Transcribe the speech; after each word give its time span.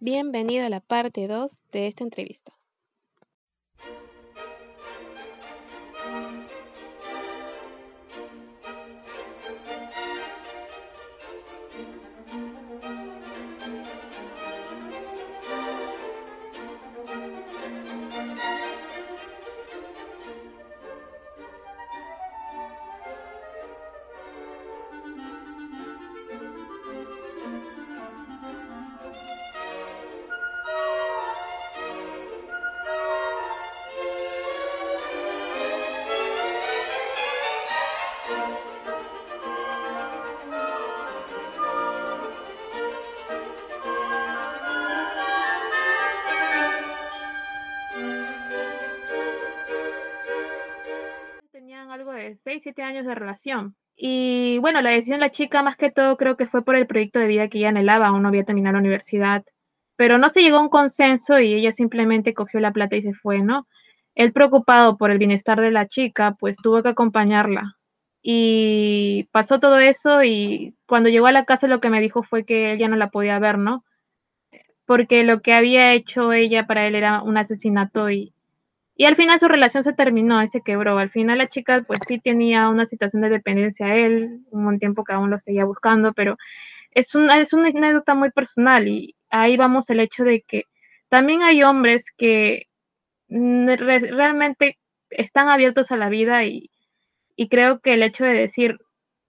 Bienvenido 0.00 0.64
a 0.64 0.68
la 0.68 0.78
parte 0.78 1.26
2 1.26 1.56
de 1.72 1.88
esta 1.88 2.04
entrevista. 2.04 2.57
De 52.68 52.74
6, 52.74 52.74
7 52.74 52.82
años 52.82 53.06
de 53.06 53.14
relación. 53.14 53.76
Y 53.96 54.58
bueno, 54.60 54.80
la 54.82 54.90
decisión 54.90 55.20
de 55.20 55.26
la 55.26 55.30
chica 55.30 55.62
más 55.62 55.76
que 55.76 55.90
todo 55.90 56.16
creo 56.16 56.36
que 56.36 56.46
fue 56.46 56.64
por 56.64 56.76
el 56.76 56.86
proyecto 56.86 57.18
de 57.18 57.26
vida 57.26 57.48
que 57.48 57.58
ella 57.58 57.70
anhelaba, 57.70 58.08
aún 58.08 58.22
no 58.22 58.28
había 58.28 58.44
terminado 58.44 58.74
la 58.74 58.80
universidad. 58.80 59.44
Pero 59.96 60.18
no 60.18 60.28
se 60.28 60.42
llegó 60.42 60.58
a 60.58 60.62
un 60.62 60.68
consenso 60.68 61.40
y 61.40 61.54
ella 61.54 61.72
simplemente 61.72 62.34
cogió 62.34 62.60
la 62.60 62.72
plata 62.72 62.96
y 62.96 63.02
se 63.02 63.14
fue, 63.14 63.40
¿no? 63.42 63.66
Él 64.14 64.32
preocupado 64.32 64.96
por 64.98 65.10
el 65.10 65.18
bienestar 65.18 65.60
de 65.60 65.70
la 65.72 65.86
chica, 65.86 66.36
pues 66.38 66.56
tuvo 66.56 66.82
que 66.82 66.90
acompañarla. 66.90 67.76
Y 68.22 69.28
pasó 69.32 69.60
todo 69.60 69.78
eso 69.78 70.22
y 70.24 70.74
cuando 70.86 71.08
llegó 71.08 71.26
a 71.26 71.32
la 71.32 71.44
casa 71.44 71.68
lo 71.68 71.80
que 71.80 71.90
me 71.90 72.00
dijo 72.00 72.22
fue 72.22 72.44
que 72.44 72.72
él 72.72 72.78
ya 72.78 72.88
no 72.88 72.96
la 72.96 73.10
podía 73.10 73.38
ver, 73.38 73.58
¿no? 73.58 73.84
Porque 74.86 75.24
lo 75.24 75.40
que 75.42 75.54
había 75.54 75.92
hecho 75.94 76.32
ella 76.32 76.66
para 76.66 76.86
él 76.86 76.94
era 76.94 77.22
un 77.22 77.36
asesinato 77.36 78.10
y, 78.10 78.32
y 78.98 79.06
al 79.06 79.16
final 79.16 79.40
su 79.40 79.48
relación 79.48 79.84
se 79.84 79.94
terminó 79.94 80.42
y 80.44 80.48
se 80.48 80.62
quebró. 80.62 80.98
Al 80.98 81.10
final 81.10 81.38
la 81.38 81.48
chica 81.48 81.84
pues 81.88 82.00
sí 82.08 82.20
tenía 82.20 82.68
una 82.70 82.86
situación 82.86 83.22
de 83.22 83.30
dependencia 83.30 83.86
a 83.88 83.96
él, 83.96 84.42
un 84.52 84.78
tiempo 84.80 85.04
que 85.04 85.14
aún 85.14 85.30
lo 85.30 85.38
seguía 85.40 85.66
buscando, 85.66 86.14
pero 86.14 86.36
es 86.92 87.14
una, 87.16 87.40
es 87.40 87.52
una 87.54 87.68
anécdota 87.68 88.14
muy 88.14 88.30
personal 88.32 88.88
y 88.88 89.16
ahí 89.30 89.56
vamos 89.58 89.90
el 89.90 90.00
hecho 90.00 90.24
de 90.24 90.42
que 90.42 90.64
también 91.10 91.42
hay 91.42 91.62
hombres 91.64 92.06
que 92.16 92.64
re- 93.28 94.10
realmente 94.10 94.78
están 95.10 95.48
abiertos 95.48 95.90
a 95.92 95.96
la 95.96 96.08
vida 96.08 96.44
y, 96.44 96.70
y 97.36 97.48
creo 97.48 97.80
que 97.80 97.94
el 97.94 98.02
hecho 98.04 98.24
de 98.24 98.34
decir 98.34 98.78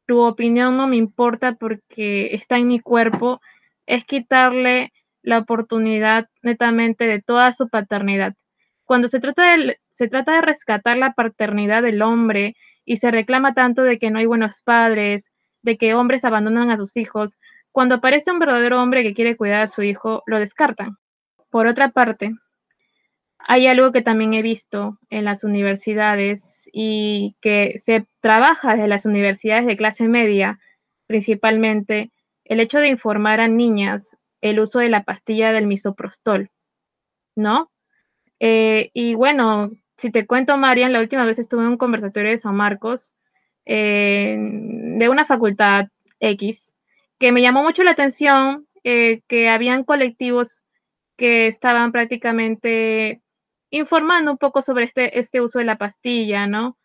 tu 0.08 0.22
opinión 0.22 0.78
no 0.78 0.88
me 0.88 0.98
importa 0.98 1.54
porque 1.54 2.34
está 2.36 2.58
en 2.58 2.68
mi 2.70 2.80
cuerpo 2.80 3.42
es 3.88 4.06
quitarle 4.06 4.94
la 5.24 5.40
oportunidad 5.40 6.28
netamente 6.44 7.06
de 7.08 7.22
toda 7.22 7.54
su 7.54 7.70
paternidad. 7.70 8.36
Cuando 8.90 9.08
se 9.08 9.20
trata 9.20 9.56
de, 9.56 9.80
se 9.92 10.08
trata 10.08 10.34
de 10.34 10.42
rescatar 10.42 10.98
la 10.98 11.14
paternidad 11.14 11.84
del 11.84 12.02
hombre 12.02 12.56
y 12.86 12.98
se 12.98 13.12
reclama 13.12 13.54
tanto 13.54 13.84
de 13.84 14.00
que 14.00 14.10
no 14.10 14.18
hay 14.18 14.26
buenos 14.26 14.64
padres, 14.64 15.30
de 15.62 15.78
que 15.78 15.94
hombres 15.94 16.26
abandonan 16.26 16.72
a 16.72 16.78
sus 16.78 16.98
hijos, 16.98 17.38
cuando 17.72 17.94
aparece 17.94 18.32
un 18.32 18.40
verdadero 18.40 18.82
hombre 18.82 19.04
que 19.04 19.14
quiere 19.14 19.38
cuidar 19.38 19.62
a 19.62 19.68
su 19.68 19.84
hijo, 19.84 20.24
lo 20.26 20.40
descartan. 20.40 20.98
Por 21.52 21.68
otra 21.68 21.90
parte, 21.90 22.32
hay 23.38 23.68
algo 23.68 23.92
que 23.92 24.02
también 24.02 24.34
he 24.34 24.42
visto 24.42 24.98
en 25.12 25.24
las 25.24 25.44
universidades 25.44 26.68
y 26.74 27.36
que 27.42 27.76
se 27.78 28.08
trabaja 28.22 28.74
desde 28.74 28.88
las 28.88 29.06
universidades 29.06 29.68
de 29.68 29.78
clase 29.78 30.08
media, 30.08 30.60
principalmente, 31.06 32.12
el 32.44 32.60
hecho 32.60 32.80
de 32.80 32.88
informar 32.88 33.40
a 33.40 33.48
niñas 33.48 34.18
el 34.42 34.60
uso 34.60 34.80
de 34.80 34.90
la 34.90 35.04
pastilla 35.04 35.52
del 35.52 35.68
misoprostol, 35.68 36.50
¿no? 37.36 37.70
Eh, 38.40 38.92
y 38.94 39.16
bueno, 39.16 39.72
si 39.98 40.12
te 40.12 40.26
cuento, 40.26 40.58
Marian, 40.58 40.94
la 40.94 41.02
última 41.02 41.26
vez 41.26 41.40
estuve 41.40 41.62
en 41.64 41.70
un 41.70 41.78
conversatorio 41.78 42.32
de 42.32 42.38
San 42.38 42.56
Marcos, 42.56 43.12
de 43.66 45.08
una 45.12 45.26
facultad 45.26 45.90
X, 46.20 46.74
que 47.20 47.32
me 47.32 47.42
llamó 47.42 47.62
mucho 47.62 47.84
la 47.84 47.92
atención 47.92 48.66
eh, 48.84 49.22
que 49.28 49.50
habían 49.50 49.84
colectivos 49.84 50.64
que 51.18 51.48
estaban 51.48 51.92
prácticamente 51.92 53.22
informando 53.72 54.32
un 54.32 54.38
poco 54.38 54.62
sobre 54.62 54.86
este, 54.86 55.20
este 55.20 55.42
uso 55.42 55.60
de 55.60 55.66
la 55.66 55.78
pastilla, 55.78 56.48
¿no? 56.48 56.78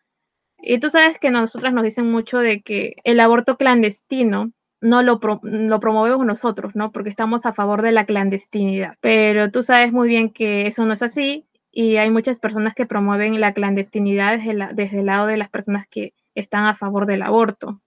Y 0.57 0.79
tú 0.79 0.89
sabes 0.89 1.19
que 1.19 1.31
nosotras 1.31 1.73
nos 1.73 1.83
dicen 1.83 2.11
mucho 2.11 2.39
de 2.39 2.61
que 2.61 2.95
el 3.03 3.19
aborto 3.21 3.57
clandestino 3.57 4.51
no 4.81 5.01
lo, 5.03 5.19
pro- 5.19 5.39
lo 5.43 5.79
promovemos 5.79 6.25
nosotros, 6.25 6.75
¿no? 6.75 6.91
Porque 6.91 7.09
estamos 7.09 7.45
a 7.45 7.53
favor 7.53 7.81
de 7.81 7.91
la 7.91 8.05
clandestinidad. 8.05 8.95
Pero 9.01 9.51
tú 9.51 9.63
sabes 9.63 9.91
muy 9.91 10.07
bien 10.07 10.29
que 10.29 10.67
eso 10.67 10.85
no 10.85 10.93
es 10.93 11.01
así 11.01 11.45
y 11.71 11.97
hay 11.97 12.09
muchas 12.09 12.39
personas 12.39 12.73
que 12.73 12.85
promueven 12.85 13.39
la 13.41 13.53
clandestinidad 13.53 14.37
desde, 14.37 14.99
el 14.99 15.05
lado 15.05 15.27
de 15.27 15.37
las 15.37 15.49
personas 15.49 15.87
que 15.87 16.13
están 16.35 16.65
a 16.65 16.75
favor 16.75 17.05
del 17.05 17.21
aborto. 17.21 17.81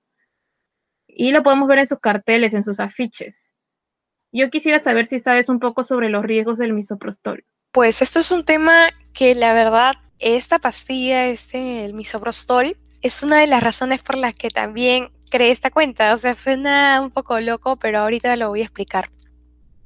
Y 1.06 1.31
lo 1.31 1.43
podemos 1.43 1.69
ver 1.69 1.78
en 1.78 1.87
sus 1.87 2.00
carteles, 2.00 2.54
en 2.54 2.62
sus 2.62 2.81
afiches. 2.81 3.54
Yo 4.31 4.50
quisiera 4.50 4.78
saber 4.78 5.06
si 5.06 5.21
sabes 5.21 5.48
un 5.48 5.59
poco 5.59 5.82
sobre 5.82 6.10
los 6.10 6.25
riesgos 6.25 6.59
del 6.59 6.75
misoprostol. 6.75 7.44
Pues 7.72 8.03
esto 8.03 8.21
es 8.21 8.31
un 8.31 8.44
tema 8.44 8.88
que 9.12 9.34
la 9.34 9.53
verdad, 9.53 9.94
esta 10.19 10.59
pastilla, 10.59 11.27
este, 11.27 11.84
el 11.84 11.94
misoprostol, 11.94 12.77
es 13.00 13.22
una 13.22 13.38
de 13.41 13.47
las 13.47 13.62
razones 13.62 14.03
por 14.03 14.16
las 14.19 14.34
que 14.34 14.50
también 14.50 15.10
creé 15.28 15.50
esta 15.50 15.71
cuenta. 15.71 16.15
O 16.15 16.19
sea, 16.19 16.34
suena 16.34 17.00
un 17.00 17.11
poco 17.11 17.39
loco, 17.41 17.77
pero 17.77 18.00
ahorita 18.00 18.37
lo 18.37 18.49
voy 18.49 18.61
a 18.61 18.65
explicar. 18.65 19.11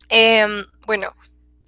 Em, 0.09 0.65
bueno, 0.87 1.15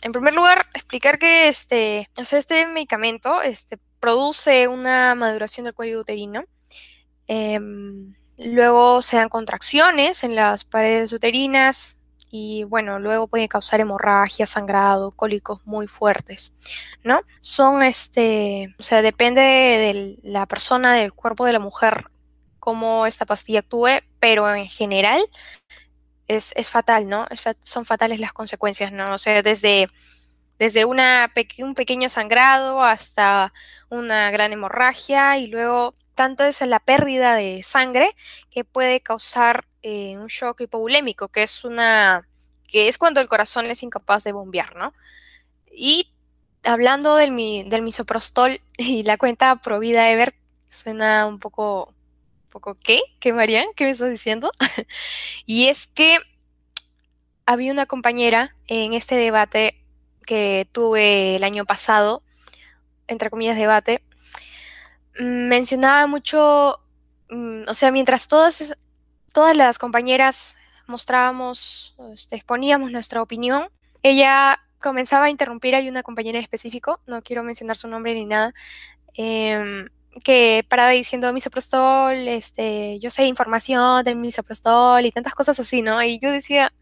en 0.02 0.12
primer 0.12 0.34
lugar, 0.34 0.66
explicar 0.74 1.18
que 1.18 1.48
este, 1.48 2.10
o 2.18 2.24
sea, 2.24 2.38
este 2.38 2.66
medicamento 2.66 3.42
este, 3.42 3.78
produce 4.00 4.68
una 4.68 5.14
maduración 5.14 5.64
del 5.64 5.74
cuello 5.74 6.00
uterino. 6.00 6.44
Em, 7.26 8.14
luego 8.36 9.00
se 9.02 9.16
dan 9.16 9.28
contracciones 9.28 10.24
en 10.24 10.34
las 10.34 10.64
paredes 10.64 11.12
uterinas 11.12 11.98
y 12.30 12.64
bueno, 12.64 12.98
luego 12.98 13.28
puede 13.28 13.48
causar 13.48 13.80
hemorragia, 13.80 14.44
sangrado, 14.44 15.12
cólicos 15.12 15.64
muy 15.64 15.86
fuertes, 15.86 16.54
¿no? 17.04 17.20
Son 17.40 17.82
este, 17.82 18.74
o 18.78 18.82
sea, 18.82 19.02
depende 19.02 19.40
de 19.40 20.16
la 20.24 20.44
persona, 20.46 20.94
del 20.94 21.12
cuerpo 21.12 21.46
de 21.46 21.52
la 21.52 21.60
mujer, 21.60 22.10
cómo 22.64 23.06
esta 23.06 23.26
pastilla 23.26 23.60
actúe, 23.60 23.88
pero 24.20 24.52
en 24.54 24.68
general 24.68 25.22
es, 26.28 26.52
es 26.56 26.70
fatal, 26.70 27.08
¿no? 27.08 27.26
Son 27.62 27.84
fatales 27.84 28.20
las 28.20 28.32
consecuencias, 28.32 28.92
¿no? 28.92 29.14
O 29.14 29.18
sea, 29.18 29.42
desde, 29.42 29.88
desde 30.58 30.84
una 30.84 31.32
un 31.60 31.74
pequeño 31.74 32.08
sangrado 32.08 32.82
hasta 32.82 33.52
una 33.90 34.30
gran 34.32 34.52
hemorragia 34.52 35.38
y 35.38 35.48
luego 35.48 35.94
tanto 36.14 36.44
es 36.44 36.60
la 36.62 36.80
pérdida 36.80 37.34
de 37.36 37.62
sangre 37.62 38.16
que 38.50 38.64
puede 38.64 39.00
causar 39.00 39.66
eh, 39.82 40.18
un 40.18 40.28
shock 40.28 40.62
hipovolémico, 40.62 41.28
que 41.28 41.44
es 41.44 41.64
una 41.64 42.28
que 42.68 42.88
es 42.88 42.98
cuando 42.98 43.20
el 43.20 43.28
corazón 43.28 43.66
es 43.66 43.82
incapaz 43.84 44.24
de 44.24 44.32
bombear, 44.32 44.76
¿no? 44.76 44.94
Y 45.72 46.10
hablando 46.64 47.16
del, 47.16 47.32
mi- 47.32 47.64
del 47.64 47.82
misoprostol 47.82 48.60
y 48.78 49.02
la 49.04 49.16
cuenta 49.18 49.56
Provida 49.56 50.10
Ever, 50.10 50.34
suena 50.68 51.26
un 51.26 51.38
poco, 51.38 51.93
poco 52.54 52.78
¿qué? 52.80 53.02
¿Qué, 53.18 53.32
Marian? 53.32 53.66
¿Qué 53.74 53.84
me 53.84 53.90
estás 53.90 54.10
diciendo? 54.10 54.52
y 55.44 55.66
es 55.66 55.88
que 55.88 56.18
había 57.46 57.72
una 57.72 57.86
compañera 57.86 58.54
en 58.68 58.92
este 58.92 59.16
debate 59.16 59.84
que 60.24 60.68
tuve 60.70 61.34
el 61.34 61.42
año 61.42 61.64
pasado, 61.64 62.22
entre 63.08 63.28
comillas 63.28 63.58
debate, 63.58 64.02
mm, 65.18 65.48
mencionaba 65.48 66.06
mucho, 66.06 66.78
mm, 67.28 67.62
o 67.66 67.74
sea, 67.74 67.90
mientras 67.90 68.28
todas, 68.28 68.76
todas 69.32 69.56
las 69.56 69.78
compañeras 69.78 70.56
mostrábamos, 70.86 71.96
este, 72.12 72.36
exponíamos 72.36 72.92
nuestra 72.92 73.20
opinión, 73.20 73.68
ella 74.04 74.60
comenzaba 74.80 75.24
a 75.26 75.30
interrumpir, 75.30 75.74
hay 75.74 75.88
una 75.88 76.04
compañera 76.04 76.38
en 76.38 76.44
específico, 76.44 77.00
no 77.06 77.20
quiero 77.22 77.42
mencionar 77.42 77.76
su 77.76 77.88
nombre 77.88 78.14
ni 78.14 78.26
nada, 78.26 78.54
em, 79.14 79.88
que 80.22 80.64
paraba 80.68 80.90
diciendo 80.90 81.32
misoprostol, 81.32 82.14
este, 82.28 82.98
yo 83.00 83.10
sé 83.10 83.26
información 83.26 84.04
del 84.04 84.16
misoprostol 84.16 85.04
y 85.04 85.12
tantas 85.12 85.34
cosas 85.34 85.58
así, 85.60 85.82
¿no? 85.82 86.02
Y 86.02 86.18
yo 86.18 86.30
decía, 86.30 86.72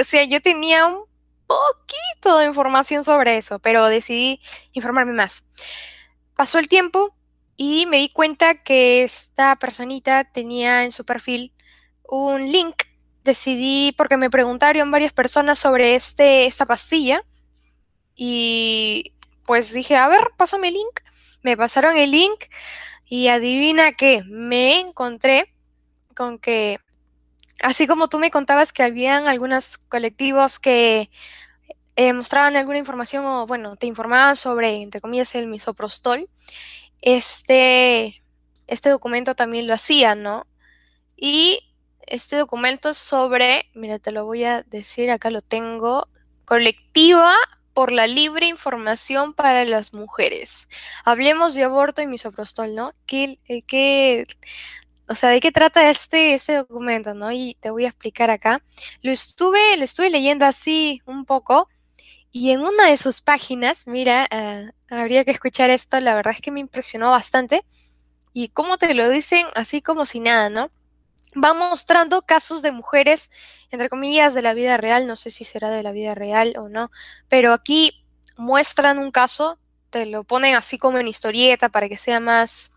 o 0.00 0.04
sea, 0.04 0.24
yo 0.24 0.40
tenía 0.40 0.86
un 0.86 1.04
poquito 1.46 2.38
de 2.38 2.46
información 2.46 3.04
sobre 3.04 3.36
eso, 3.36 3.58
pero 3.58 3.86
decidí 3.86 4.40
informarme 4.72 5.12
más. 5.12 5.46
Pasó 6.36 6.58
el 6.58 6.68
tiempo 6.68 7.14
y 7.56 7.86
me 7.86 7.98
di 7.98 8.08
cuenta 8.08 8.62
que 8.62 9.04
esta 9.04 9.56
personita 9.56 10.24
tenía 10.24 10.84
en 10.84 10.92
su 10.92 11.04
perfil 11.04 11.52
un 12.02 12.50
link 12.50 12.84
decidí, 13.24 13.92
porque 13.96 14.16
me 14.16 14.30
preguntaron 14.30 14.90
varias 14.90 15.12
personas 15.12 15.58
sobre 15.58 15.94
este, 15.94 16.46
esta 16.46 16.66
pastilla, 16.66 17.24
y 18.14 19.14
pues 19.46 19.72
dije, 19.72 19.96
a 19.96 20.08
ver, 20.08 20.30
pásame 20.36 20.68
el 20.68 20.74
link. 20.74 21.00
Me 21.44 21.56
pasaron 21.56 21.96
el 21.96 22.10
link 22.10 22.46
y 23.06 23.28
adivina 23.28 23.92
qué, 23.92 24.24
me 24.26 24.80
encontré 24.80 25.54
con 26.16 26.38
que, 26.38 26.80
así 27.62 27.86
como 27.86 28.08
tú 28.08 28.18
me 28.18 28.30
contabas 28.30 28.72
que 28.72 28.82
habían 28.82 29.28
algunos 29.28 29.76
colectivos 29.76 30.58
que 30.58 31.10
eh, 31.96 32.12
mostraban 32.14 32.56
alguna 32.56 32.78
información 32.78 33.26
o, 33.26 33.46
bueno, 33.46 33.76
te 33.76 33.86
informaban 33.86 34.36
sobre, 34.36 34.80
entre 34.80 35.02
comillas, 35.02 35.34
el 35.34 35.46
misoprostol, 35.46 36.30
este, 37.02 38.22
este 38.66 38.88
documento 38.88 39.34
también 39.34 39.66
lo 39.66 39.74
hacía, 39.74 40.14
¿no? 40.14 40.46
Y 41.14 41.60
este 42.06 42.36
documento 42.36 42.94
sobre, 42.94 43.66
mira, 43.74 43.98
te 43.98 44.12
lo 44.12 44.24
voy 44.24 44.44
a 44.44 44.62
decir, 44.62 45.10
acá 45.10 45.30
lo 45.30 45.42
tengo, 45.42 46.08
colectiva 46.46 47.36
por 47.74 47.92
la 47.92 48.06
libre 48.06 48.46
información 48.46 49.34
para 49.34 49.64
las 49.64 49.92
mujeres. 49.92 50.68
Hablemos 51.04 51.54
de 51.54 51.64
aborto 51.64 52.02
y 52.02 52.06
misoprostol, 52.06 52.74
¿no? 52.74 52.92
¿Qué, 53.06 53.40
eh, 53.48 54.26
o 55.08 55.14
sea, 55.14 55.30
¿de 55.30 55.40
qué 55.40 55.52
trata 55.52 55.90
este, 55.90 56.34
este 56.34 56.56
documento, 56.56 57.14
no? 57.14 57.30
Y 57.32 57.56
te 57.60 57.70
voy 57.70 57.84
a 57.84 57.88
explicar 57.88 58.30
acá. 58.30 58.62
Lo 59.02 59.12
estuve, 59.12 59.76
lo 59.76 59.84
estuve 59.84 60.10
leyendo 60.10 60.46
así 60.46 61.02
un 61.06 61.24
poco 61.26 61.68
y 62.32 62.50
en 62.50 62.60
una 62.62 62.88
de 62.88 62.96
sus 62.96 63.22
páginas, 63.22 63.86
mira, 63.86 64.26
ah, 64.30 64.64
habría 64.90 65.24
que 65.24 65.30
escuchar 65.32 65.70
esto, 65.70 66.00
la 66.00 66.14
verdad 66.16 66.34
es 66.34 66.40
que 66.40 66.50
me 66.50 66.60
impresionó 66.60 67.10
bastante. 67.12 67.64
Y 68.34 68.48
cómo 68.48 68.78
te 68.78 68.94
lo 68.94 69.08
dicen 69.10 69.46
así 69.54 69.82
como 69.82 70.06
si 70.06 70.20
nada, 70.20 70.50
¿no? 70.50 70.70
Va 71.42 71.54
mostrando 71.54 72.22
casos 72.22 72.62
de 72.62 72.72
mujeres, 72.72 73.30
entre 73.70 73.88
comillas, 73.88 74.34
de 74.34 74.42
la 74.42 74.54
vida 74.54 74.76
real, 74.76 75.06
no 75.06 75.16
sé 75.16 75.30
si 75.30 75.44
será 75.44 75.70
de 75.70 75.82
la 75.82 75.92
vida 75.92 76.14
real 76.14 76.54
o 76.58 76.68
no, 76.68 76.90
pero 77.28 77.52
aquí 77.52 78.04
muestran 78.36 78.98
un 78.98 79.10
caso, 79.10 79.58
te 79.90 80.06
lo 80.06 80.24
ponen 80.24 80.54
así 80.54 80.78
como 80.78 80.98
en 80.98 81.08
historieta 81.08 81.68
para 81.68 81.88
que 81.88 81.96
sea 81.96 82.20
más, 82.20 82.72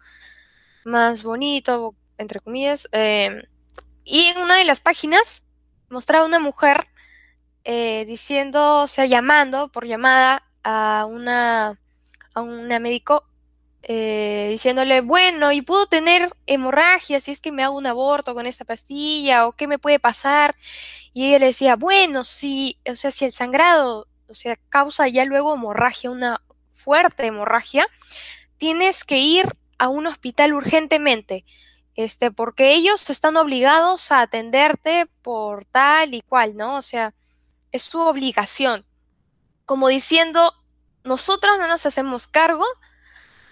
más 0.86 1.24
bonito, 1.24 1.96
entre 2.18 2.40
comillas. 2.40 2.90
Em, 2.92 3.44
y 4.04 4.26
en 4.26 4.38
una 4.40 4.56
de 4.58 4.66
las 4.66 4.80
páginas 4.80 5.44
mostraba 5.90 6.26
una 6.26 6.40
mujer 6.40 6.88
eh, 7.64 8.06
diciendo, 8.08 8.84
o 8.84 8.88
sea, 8.88 9.06
llamando 9.06 9.70
por 9.72 9.86
llamada 9.86 10.48
a 10.64 11.06
una, 11.06 11.80
a 12.34 12.42
una 12.42 12.80
médico 12.80 13.27
eh, 13.90 14.50
diciéndole, 14.52 15.00
bueno, 15.00 15.54
y 15.54 15.62
puedo 15.62 15.88
tener 15.88 16.36
hemorragia 16.46 17.22
si 17.22 17.32
es 17.32 17.40
que 17.40 17.54
me 17.54 17.64
hago 17.64 17.78
un 17.78 17.88
aborto 17.88 18.34
con 18.34 18.46
esta 18.46 18.66
pastilla 18.66 19.48
o 19.48 19.54
qué 19.54 19.66
me 19.66 19.80
puede 19.80 19.98
pasar. 19.98 20.58
Y 21.14 21.28
ella 21.28 21.40
le 21.40 21.46
decía, 21.48 21.78
bueno, 21.78 22.26
si, 22.26 22.78
o 22.86 22.96
sea, 22.96 23.12
si 23.12 23.24
el 23.24 23.32
sangrado, 23.32 24.08
o 24.28 24.34
sea, 24.34 24.58
causa 24.68 25.08
ya 25.08 25.24
luego 25.24 25.54
hemorragia, 25.54 26.12
una 26.12 26.42
fuerte 26.68 27.28
hemorragia, 27.28 27.88
tienes 28.58 29.06
que 29.06 29.20
ir 29.20 29.56
a 29.78 29.88
un 29.88 30.06
hospital 30.06 30.54
urgentemente, 30.54 31.46
este, 31.96 32.30
porque 32.30 32.74
ellos 32.74 33.10
están 33.10 33.38
obligados 33.38 34.12
a 34.12 34.20
atenderte 34.20 35.08
por 35.22 35.64
tal 35.64 36.14
y 36.14 36.22
cual, 36.24 36.58
¿no? 36.58 36.76
O 36.76 36.82
sea, 36.82 37.14
es 37.72 37.84
su 37.84 38.02
obligación. 38.02 38.86
Como 39.64 39.88
diciendo, 39.88 40.52
nosotros 41.06 41.58
no 41.58 41.68
nos 41.70 41.86
hacemos 41.86 42.28
cargo 42.28 42.66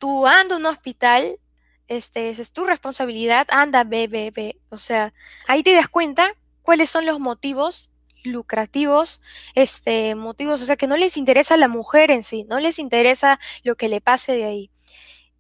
tú 0.06 0.28
a 0.28 0.44
un 0.56 0.66
hospital, 0.68 1.40
este, 1.88 2.30
esa 2.30 2.44
es 2.44 2.52
tu 2.52 2.64
responsabilidad, 2.64 3.48
anda, 3.50 3.84
ve, 3.84 4.08
ve, 4.08 4.30
ve. 4.30 4.60
O 4.70 4.78
sea, 4.78 5.16
ahí 5.48 5.64
te 5.64 5.74
das 5.74 5.88
cuenta 5.88 6.36
cuáles 6.62 6.92
son 6.92 7.08
los 7.08 7.20
motivos 7.20 7.90
lucrativos, 8.24 9.24
este, 9.56 10.14
motivos, 10.14 10.62
o 10.62 10.66
sea, 10.68 10.76
que 10.76 10.86
no 10.86 10.96
les 10.96 11.18
interesa 11.18 11.56
a 11.56 11.58
la 11.58 11.70
mujer 11.70 12.12
en 12.12 12.22
sí, 12.22 12.44
no 12.44 12.60
les 12.60 12.78
interesa 12.78 13.40
lo 13.64 13.78
que 13.78 13.90
le 13.90 14.00
pase 14.00 14.34
de 14.34 14.46
ahí. 14.46 14.70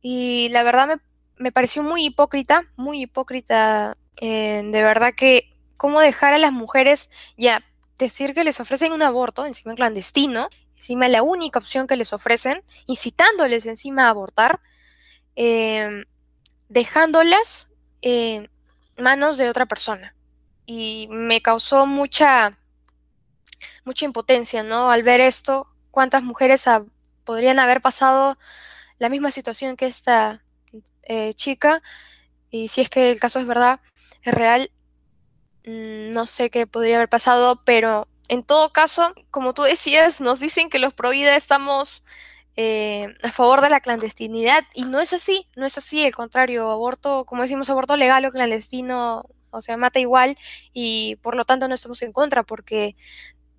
Y 0.01 0.49
la 0.49 0.63
verdad 0.63 0.87
me, 0.87 0.95
me 1.37 1.51
pareció 1.51 1.83
muy 1.83 2.03
hipócrita, 2.03 2.63
muy 2.75 3.03
hipócrita, 3.03 3.97
de 4.19 4.63
verdad 4.71 5.13
que 5.15 5.47
cómo 5.77 6.01
dejar 6.01 6.33
a 6.33 6.39
las 6.39 6.53
mujeres 6.53 7.11
ya 7.37 7.63
decir 7.99 8.33
que 8.33 8.43
les 8.43 8.59
ofrecen 8.59 8.93
un 8.93 9.03
aborto 9.03 9.45
encima 9.45 9.75
clandestino 9.75 10.49
encima 10.85 11.07
la 11.07 11.23
única 11.23 11.57
opción 11.57 11.87
que 11.87 11.95
les 11.95 12.13
ofrecen, 12.13 12.63
incitándoles 12.85 13.65
encima 13.65 14.05
a 14.05 14.09
abortar, 14.09 14.61
em, 15.35 16.05
dejándolas 16.69 17.71
en 18.01 18.51
manos 18.97 19.37
de 19.37 19.49
otra 19.49 19.65
persona. 19.65 20.15
Y 20.67 21.07
me 21.09 21.41
causó 21.41 21.87
mucha, 21.87 22.59
mucha 23.83 24.05
impotencia, 24.05 24.61
¿no? 24.61 24.91
Al 24.91 25.01
ver 25.01 25.21
esto, 25.21 25.67
cuántas 25.89 26.21
mujeres 26.21 26.65
podrían 27.23 27.59
haber 27.59 27.81
pasado 27.81 28.37
la 28.99 29.09
misma 29.09 29.31
situación 29.31 29.77
que 29.77 29.87
esta 29.87 30.43
eh, 31.03 31.33
chica, 31.33 31.81
y 32.51 32.67
si 32.67 32.81
es 32.81 32.89
que 32.89 33.11
el 33.11 33.19
caso 33.19 33.39
es 33.39 33.47
verdad, 33.47 33.79
es 34.21 34.33
real, 34.33 34.71
mm, 35.65 36.11
no 36.11 36.27
sé 36.27 36.51
qué 36.51 36.67
podría 36.67 36.97
haber 36.97 37.09
pasado, 37.09 37.63
pero 37.65 38.07
en 38.29 38.43
todo 38.43 38.71
caso, 38.71 39.13
como 39.31 39.53
tú 39.53 39.63
decías, 39.63 40.21
nos 40.21 40.39
dicen 40.39 40.69
que 40.69 40.79
los 40.79 40.93
pro 40.93 41.11
estamos 41.11 42.05
eh, 42.55 43.13
a 43.23 43.31
favor 43.31 43.61
de 43.61 43.69
la 43.69 43.81
clandestinidad 43.81 44.63
y 44.73 44.85
no 44.85 44.99
es 44.99 45.13
así, 45.13 45.47
no 45.55 45.65
es 45.65 45.77
así, 45.77 46.05
al 46.05 46.15
contrario, 46.15 46.69
aborto, 46.71 47.25
como 47.25 47.41
decimos, 47.41 47.69
aborto 47.69 47.95
legal 47.95 48.25
o 48.25 48.31
clandestino, 48.31 49.25
o 49.51 49.61
sea, 49.61 49.77
mata 49.77 49.99
igual 49.99 50.37
y 50.73 51.17
por 51.17 51.35
lo 51.35 51.45
tanto 51.45 51.67
no 51.67 51.75
estamos 51.75 52.01
en 52.01 52.11
contra 52.11 52.43
porque 52.43 52.95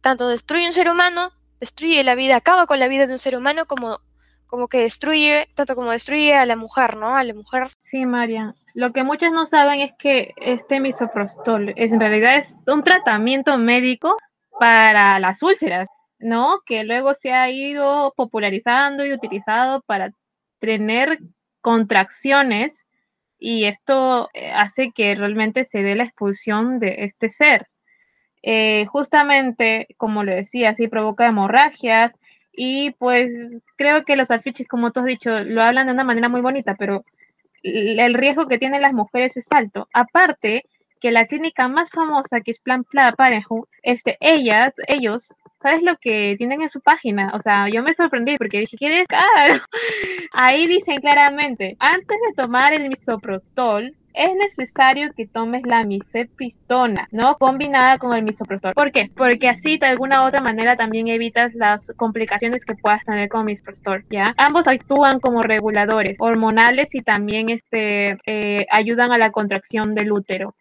tanto 0.01 0.29
destruye 0.29 0.67
un 0.67 0.73
ser 0.73 0.89
humano, 0.91 1.33
destruye 1.61 2.03
la 2.05 2.15
vida, 2.15 2.37
acaba 2.37 2.67
con 2.67 2.79
la 2.79 2.89
vida 2.89 3.07
de 3.07 3.13
un 3.13 3.19
ser 3.19 3.37
humano 3.37 3.67
como 3.67 4.01
como 4.47 4.69
que 4.69 4.79
destruye, 4.79 5.49
tanto 5.55 5.75
como 5.75 5.91
destruye 5.91 6.35
a 6.35 6.47
la 6.47 6.57
mujer, 6.57 6.97
¿no? 6.97 7.17
A 7.17 7.25
la 7.25 7.35
mujer. 7.35 7.69
Sí, 7.79 8.07
María. 8.07 8.55
Lo 8.75 8.93
que 8.93 9.03
muchos 9.03 9.33
no 9.33 9.47
saben 9.47 9.81
es 9.81 9.93
que 9.99 10.35
este 10.37 10.81
misoprostol 10.81 11.73
es, 11.77 11.93
en 11.93 12.01
realidad 12.01 12.37
es 12.37 12.55
un 12.67 12.85
tratamiento 12.85 13.59
médico 13.59 14.17
para 14.59 15.19
las 15.21 15.43
úlceras, 15.43 15.89
¿no? 16.19 16.61
Que 16.67 16.85
luego 16.85 17.15
se 17.15 17.33
ha 17.33 17.51
ido 17.51 18.13
popularizando 18.17 19.05
y 19.05 19.13
utilizado 19.13 19.83
para 19.83 20.11
tener 20.59 21.19
contracciones 21.61 22.87
y 23.39 23.65
esto 23.65 24.31
eh, 24.35 24.51
hace 24.53 24.93
que 24.95 25.15
realmente 25.15 25.65
se 25.65 25.83
dé 25.83 25.95
la 25.95 26.05
expulsión 26.05 26.79
de 26.79 26.97
este 27.01 27.29
ser. 27.29 27.69
Eh, 28.43 28.87
justamente, 28.87 29.89
como 29.97 30.25
le 30.25 30.37
decía, 30.37 30.75
sí 30.75 30.89
provoca 30.89 31.27
hemorragias 31.27 32.15
y 32.53 32.93
pues 32.93 33.33
creo 33.77 34.05
que 34.05 34.17
los 34.17 34.31
afiches, 34.31 34.69
como 34.69 34.93
tú 34.93 35.01
has 35.01 35.07
dicho, 35.07 35.45
lo 35.45 35.63
hablan 35.63 35.87
de 35.87 35.93
una 35.93 36.05
manera 36.05 36.29
muy 36.29 36.41
bonita, 36.41 36.77
pero 36.77 37.05
el 37.63 38.15
riesgo 38.15 38.47
que 38.47 38.59
tienen 38.59 38.83
las 38.83 38.93
mujeres 38.93 39.37
es 39.37 39.51
alto. 39.53 39.89
Aparte, 39.93 40.65
que 41.01 41.11
la 41.11 41.27
clínica 41.27 41.69
más 41.69 41.91
famosa, 41.91 42.41
que 42.41 42.51
es 42.51 42.59
Plan 42.59 42.85
Parejo, 43.17 43.69
este, 43.83 44.17
ellas, 44.21 44.73
ellos, 44.89 45.37
¿sabes 45.63 45.83
lo 45.83 45.97
que 45.97 46.35
tienen 46.39 46.63
en 46.63 46.69
su 46.69 46.81
página? 46.81 47.33
O 47.35 47.39
sea, 47.39 47.69
yo 47.69 47.83
me 47.83 47.95
sorprendí 47.95 48.37
porque 48.37 48.61
dije, 48.61 48.77
¿qué 48.79 49.05
caro? 49.09 49.63
Ahí 50.33 50.67
dicen 50.67 50.99
claramente, 50.99 51.77
antes 51.79 52.17
de 52.29 52.35
tomar 52.35 52.73
el 52.73 52.89
misoprostol, 52.89 53.95
es 54.17 54.35
necesario 54.35 55.13
que 55.15 55.27
tomes 55.27 55.65
la 55.67 55.85
mifepristona, 55.85 57.07
¿no? 57.13 57.37
Combinada 57.37 57.99
con 57.99 58.15
el 58.15 58.25
misoprostol. 58.25 58.73
¿Por 58.73 58.91
qué? 58.91 59.11
Porque 59.15 59.49
así 59.49 59.77
de 59.77 59.87
alguna 59.87 60.25
u 60.25 60.29
otra 60.29 60.41
manera 60.41 60.75
también 60.75 61.09
evitas 61.09 61.55
las 61.55 61.93
complicaciones 61.97 62.65
que 62.65 62.75
puedas 62.75 63.05
tener 63.05 63.29
con 63.29 63.45
misoprostol, 63.45 64.05
¿ya? 64.09 64.35
Ambos 64.39 64.67
actúan 64.67 65.21
como 65.21 65.43
reguladores 65.43 66.17
hormonales 66.19 66.95
y 66.95 67.03
también 67.03 67.51
este, 67.51 68.17
eh, 68.25 68.67
ayudan 68.71 69.13
a 69.13 69.19
la 69.19 69.31
contracción 69.33 69.95
del 69.95 70.13
útero. 70.13 70.55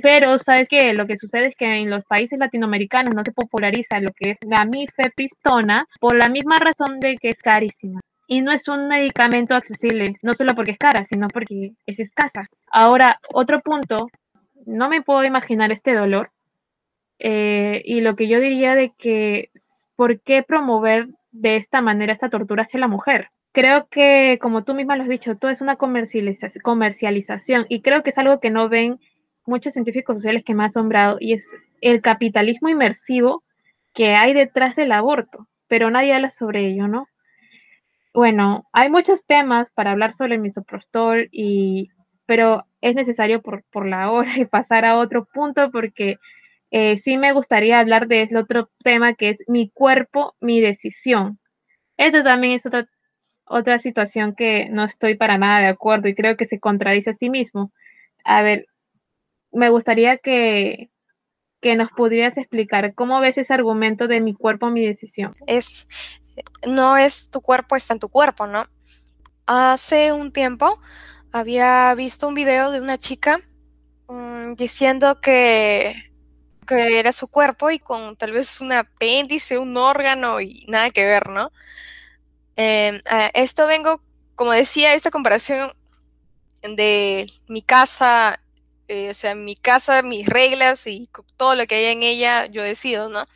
Pero, 0.00 0.38
¿sabes 0.38 0.68
qué? 0.68 0.94
Lo 0.94 1.06
que 1.06 1.16
sucede 1.16 1.46
es 1.46 1.56
que 1.56 1.66
en 1.66 1.90
los 1.90 2.04
países 2.04 2.38
latinoamericanos 2.38 3.14
no 3.14 3.24
se 3.24 3.32
populariza 3.32 4.00
lo 4.00 4.10
que 4.12 4.30
es 4.30 4.38
la 4.46 4.64
mifepristona 4.64 5.86
por 6.00 6.16
la 6.16 6.28
misma 6.28 6.58
razón 6.58 7.00
de 7.00 7.16
que 7.16 7.30
es 7.30 7.42
carísima. 7.42 8.00
Y 8.26 8.40
no 8.40 8.52
es 8.52 8.68
un 8.68 8.88
medicamento 8.88 9.54
accesible, 9.54 10.16
no 10.22 10.32
solo 10.34 10.54
porque 10.54 10.70
es 10.70 10.78
cara, 10.78 11.04
sino 11.04 11.28
porque 11.28 11.72
es 11.86 12.00
escasa. 12.00 12.48
Ahora, 12.70 13.20
otro 13.32 13.60
punto, 13.60 14.08
no 14.64 14.88
me 14.88 15.02
puedo 15.02 15.24
imaginar 15.24 15.72
este 15.72 15.92
dolor. 15.94 16.30
Eh, 17.18 17.82
y 17.84 18.00
lo 18.00 18.16
que 18.16 18.28
yo 18.28 18.40
diría 18.40 18.74
de 18.74 18.92
que, 18.96 19.50
¿por 19.96 20.20
qué 20.20 20.42
promover 20.42 21.08
de 21.30 21.56
esta 21.56 21.82
manera 21.82 22.12
esta 22.12 22.30
tortura 22.30 22.62
hacia 22.62 22.80
la 22.80 22.88
mujer? 22.88 23.28
Creo 23.52 23.86
que, 23.88 24.38
como 24.40 24.64
tú 24.64 24.72
misma 24.72 24.96
lo 24.96 25.02
has 25.02 25.10
dicho, 25.10 25.36
todo 25.36 25.50
es 25.50 25.60
una 25.60 25.76
comercialización 25.76 27.66
y 27.68 27.82
creo 27.82 28.02
que 28.02 28.10
es 28.10 28.18
algo 28.18 28.40
que 28.40 28.50
no 28.50 28.70
ven 28.70 28.98
muchos 29.46 29.72
científicos 29.72 30.16
sociales 30.16 30.44
que 30.44 30.54
me 30.54 30.64
ha 30.64 30.66
asombrado 30.66 31.16
y 31.20 31.32
es 31.34 31.56
el 31.80 32.00
capitalismo 32.00 32.68
inmersivo 32.68 33.42
que 33.94 34.14
hay 34.14 34.32
detrás 34.34 34.76
del 34.76 34.92
aborto, 34.92 35.48
pero 35.68 35.90
nadie 35.90 36.14
habla 36.14 36.30
sobre 36.30 36.66
ello, 36.66 36.88
¿no? 36.88 37.08
Bueno, 38.14 38.66
hay 38.72 38.90
muchos 38.90 39.24
temas 39.24 39.70
para 39.72 39.92
hablar 39.92 40.12
sobre 40.12 40.34
el 40.34 40.40
misoprostol 40.40 41.28
y 41.32 41.90
pero 42.26 42.64
es 42.80 42.94
necesario 42.94 43.42
por, 43.42 43.64
por 43.64 43.86
la 43.86 44.10
hora 44.10 44.30
y 44.36 44.44
pasar 44.44 44.84
a 44.84 44.96
otro 44.96 45.24
punto 45.24 45.70
porque 45.70 46.18
eh, 46.70 46.96
sí 46.96 47.18
me 47.18 47.32
gustaría 47.32 47.78
hablar 47.78 48.08
de 48.08 48.22
ese 48.22 48.36
otro 48.38 48.70
tema 48.82 49.14
que 49.14 49.30
es 49.30 49.44
mi 49.48 49.70
cuerpo, 49.70 50.34
mi 50.40 50.60
decisión. 50.60 51.38
Esto 51.98 52.22
también 52.22 52.54
es 52.54 52.66
otra, 52.66 52.88
otra 53.46 53.78
situación 53.78 54.34
que 54.34 54.68
no 54.70 54.84
estoy 54.84 55.14
para 55.16 55.38
nada 55.38 55.60
de 55.60 55.66
acuerdo 55.66 56.08
y 56.08 56.14
creo 56.14 56.36
que 56.36 56.46
se 56.46 56.60
contradice 56.60 57.10
a 57.10 57.14
sí 57.14 57.28
mismo. 57.30 57.72
A 58.24 58.42
ver, 58.42 58.66
me 59.52 59.68
gustaría 59.68 60.18
que, 60.18 60.90
que 61.60 61.76
nos 61.76 61.90
pudieras 61.90 62.36
explicar 62.36 62.94
cómo 62.94 63.20
ves 63.20 63.38
ese 63.38 63.54
argumento 63.54 64.08
de 64.08 64.20
mi 64.20 64.34
cuerpo, 64.34 64.70
mi 64.70 64.84
decisión. 64.84 65.32
Es, 65.46 65.86
no 66.66 66.96
es 66.96 67.30
tu 67.30 67.40
cuerpo, 67.40 67.76
está 67.76 67.94
en 67.94 68.00
tu 68.00 68.08
cuerpo, 68.08 68.46
¿no? 68.46 68.66
Hace 69.46 70.12
un 70.12 70.32
tiempo 70.32 70.78
había 71.32 71.94
visto 71.94 72.28
un 72.28 72.34
video 72.34 72.70
de 72.70 72.80
una 72.80 72.98
chica 72.98 73.40
um, 74.06 74.54
diciendo 74.54 75.20
que, 75.20 75.94
que 76.66 76.98
era 76.98 77.12
su 77.12 77.28
cuerpo 77.28 77.70
y 77.70 77.78
con 77.78 78.16
tal 78.16 78.32
vez 78.32 78.60
un 78.60 78.72
apéndice, 78.72 79.58
un 79.58 79.76
órgano 79.76 80.40
y 80.40 80.64
nada 80.68 80.90
que 80.90 81.04
ver, 81.06 81.28
¿no? 81.28 81.50
Eh, 82.56 83.00
esto 83.34 83.66
vengo, 83.66 84.02
como 84.34 84.52
decía, 84.52 84.94
esta 84.94 85.10
comparación 85.10 85.72
de 86.62 87.26
mi 87.48 87.62
casa, 87.62 88.40
eh, 88.88 89.10
o 89.10 89.14
sea, 89.14 89.34
mi 89.34 89.56
casa, 89.56 90.02
mis 90.02 90.26
reglas 90.26 90.86
y 90.86 91.08
todo 91.36 91.54
lo 91.54 91.66
que 91.66 91.76
hay 91.76 91.84
en 91.86 92.02
ella, 92.02 92.46
yo 92.46 92.62
decido, 92.62 93.08
¿no? 93.08 93.26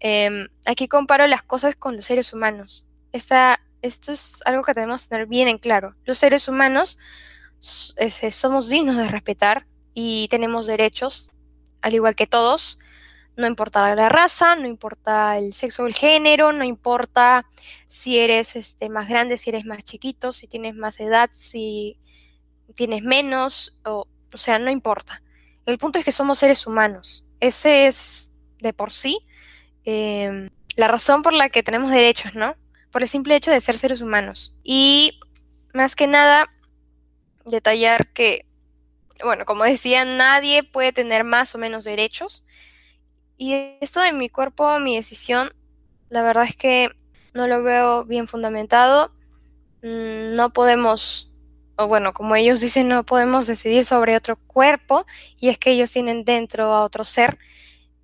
Em, 0.00 0.48
aquí 0.66 0.88
comparo 0.88 1.26
las 1.26 1.42
cosas 1.42 1.76
con 1.76 1.96
los 1.96 2.04
seres 2.04 2.32
humanos. 2.32 2.86
Esta, 3.12 3.60
esto 3.82 4.12
es 4.12 4.42
algo 4.44 4.62
que 4.62 4.74
tenemos 4.74 5.04
que 5.04 5.08
tener 5.10 5.26
bien 5.26 5.48
en 5.48 5.58
claro. 5.58 5.94
Los 6.04 6.18
seres 6.18 6.48
humanos 6.48 6.98
somos 7.60 8.68
dignos 8.68 8.96
de 8.96 9.08
respetar 9.08 9.66
y 9.94 10.28
tenemos 10.28 10.66
derechos, 10.66 11.32
al 11.82 11.94
igual 11.94 12.14
que 12.14 12.26
todos. 12.26 12.78
No 13.36 13.46
importa 13.46 13.94
la 13.94 14.08
raza, 14.08 14.56
no 14.56 14.66
importa 14.66 15.36
el 15.38 15.52
sexo 15.52 15.82
o 15.82 15.86
el 15.86 15.94
género, 15.94 16.52
no 16.52 16.64
importa 16.64 17.46
si 17.86 18.18
eres 18.18 18.56
este, 18.56 18.88
más 18.88 19.08
grande, 19.08 19.36
si 19.36 19.50
eres 19.50 19.66
más 19.66 19.84
chiquito, 19.84 20.32
si 20.32 20.46
tienes 20.48 20.74
más 20.74 21.00
edad, 21.00 21.28
si 21.32 21.98
tienes 22.74 23.02
menos, 23.02 23.78
o, 23.84 24.06
o 24.32 24.36
sea, 24.36 24.58
no 24.58 24.70
importa. 24.70 25.22
El 25.66 25.78
punto 25.78 25.98
es 25.98 26.04
que 26.04 26.12
somos 26.12 26.38
seres 26.38 26.66
humanos. 26.66 27.26
Ese 27.40 27.86
es 27.86 28.32
de 28.60 28.72
por 28.72 28.90
sí 28.90 29.18
em, 29.84 30.50
la 30.76 30.88
razón 30.88 31.22
por 31.22 31.32
la 31.32 31.48
que 31.48 31.62
tenemos 31.62 31.90
derechos, 31.90 32.34
¿no? 32.34 32.56
Por 32.90 33.02
el 33.02 33.08
simple 33.08 33.36
hecho 33.36 33.50
de 33.50 33.60
ser 33.60 33.78
seres 33.78 34.00
humanos. 34.00 34.56
Y 34.62 35.18
más 35.72 35.96
que 35.96 36.06
nada, 36.06 36.46
detallar 37.44 38.08
que, 38.12 38.46
bueno, 39.22 39.44
como 39.44 39.64
decía, 39.64 40.04
nadie 40.04 40.62
puede 40.62 40.92
tener 40.92 41.24
más 41.24 41.54
o 41.54 41.58
menos 41.58 41.84
derechos. 41.84 42.46
Y 43.36 43.76
esto 43.80 44.00
de 44.00 44.12
mi 44.12 44.28
cuerpo, 44.28 44.78
mi 44.78 44.96
decisión, 44.96 45.52
la 46.08 46.22
verdad 46.22 46.44
es 46.44 46.56
que 46.56 46.90
no 47.34 47.46
lo 47.46 47.62
veo 47.62 48.04
bien 48.04 48.28
fundamentado. 48.28 49.10
Mm, 49.82 50.34
no 50.34 50.52
podemos, 50.52 51.32
o 51.76 51.88
bueno, 51.88 52.12
como 52.12 52.36
ellos 52.36 52.60
dicen, 52.60 52.88
no 52.88 53.04
podemos 53.04 53.46
decidir 53.46 53.84
sobre 53.84 54.16
otro 54.16 54.36
cuerpo 54.36 55.06
y 55.38 55.48
es 55.48 55.58
que 55.58 55.70
ellos 55.72 55.92
tienen 55.92 56.24
dentro 56.24 56.64
a 56.64 56.84
otro 56.84 57.04
ser, 57.04 57.38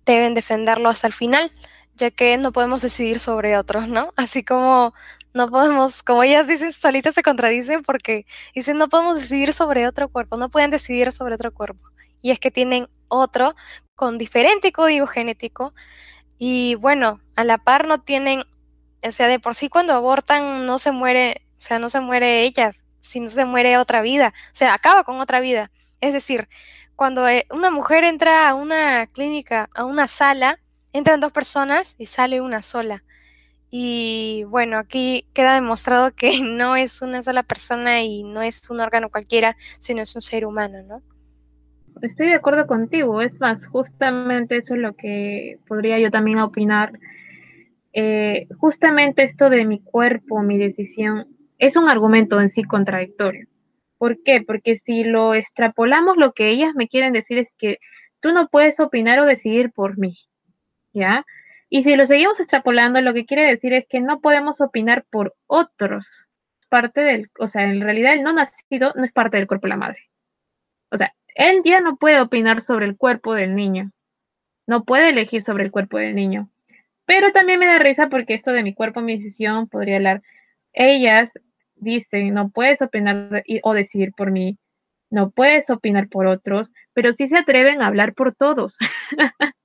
deben 0.05 0.35
defenderlo 0.35 0.89
hasta 0.89 1.07
el 1.07 1.13
final, 1.13 1.53
ya 1.95 2.11
que 2.11 2.37
no 2.39 2.53
podemos 2.53 2.83
decidir 2.83 3.19
sobre 3.19 3.57
otros, 3.57 3.89
¿no? 3.89 4.13
Así 4.17 4.45
como 4.45 4.95
no 5.35 5.49
podemos, 5.49 6.03
como 6.03 6.23
ellas 6.23 6.47
dicen, 6.49 6.73
solitas 6.73 7.15
se 7.15 7.23
contradicen 7.23 7.83
porque 7.83 8.27
dicen 8.55 8.79
no 8.79 8.89
podemos 8.89 9.17
decidir 9.17 9.53
sobre 9.53 9.87
otro 9.87 10.09
cuerpo, 10.11 10.37
no 10.37 10.51
pueden 10.51 10.71
decidir 10.71 11.13
sobre 11.13 11.35
otro 11.35 11.53
cuerpo. 11.53 11.89
Y 12.21 12.31
es 12.31 12.39
que 12.39 12.51
tienen 12.51 12.89
otro 13.09 13.55
con 13.95 14.19
diferente 14.19 14.73
código 14.73 15.07
genético 15.07 15.75
y 16.39 16.75
bueno, 16.77 17.21
a 17.37 17.45
la 17.45 17.59
par 17.59 17.87
no 17.87 18.03
tienen, 18.03 18.45
o 19.03 19.13
sea, 19.13 19.29
de 19.29 19.39
por 19.41 19.55
sí 19.55 19.69
cuando 19.69 19.95
abortan 19.95 20.67
no 20.67 20.79
se 20.79 20.93
muere, 20.93 21.47
o 21.57 21.61
sea, 21.61 21.79
no 21.79 21.89
se 21.89 22.01
muere 22.01 22.43
ellas, 22.43 22.82
sino 23.03 23.29
se 23.29 23.45
muere 23.45 23.77
otra 23.77 24.01
vida, 24.01 24.33
o 24.47 24.55
sea, 24.55 24.73
acaba 24.73 25.05
con 25.05 25.21
otra 25.21 25.41
vida. 25.41 25.71
Es 26.01 26.13
decir, 26.15 26.49
cuando 26.97 27.29
eh, 27.29 27.47
una 27.51 27.71
mujer 27.71 28.05
entra 28.05 28.49
a 28.49 28.55
una 28.55 29.07
clínica, 29.09 29.69
a 29.75 29.85
una 29.85 30.07
sala, 30.07 30.59
entran 30.95 31.21
dos 31.21 31.33
personas 31.33 31.97
y 31.99 32.07
sale 32.07 32.41
una 32.41 32.63
sola. 32.63 33.05
Y 33.71 34.45
bueno, 34.49 34.79
aquí 34.79 35.27
queda 35.35 35.55
demostrado 35.55 36.15
que 36.15 36.41
no 36.43 36.77
es 36.77 37.03
una 37.03 37.23
sola 37.23 37.43
persona 37.43 38.03
y 38.03 38.25
no 38.25 38.43
es 38.43 38.71
un 38.71 38.81
órgano 38.81 39.11
cualquiera, 39.11 39.57
sino 39.79 40.03
es 40.03 40.15
un 40.15 40.23
ser 40.23 40.47
humano, 40.47 40.83
¿no? 40.83 41.03
estoy 42.01 42.29
de 42.29 42.35
acuerdo 42.35 42.67
contigo. 42.67 43.21
Es 43.23 43.41
más, 43.41 43.67
justamente 43.67 44.57
eso 44.57 44.75
es 44.75 44.81
lo 44.81 44.95
que 44.95 45.59
podría 45.67 45.99
yo 45.99 46.11
también 46.11 46.39
opinar. 46.39 46.99
Eh, 47.93 48.49
justamente 48.59 49.23
esto 49.23 49.51
de 49.51 49.67
mi 49.67 49.81
cuerpo, 49.81 50.43
mi 50.43 50.59
decisión, 50.59 51.29
es 51.63 51.77
un 51.77 51.89
argumento 51.89 52.41
en 52.41 52.49
sí 52.49 52.65
contradictorio. 52.65 53.47
¿Por 53.97 54.21
qué? 54.25 54.43
Porque 54.43 54.75
si 54.75 55.05
lo 55.05 55.33
extrapolamos, 55.33 56.17
lo 56.17 56.33
que 56.33 56.49
ellas 56.49 56.75
me 56.75 56.89
quieren 56.89 57.13
decir 57.13 57.39
es 57.39 57.55
que 57.57 57.79
tú 58.19 58.33
no 58.33 58.49
puedes 58.49 58.81
opinar 58.81 59.21
o 59.21 59.27
decidir 59.27 59.71
por 59.71 59.97
mí, 59.97 60.19
¿ya? 60.93 61.25
Y 61.69 61.85
si 61.85 61.95
lo 61.95 62.05
seguimos 62.05 62.41
extrapolando, 62.41 63.01
lo 63.01 63.15
que 63.15 63.27
quiere 63.27 63.45
decir 63.45 63.73
es 63.75 63.87
que 63.89 64.01
no 64.01 64.21
podemos 64.21 64.61
opinar 64.61 65.05
por 65.09 65.37
otros. 65.47 66.29
Parte 66.69 67.01
del, 67.01 67.31
o 67.39 67.47
sea, 67.47 67.63
en 67.63 67.81
realidad 67.81 68.15
el 68.15 68.25
no 68.25 68.33
nacido 68.33 68.93
no 68.97 69.05
es 69.05 69.13
parte 69.13 69.37
del 69.37 69.47
cuerpo 69.47 69.69
de 69.69 69.71
la 69.71 69.77
madre. 69.77 70.11
O 70.91 70.99
sea, 70.99 71.15
él 71.37 71.61
ya 71.65 71.81
no 71.81 71.97
puede 71.97 72.21
opinar 72.21 72.61
sobre 72.61 72.87
el 72.87 72.97
cuerpo 72.97 73.35
del 73.35 73.55
niño. 73.55 73.93
No 74.67 74.83
puede 74.83 75.11
elegir 75.11 75.43
sobre 75.43 75.63
el 75.63 75.71
cuerpo 75.71 75.99
del 75.99 76.17
niño. 76.17 76.51
Pero 77.05 77.31
también 77.31 77.61
me 77.61 77.67
da 77.67 77.79
risa 77.79 78.09
porque 78.09 78.35
esto 78.35 78.51
de 78.51 78.65
mi 78.65 78.75
cuerpo, 78.75 79.01
mi 79.01 79.17
decisión, 79.17 79.69
podría 79.69 79.97
hablar. 79.97 80.23
Ellas 80.73 81.39
dicen, 81.83 82.35
no 82.35 82.51
puedes 82.51 82.83
opinar 82.83 83.43
o 83.63 83.75
decidir 83.75 84.13
por 84.17 84.31
mí, 84.31 84.59
no 85.11 85.31
puedes 85.31 85.71
opinar 85.71 86.09
por 86.09 86.27
otros, 86.27 86.73
pero 86.95 87.13
sí 87.13 87.27
se 87.29 87.39
atreven 87.39 87.83
a 87.83 87.89
hablar 87.89 88.15
por 88.15 88.35
todos. 88.35 88.79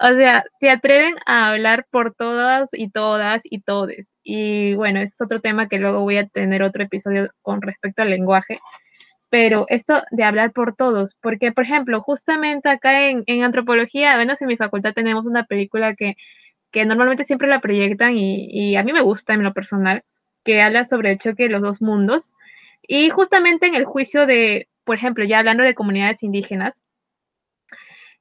o 0.00 0.14
sea, 0.14 0.44
se 0.60 0.70
atreven 0.70 1.14
a 1.26 1.48
hablar 1.48 1.86
por 1.90 2.14
todas 2.14 2.70
y 2.72 2.90
todas 2.90 3.42
y 3.44 3.60
todes. 3.62 4.12
Y 4.22 4.74
bueno, 4.76 5.00
es 5.00 5.20
otro 5.20 5.40
tema 5.40 5.68
que 5.68 5.78
luego 5.78 6.02
voy 6.02 6.18
a 6.18 6.28
tener 6.28 6.62
otro 6.62 6.84
episodio 6.84 7.28
con 7.42 7.62
respecto 7.62 8.02
al 8.02 8.10
lenguaje 8.10 8.60
pero 9.32 9.64
esto 9.68 10.02
de 10.10 10.24
hablar 10.24 10.52
por 10.52 10.76
todos, 10.76 11.16
porque 11.22 11.52
por 11.52 11.64
ejemplo, 11.64 12.02
justamente 12.02 12.68
acá 12.68 13.08
en, 13.08 13.24
antropología, 13.42 14.14
bueno, 14.16 14.34
en 14.38 14.46
mi 14.46 14.58
facultad 14.58 14.92
tenemos 14.92 15.24
una 15.24 15.46
película 15.46 15.94
que, 15.94 16.16
normalmente 16.84 17.24
siempre 17.24 17.48
la 17.48 17.62
proyectan 17.62 18.12
y, 18.14 18.76
a 18.76 18.82
mí 18.84 18.92
me 18.92 19.00
gusta 19.00 19.32
en 19.32 19.42
lo 19.42 19.54
personal, 19.54 20.04
que 20.44 20.62
habla 20.62 20.84
sobre 20.84 21.12
el 21.12 21.18
choque 21.18 21.44
de 21.44 21.50
los 21.50 21.62
dos 21.62 21.82
mundos. 21.82 22.34
Y 22.82 23.10
justamente 23.10 23.66
en 23.66 23.74
el 23.74 23.84
juicio 23.84 24.26
de, 24.26 24.68
por 24.84 24.96
ejemplo, 24.96 25.24
ya 25.24 25.38
hablando 25.38 25.62
de 25.62 25.74
comunidades 25.74 26.22
indígenas, 26.22 26.82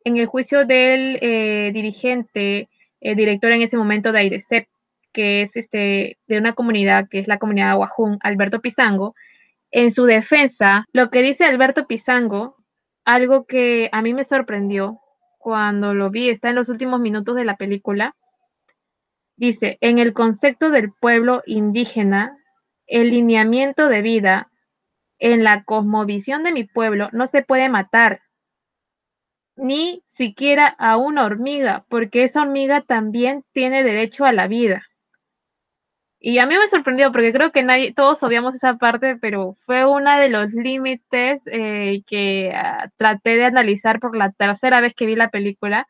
en 0.04 0.18
el 0.18 0.26
juicio 0.26 0.66
del 0.66 1.18
eh, 1.22 1.72
dirigente, 1.74 2.70
el 3.00 3.16
director 3.16 3.52
en 3.52 3.62
ese 3.62 3.78
momento 3.78 4.12
de 4.12 4.20
AIDESEP, 4.20 4.68
que 5.12 5.42
es 5.42 5.56
este, 5.56 6.18
de 6.28 6.38
una 6.38 6.54
comunidad 6.54 7.08
que 7.10 7.20
es 7.20 7.28
la 7.28 7.38
comunidad 7.38 7.68
de 7.68 7.72
Aguajún, 7.72 8.18
Alberto 8.22 8.62
Pizango, 8.62 9.16
en 9.72 9.92
su 9.92 10.06
defensa, 10.06 10.86
lo 10.92 11.10
que 11.10 11.22
dice 11.22 11.46
Alberto 11.46 11.88
Pizango, 11.88 12.58
algo 13.06 13.46
que 13.46 13.90
a 13.92 14.02
mí 14.02 14.14
me 14.14 14.26
sorprendió 14.26 15.00
cuando 15.38 15.94
lo 15.94 16.10
vi, 16.10 16.30
está 16.30 16.50
en 16.50 16.56
los 16.56 16.70
últimos 16.70 17.00
minutos 17.00 17.36
de 17.36 17.46
la 17.46 17.58
película, 17.58 18.16
dice, 19.42 19.80
en 19.82 19.98
el 19.98 20.14
concepto 20.14 20.70
del 20.70 20.94
pueblo 20.94 21.42
indígena, 21.48 22.38
el 22.86 23.10
lineamiento 23.10 23.88
de 23.88 24.04
vida 24.04 24.52
en 25.18 25.44
la 25.44 25.64
cosmovisión 25.64 26.44
de 26.44 26.52
mi 26.52 26.64
pueblo 26.64 27.10
no 27.12 27.26
se 27.26 27.42
puede 27.42 27.68
matar, 27.68 28.22
ni 29.56 30.04
siquiera 30.06 30.68
a 30.68 30.98
una 30.98 31.26
hormiga, 31.26 31.86
porque 31.90 32.24
esa 32.24 32.44
hormiga 32.44 32.82
también 32.82 33.44
tiene 33.52 33.84
derecho 33.84 34.26
a 34.26 34.32
la 34.32 34.48
vida. 34.48 34.84
Y 36.20 36.38
a 36.38 36.46
mí 36.46 36.56
me 36.56 36.68
sorprendió 36.68 37.12
porque 37.12 37.34
creo 37.34 37.52
que 37.52 37.64
nadie, 37.64 37.96
todos 37.96 38.22
obviamos 38.22 38.54
esa 38.54 38.78
parte, 38.78 39.16
pero 39.16 39.56
fue 39.66 39.86
uno 39.88 40.18
de 40.18 40.30
los 40.30 40.54
límites 40.54 41.42
eh, 41.48 42.04
que 42.06 42.54
ah, 42.54 42.92
traté 42.96 43.38
de 43.38 43.46
analizar 43.46 44.00
por 44.00 44.16
la 44.16 44.32
tercera 44.32 44.82
vez 44.82 44.94
que 44.94 45.08
vi 45.08 45.16
la 45.16 45.32
película. 45.32 45.88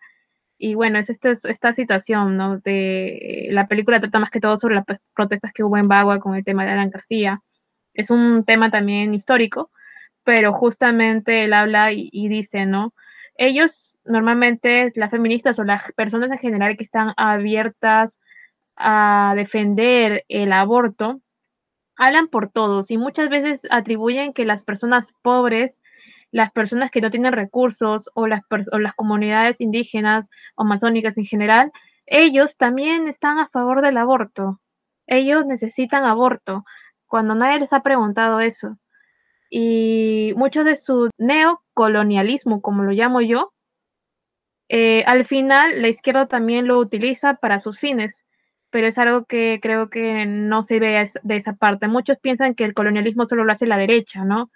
Y 0.64 0.76
bueno, 0.76 1.00
es 1.00 1.10
este, 1.10 1.32
esta 1.32 1.74
situación, 1.74 2.38
¿no? 2.38 2.60
De, 2.60 3.48
la 3.50 3.68
película 3.68 4.00
trata 4.00 4.20
más 4.20 4.30
que 4.30 4.40
todo 4.40 4.58
sobre 4.58 4.76
las 4.76 4.86
protestas 5.16 5.52
que 5.54 5.64
hubo 5.64 5.76
en 5.78 5.88
Bagua 5.88 6.20
con 6.20 6.36
el 6.36 6.44
tema 6.44 6.64
de 6.66 6.72
Alan 6.72 6.92
García. 6.92 7.42
Es 7.96 8.12
un 8.12 8.46
tema 8.46 8.70
también 8.70 9.16
histórico, 9.16 9.72
pero 10.24 10.54
justamente 10.54 11.46
él 11.46 11.54
habla 11.54 11.94
y, 11.94 12.10
y 12.12 12.30
dice, 12.30 12.68
¿no? 12.68 12.94
Ellos 13.36 13.98
normalmente, 14.06 14.92
las 14.96 15.10
feministas 15.10 15.58
o 15.58 15.64
las 15.64 15.92
personas 15.94 16.30
en 16.30 16.38
general 16.38 16.78
que 16.78 16.84
están 16.84 17.14
abiertas 17.18 18.20
a 18.76 19.34
defender 19.36 20.26
el 20.28 20.54
aborto, 20.54 21.22
hablan 21.96 22.28
por 22.28 22.52
todos 22.52 22.92
y 22.92 23.00
muchas 23.00 23.30
veces 23.30 23.68
atribuyen 23.72 24.32
que 24.34 24.46
las 24.46 24.64
personas 24.64 25.16
pobres 25.24 25.81
las 26.32 26.52
personas 26.52 26.92
que 26.92 27.02
no 27.02 27.12
tienen 27.12 27.34
recursos 27.34 28.10
o 28.14 28.28
las, 28.28 28.42
o 28.72 28.80
las 28.80 28.94
comunidades 28.94 29.62
indígenas 29.62 30.30
o 30.56 30.64
amazónicas 30.64 31.18
en 31.18 31.26
general, 31.26 31.72
ellos 32.06 32.58
también 32.58 33.08
están 33.08 33.38
a 33.40 33.48
favor 33.48 33.82
del 33.82 33.98
aborto. 33.98 34.60
Ellos 35.08 35.46
necesitan 35.46 36.06
aborto, 36.06 36.64
cuando 37.08 37.36
nadie 37.36 37.60
les 37.60 37.74
ha 37.74 37.84
preguntado 37.84 38.40
eso. 38.40 38.78
Y 39.50 40.34
mucho 40.38 40.64
de 40.64 40.78
su 40.78 41.10
neocolonialismo, 41.18 42.62
como 42.62 42.84
lo 42.84 42.92
llamo 42.92 43.22
yo, 43.22 43.54
eh, 44.70 45.04
al 45.06 45.26
final 45.26 45.82
la 45.82 45.90
izquierda 45.90 46.28
también 46.28 46.66
lo 46.68 46.80
utiliza 46.80 47.34
para 47.36 47.60
sus 47.60 47.78
fines, 47.78 48.24
pero 48.70 48.88
es 48.88 48.98
algo 48.98 49.26
que 49.26 49.60
creo 49.62 49.90
que 49.90 50.26
no 50.26 50.64
se 50.64 50.80
ve 50.80 51.10
de 51.24 51.36
esa 51.36 51.54
parte. 51.54 51.90
Muchos 51.90 52.18
piensan 52.20 52.56
que 52.56 52.64
el 52.64 52.74
colonialismo 52.74 53.26
solo 53.26 53.44
lo 53.44 53.52
hace 53.52 53.68
la 53.68 53.78
derecha, 53.78 54.24
¿no? 54.24 54.50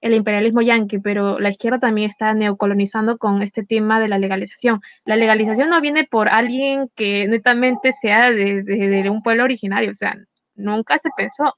El 0.00 0.14
imperialismo 0.14 0.62
yanqui, 0.62 0.98
pero 0.98 1.40
la 1.40 1.50
izquierda 1.50 1.80
también 1.80 2.10
está 2.10 2.32
neocolonizando 2.32 3.18
con 3.18 3.42
este 3.42 3.64
tema 3.64 4.00
de 4.00 4.08
la 4.08 4.18
legalización. 4.18 4.80
La 5.04 5.16
legalización 5.16 5.70
no 5.70 5.80
viene 5.80 6.04
por 6.04 6.28
alguien 6.28 6.88
que 6.94 7.26
netamente 7.26 7.92
sea 7.92 8.30
de, 8.30 9.08
un 9.10 9.22
pueblo 9.22 9.44
originario, 9.44 9.90
o 9.90 9.94
sea, 9.94 10.16
nunca 10.54 10.98
se 10.98 11.10
pensó. 11.16 11.56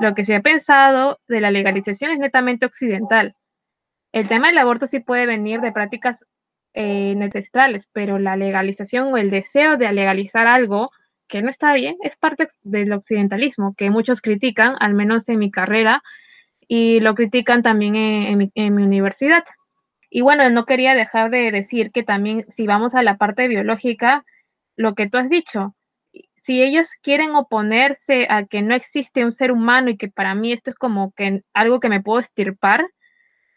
Lo 0.00 0.14
que 0.14 0.24
se 0.24 0.34
ha 0.34 0.40
pensado 0.40 1.20
de 1.28 1.40
la 1.40 1.50
legalización 1.50 2.10
es 2.12 2.18
netamente 2.18 2.66
occidental. 2.66 3.34
El 4.12 4.28
tema 4.28 4.48
del 4.48 4.58
aborto 4.58 4.86
sí 4.86 5.00
puede 5.00 5.26
venir 5.26 5.60
de 5.60 5.72
prácticas 5.72 6.26
eh, 6.74 7.16
ancestrales, 7.20 7.88
pero 7.92 8.18
la 8.18 8.36
legalización 8.36 9.12
o 9.12 9.16
el 9.16 9.30
deseo 9.30 9.76
de 9.76 9.92
legalizar 9.92 10.46
algo 10.46 10.90
que 11.28 11.42
no 11.42 11.50
está 11.50 11.72
bien 11.74 11.96
es 12.02 12.16
parte 12.16 12.48
del 12.62 12.92
occidentalismo, 12.92 13.74
que 13.76 13.90
muchos 13.90 14.20
critican, 14.20 14.74
al 14.80 14.94
menos 14.94 15.28
en 15.28 15.38
mi 15.38 15.50
carrera, 15.52 16.02
y 16.72 17.00
lo 17.00 17.16
critican 17.16 17.62
también 17.62 17.96
en, 17.96 18.38
mi, 18.38 18.82
universidad. 18.84 19.42
Y 20.08 20.20
bueno, 20.20 20.48
no 20.50 20.66
quería 20.66 20.94
dejar 20.94 21.28
de 21.28 21.50
decir 21.50 21.90
que 21.90 22.04
también 22.04 22.44
si 22.48 22.64
vamos 22.64 22.94
a 22.94 23.02
la 23.02 23.16
parte 23.16 23.48
biológica, 23.48 24.24
lo 24.76 24.94
que 24.94 25.10
tú 25.10 25.18
has 25.18 25.28
dicho, 25.28 25.74
si 26.36 26.62
ellos 26.62 26.90
quieren 27.02 27.34
oponerse 27.34 28.28
a 28.30 28.44
que 28.44 28.62
no 28.62 28.76
existe 28.76 29.24
un 29.24 29.32
ser 29.32 29.50
humano 29.50 29.90
y 29.90 29.96
que 29.96 30.06
para 30.06 30.36
mí 30.36 30.52
esto 30.52 30.70
es 30.70 30.76
como 30.76 31.10
que 31.10 31.42
algo 31.54 31.80
que 31.80 31.88
me 31.88 32.02
puedo 32.02 32.20
estirpar, 32.20 32.86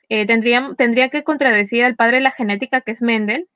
eh, 0.10 0.26
tendría, 0.26 0.72
tendría 0.76 1.10
que 1.10 1.24
contradecir 1.24 1.84
al 1.86 1.96
padre 1.96 2.18
de 2.18 2.24
la 2.24 2.32
genética 2.32 2.82
que 2.82 2.94
es 2.94 3.04
Mendel, 3.04 3.48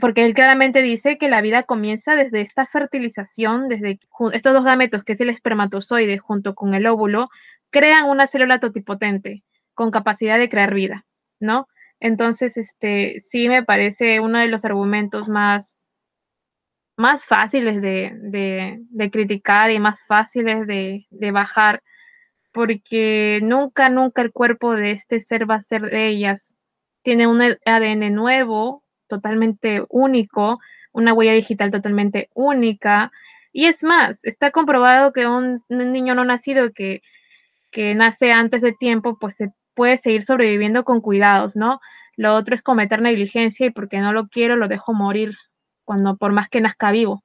porque 0.00 0.24
él 0.24 0.34
claramente 0.34 0.82
dice 0.82 1.18
que 1.18 1.28
la 1.28 1.40
vida 1.40 1.62
comienza 1.62 2.16
desde 2.16 2.40
esta 2.40 2.66
fertilización, 2.66 3.68
desde 3.68 4.00
estos 4.32 4.52
dos 4.52 4.64
gametos, 4.64 5.04
que 5.04 5.12
es 5.12 5.20
el 5.20 5.30
espermatozoide 5.30 6.18
junto 6.18 6.56
con 6.56 6.74
el 6.74 6.88
óvulo, 6.88 7.28
crean 7.70 8.08
una 8.08 8.26
célula 8.26 8.60
totipotente 8.60 9.44
con 9.74 9.90
capacidad 9.90 10.38
de 10.38 10.48
crear 10.48 10.74
vida, 10.74 11.06
¿no? 11.40 11.68
Entonces, 12.00 12.56
este, 12.56 13.20
sí 13.20 13.48
me 13.48 13.62
parece 13.64 14.20
uno 14.20 14.38
de 14.38 14.48
los 14.48 14.64
argumentos 14.64 15.28
más, 15.28 15.76
más 16.96 17.24
fáciles 17.24 17.80
de, 17.80 18.80
criticar 19.12 19.70
y 19.70 19.78
más 19.78 20.04
fáciles 20.06 20.66
de, 20.66 21.06
de, 21.10 21.30
bajar, 21.30 21.82
porque 22.52 23.40
nunca, 23.42 23.88
nunca 23.88 24.22
el 24.22 24.32
cuerpo 24.32 24.74
de 24.74 24.92
este 24.92 25.20
ser 25.20 25.48
va 25.50 25.56
a 25.56 25.60
ser 25.60 25.82
de 25.82 26.08
ellas. 26.08 26.54
Tiene 27.02 27.26
un 27.26 27.40
ADN 27.40 28.14
nuevo, 28.14 28.82
totalmente 29.08 29.84
único, 29.88 30.58
una 30.92 31.12
huella 31.14 31.32
digital 31.32 31.70
totalmente 31.70 32.30
única. 32.34 33.12
Y 33.52 33.66
es 33.66 33.84
más, 33.84 34.24
está 34.24 34.50
comprobado 34.50 35.12
que 35.12 35.26
un 35.26 35.58
niño 35.68 36.14
no 36.14 36.24
nacido 36.24 36.72
que 36.72 37.02
que 37.70 37.94
nace 37.94 38.32
antes 38.32 38.62
de 38.62 38.72
tiempo, 38.72 39.18
pues 39.18 39.36
se 39.36 39.52
puede 39.74 39.96
seguir 39.98 40.22
sobreviviendo 40.22 40.84
con 40.84 41.00
cuidados, 41.00 41.56
¿no? 41.56 41.80
Lo 42.16 42.34
otro 42.34 42.54
es 42.54 42.62
cometer 42.62 43.02
negligencia 43.02 43.66
y 43.66 43.70
porque 43.70 44.00
no 44.00 44.12
lo 44.12 44.28
quiero 44.28 44.56
lo 44.56 44.68
dejo 44.68 44.94
morir 44.94 45.36
cuando 45.84 46.16
por 46.16 46.32
más 46.32 46.48
que 46.48 46.60
nazca 46.60 46.90
vivo, 46.90 47.22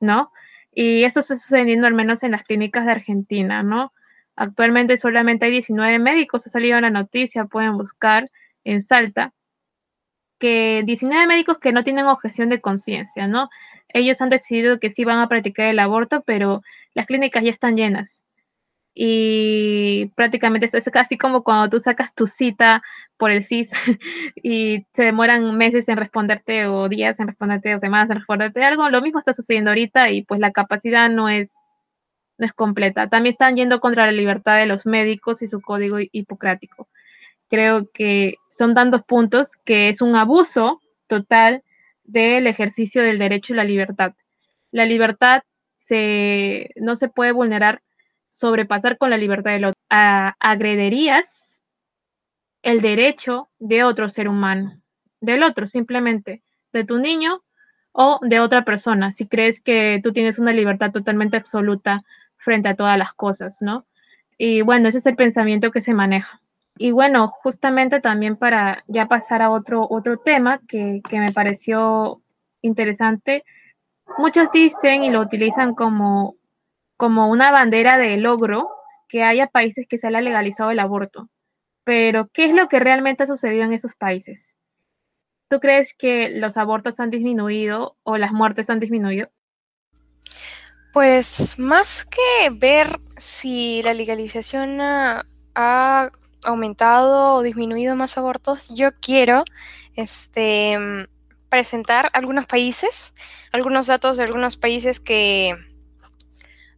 ¿no? 0.00 0.32
Y 0.72 1.04
eso 1.04 1.20
está 1.20 1.36
sucediendo 1.36 1.86
al 1.86 1.94
menos 1.94 2.22
en 2.22 2.32
las 2.32 2.44
clínicas 2.44 2.86
de 2.86 2.92
Argentina, 2.92 3.62
¿no? 3.62 3.92
Actualmente 4.36 4.96
solamente 4.96 5.44
hay 5.44 5.52
19 5.52 5.98
médicos, 5.98 6.46
ha 6.46 6.50
salido 6.50 6.80
la 6.80 6.90
noticia, 6.90 7.44
pueden 7.44 7.76
buscar 7.76 8.30
en 8.64 8.80
Salta, 8.80 9.34
que 10.38 10.82
19 10.86 11.26
médicos 11.26 11.58
que 11.58 11.72
no 11.72 11.84
tienen 11.84 12.06
objeción 12.06 12.48
de 12.48 12.60
conciencia, 12.60 13.28
¿no? 13.28 13.50
Ellos 13.88 14.20
han 14.22 14.30
decidido 14.30 14.80
que 14.80 14.90
sí 14.90 15.04
van 15.04 15.18
a 15.18 15.28
practicar 15.28 15.66
el 15.66 15.78
aborto, 15.78 16.22
pero 16.22 16.62
las 16.94 17.06
clínicas 17.06 17.44
ya 17.44 17.50
están 17.50 17.76
llenas 17.76 18.21
y 18.94 20.06
prácticamente 20.14 20.68
es 20.70 20.90
casi 20.92 21.16
como 21.16 21.42
cuando 21.42 21.70
tú 21.70 21.78
sacas 21.78 22.14
tu 22.14 22.26
cita 22.26 22.82
por 23.16 23.30
el 23.30 23.44
CIS 23.44 23.70
y 24.42 24.84
se 24.92 25.04
demoran 25.04 25.56
meses 25.56 25.88
en 25.88 25.96
responderte 25.96 26.66
o 26.66 26.88
días 26.88 27.18
en 27.20 27.28
responderte 27.28 27.74
o 27.74 27.78
semanas 27.78 28.10
en 28.10 28.18
responderte 28.18 28.64
algo, 28.64 28.90
lo 28.90 29.00
mismo 29.00 29.18
está 29.18 29.32
sucediendo 29.32 29.70
ahorita 29.70 30.10
y 30.10 30.22
pues 30.22 30.40
la 30.40 30.50
capacidad 30.50 31.08
no 31.08 31.28
es, 31.28 31.52
no 32.36 32.46
es 32.46 32.52
completa. 32.52 33.08
También 33.08 33.32
están 33.32 33.56
yendo 33.56 33.80
contra 33.80 34.06
la 34.06 34.12
libertad 34.12 34.58
de 34.58 34.66
los 34.66 34.84
médicos 34.84 35.40
y 35.42 35.46
su 35.46 35.60
código 35.62 35.98
hipocrático. 36.00 36.88
Creo 37.48 37.88
que 37.92 38.36
son 38.50 38.74
tantos 38.74 39.02
puntos 39.04 39.56
que 39.64 39.88
es 39.88 40.02
un 40.02 40.16
abuso 40.16 40.80
total 41.06 41.62
del 42.04 42.46
ejercicio 42.46 43.02
del 43.02 43.18
derecho 43.18 43.52
y 43.52 43.56
la 43.56 43.64
libertad. 43.64 44.12
La 44.70 44.84
libertad 44.84 45.42
se, 45.86 46.70
no 46.76 46.96
se 46.96 47.08
puede 47.08 47.32
vulnerar 47.32 47.82
sobrepasar 48.32 48.96
con 48.96 49.10
la 49.10 49.18
libertad 49.18 49.52
del 49.52 49.66
otro. 49.66 49.80
agrederías 49.90 51.62
el 52.62 52.80
derecho 52.80 53.50
de 53.58 53.84
otro 53.84 54.08
ser 54.08 54.26
humano, 54.26 54.80
del 55.20 55.42
otro 55.42 55.66
simplemente, 55.66 56.42
de 56.72 56.84
tu 56.84 56.98
niño 56.98 57.42
o 57.92 58.18
de 58.22 58.40
otra 58.40 58.64
persona, 58.64 59.12
si 59.12 59.26
crees 59.26 59.60
que 59.60 60.00
tú 60.02 60.12
tienes 60.14 60.38
una 60.38 60.54
libertad 60.54 60.92
totalmente 60.92 61.36
absoluta 61.36 62.04
frente 62.36 62.70
a 62.70 62.74
todas 62.74 62.96
las 62.96 63.12
cosas, 63.12 63.58
¿no? 63.60 63.84
Y 64.38 64.62
bueno, 64.62 64.88
ese 64.88 64.98
es 64.98 65.06
el 65.06 65.16
pensamiento 65.16 65.70
que 65.70 65.82
se 65.82 65.92
maneja. 65.92 66.40
Y 66.78 66.90
bueno, 66.90 67.28
justamente 67.28 68.00
también 68.00 68.36
para 68.36 68.82
ya 68.88 69.08
pasar 69.08 69.42
a 69.42 69.50
otro, 69.50 69.86
otro 69.90 70.16
tema 70.16 70.58
que, 70.66 71.02
que 71.06 71.20
me 71.20 71.32
pareció 71.32 72.22
interesante, 72.62 73.44
muchos 74.16 74.50
dicen 74.52 75.04
y 75.04 75.10
lo 75.10 75.20
utilizan 75.20 75.74
como 75.74 76.36
como 77.02 77.26
una 77.26 77.50
bandera 77.50 77.98
de 77.98 78.16
logro 78.16 78.70
que 79.08 79.24
haya 79.24 79.48
países 79.48 79.88
que 79.88 79.98
se 79.98 80.06
haya 80.06 80.20
legalizado 80.20 80.70
el 80.70 80.78
aborto. 80.78 81.28
Pero, 81.82 82.28
¿qué 82.32 82.44
es 82.44 82.54
lo 82.54 82.68
que 82.68 82.78
realmente 82.78 83.24
ha 83.24 83.26
sucedido 83.26 83.64
en 83.64 83.72
esos 83.72 83.96
países? 83.96 84.56
¿Tú 85.48 85.58
crees 85.58 85.94
que 85.98 86.30
los 86.30 86.56
abortos 86.56 87.00
han 87.00 87.10
disminuido 87.10 87.96
o 88.04 88.18
las 88.18 88.30
muertes 88.30 88.70
han 88.70 88.78
disminuido? 88.78 89.30
Pues 90.92 91.58
más 91.58 92.04
que 92.04 92.50
ver 92.52 93.00
si 93.16 93.82
la 93.82 93.94
legalización 93.94 94.80
ha, 94.80 95.24
aumentado 96.44 97.34
o 97.34 97.42
disminuido 97.42 97.96
más 97.96 98.16
abortos, 98.16 98.68
yo 98.76 98.92
quiero 99.00 99.42
este, 99.96 100.78
presentar 101.48 102.10
algunos 102.12 102.46
países, 102.46 103.12
algunos 103.50 103.88
datos 103.88 104.18
de 104.18 104.22
algunos 104.22 104.56
países 104.56 105.00
que 105.00 105.56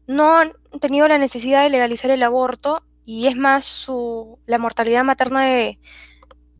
no 0.07 0.39
han 0.39 0.53
tenido 0.81 1.09
la 1.09 1.19
necesidad 1.19 1.63
de 1.63 1.71
legalizar 1.71 2.11
el 2.11 2.23
aborto 2.23 2.83
y 3.05 3.27
es 3.27 3.37
más 3.37 3.87
la 4.47 4.59
mortalidad 4.59 5.05
materna 5.05 5.45
de, 5.45 5.79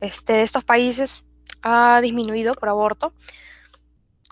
este, 0.01 0.35
de 0.35 0.43
estos 0.43 0.65
países 0.65 1.25
ha 1.63 2.01
disminuido 2.03 2.55
por 2.55 2.69
aborto, 2.69 3.15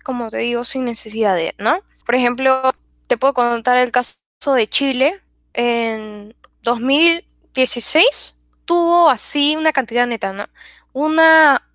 como 0.05 0.31
te 0.31 0.39
digo, 0.39 0.65
sin 0.65 0.85
necesidad 0.85 1.35
de, 1.35 1.55
¿no? 1.59 1.81
Por 2.05 2.15
ejemplo, 2.15 2.73
te 3.07 3.17
puedo 3.17 3.33
contar 3.33 3.79
el 3.79 3.91
caso 3.91 4.21
de 4.55 4.67
Chile. 4.69 5.21
En 5.55 6.35
2016 6.63 8.37
tuvo 8.65 9.09
así 9.09 9.57
una 9.57 9.73
cantidad 9.73 10.07
neta, 10.07 10.33
¿no? 10.33 10.47
Una, 10.93 11.69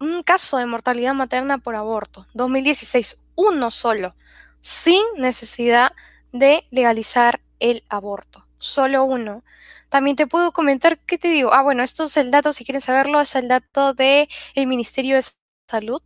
un 0.00 0.22
caso 0.22 0.56
de 0.56 0.66
mortalidad 0.66 1.14
materna 1.14 1.58
por 1.58 1.74
aborto. 1.76 2.26
2016, 2.34 3.22
uno 3.34 3.70
solo, 3.70 4.14
sin 4.60 5.02
necesidad 5.16 5.92
de 5.92 5.96
legalizar 6.32 7.40
el 7.58 7.84
aborto. 7.88 8.46
Solo 8.58 9.04
uno. 9.04 9.44
También 9.88 10.16
te 10.16 10.26
puedo 10.26 10.52
comentar, 10.52 10.98
¿qué 11.00 11.18
te 11.18 11.28
digo? 11.28 11.52
Ah, 11.52 11.62
bueno, 11.62 11.82
esto 11.82 12.04
es 12.04 12.16
el 12.16 12.30
dato, 12.30 12.52
si 12.52 12.64
quieres 12.64 12.84
saberlo, 12.84 13.20
es 13.20 13.34
el 13.34 13.48
dato 13.48 13.92
del 13.94 14.28
el 14.54 14.66
Ministerio 14.66 15.16
de 15.16 15.24
Salud, 15.68 16.02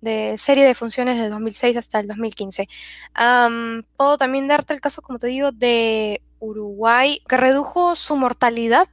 de 0.00 0.36
serie 0.38 0.64
de 0.64 0.74
funciones 0.74 1.20
de 1.20 1.28
2006 1.28 1.76
hasta 1.76 2.00
el 2.00 2.08
2015. 2.08 2.68
puedo 3.96 4.16
también 4.18 4.48
darte 4.48 4.74
el 4.74 4.80
caso, 4.80 5.02
como 5.02 5.18
te 5.18 5.26
digo, 5.26 5.52
de 5.52 6.22
Uruguay, 6.38 7.22
que 7.28 7.36
redujo 7.36 7.96
su 7.96 8.16
mortalidad 8.16 8.86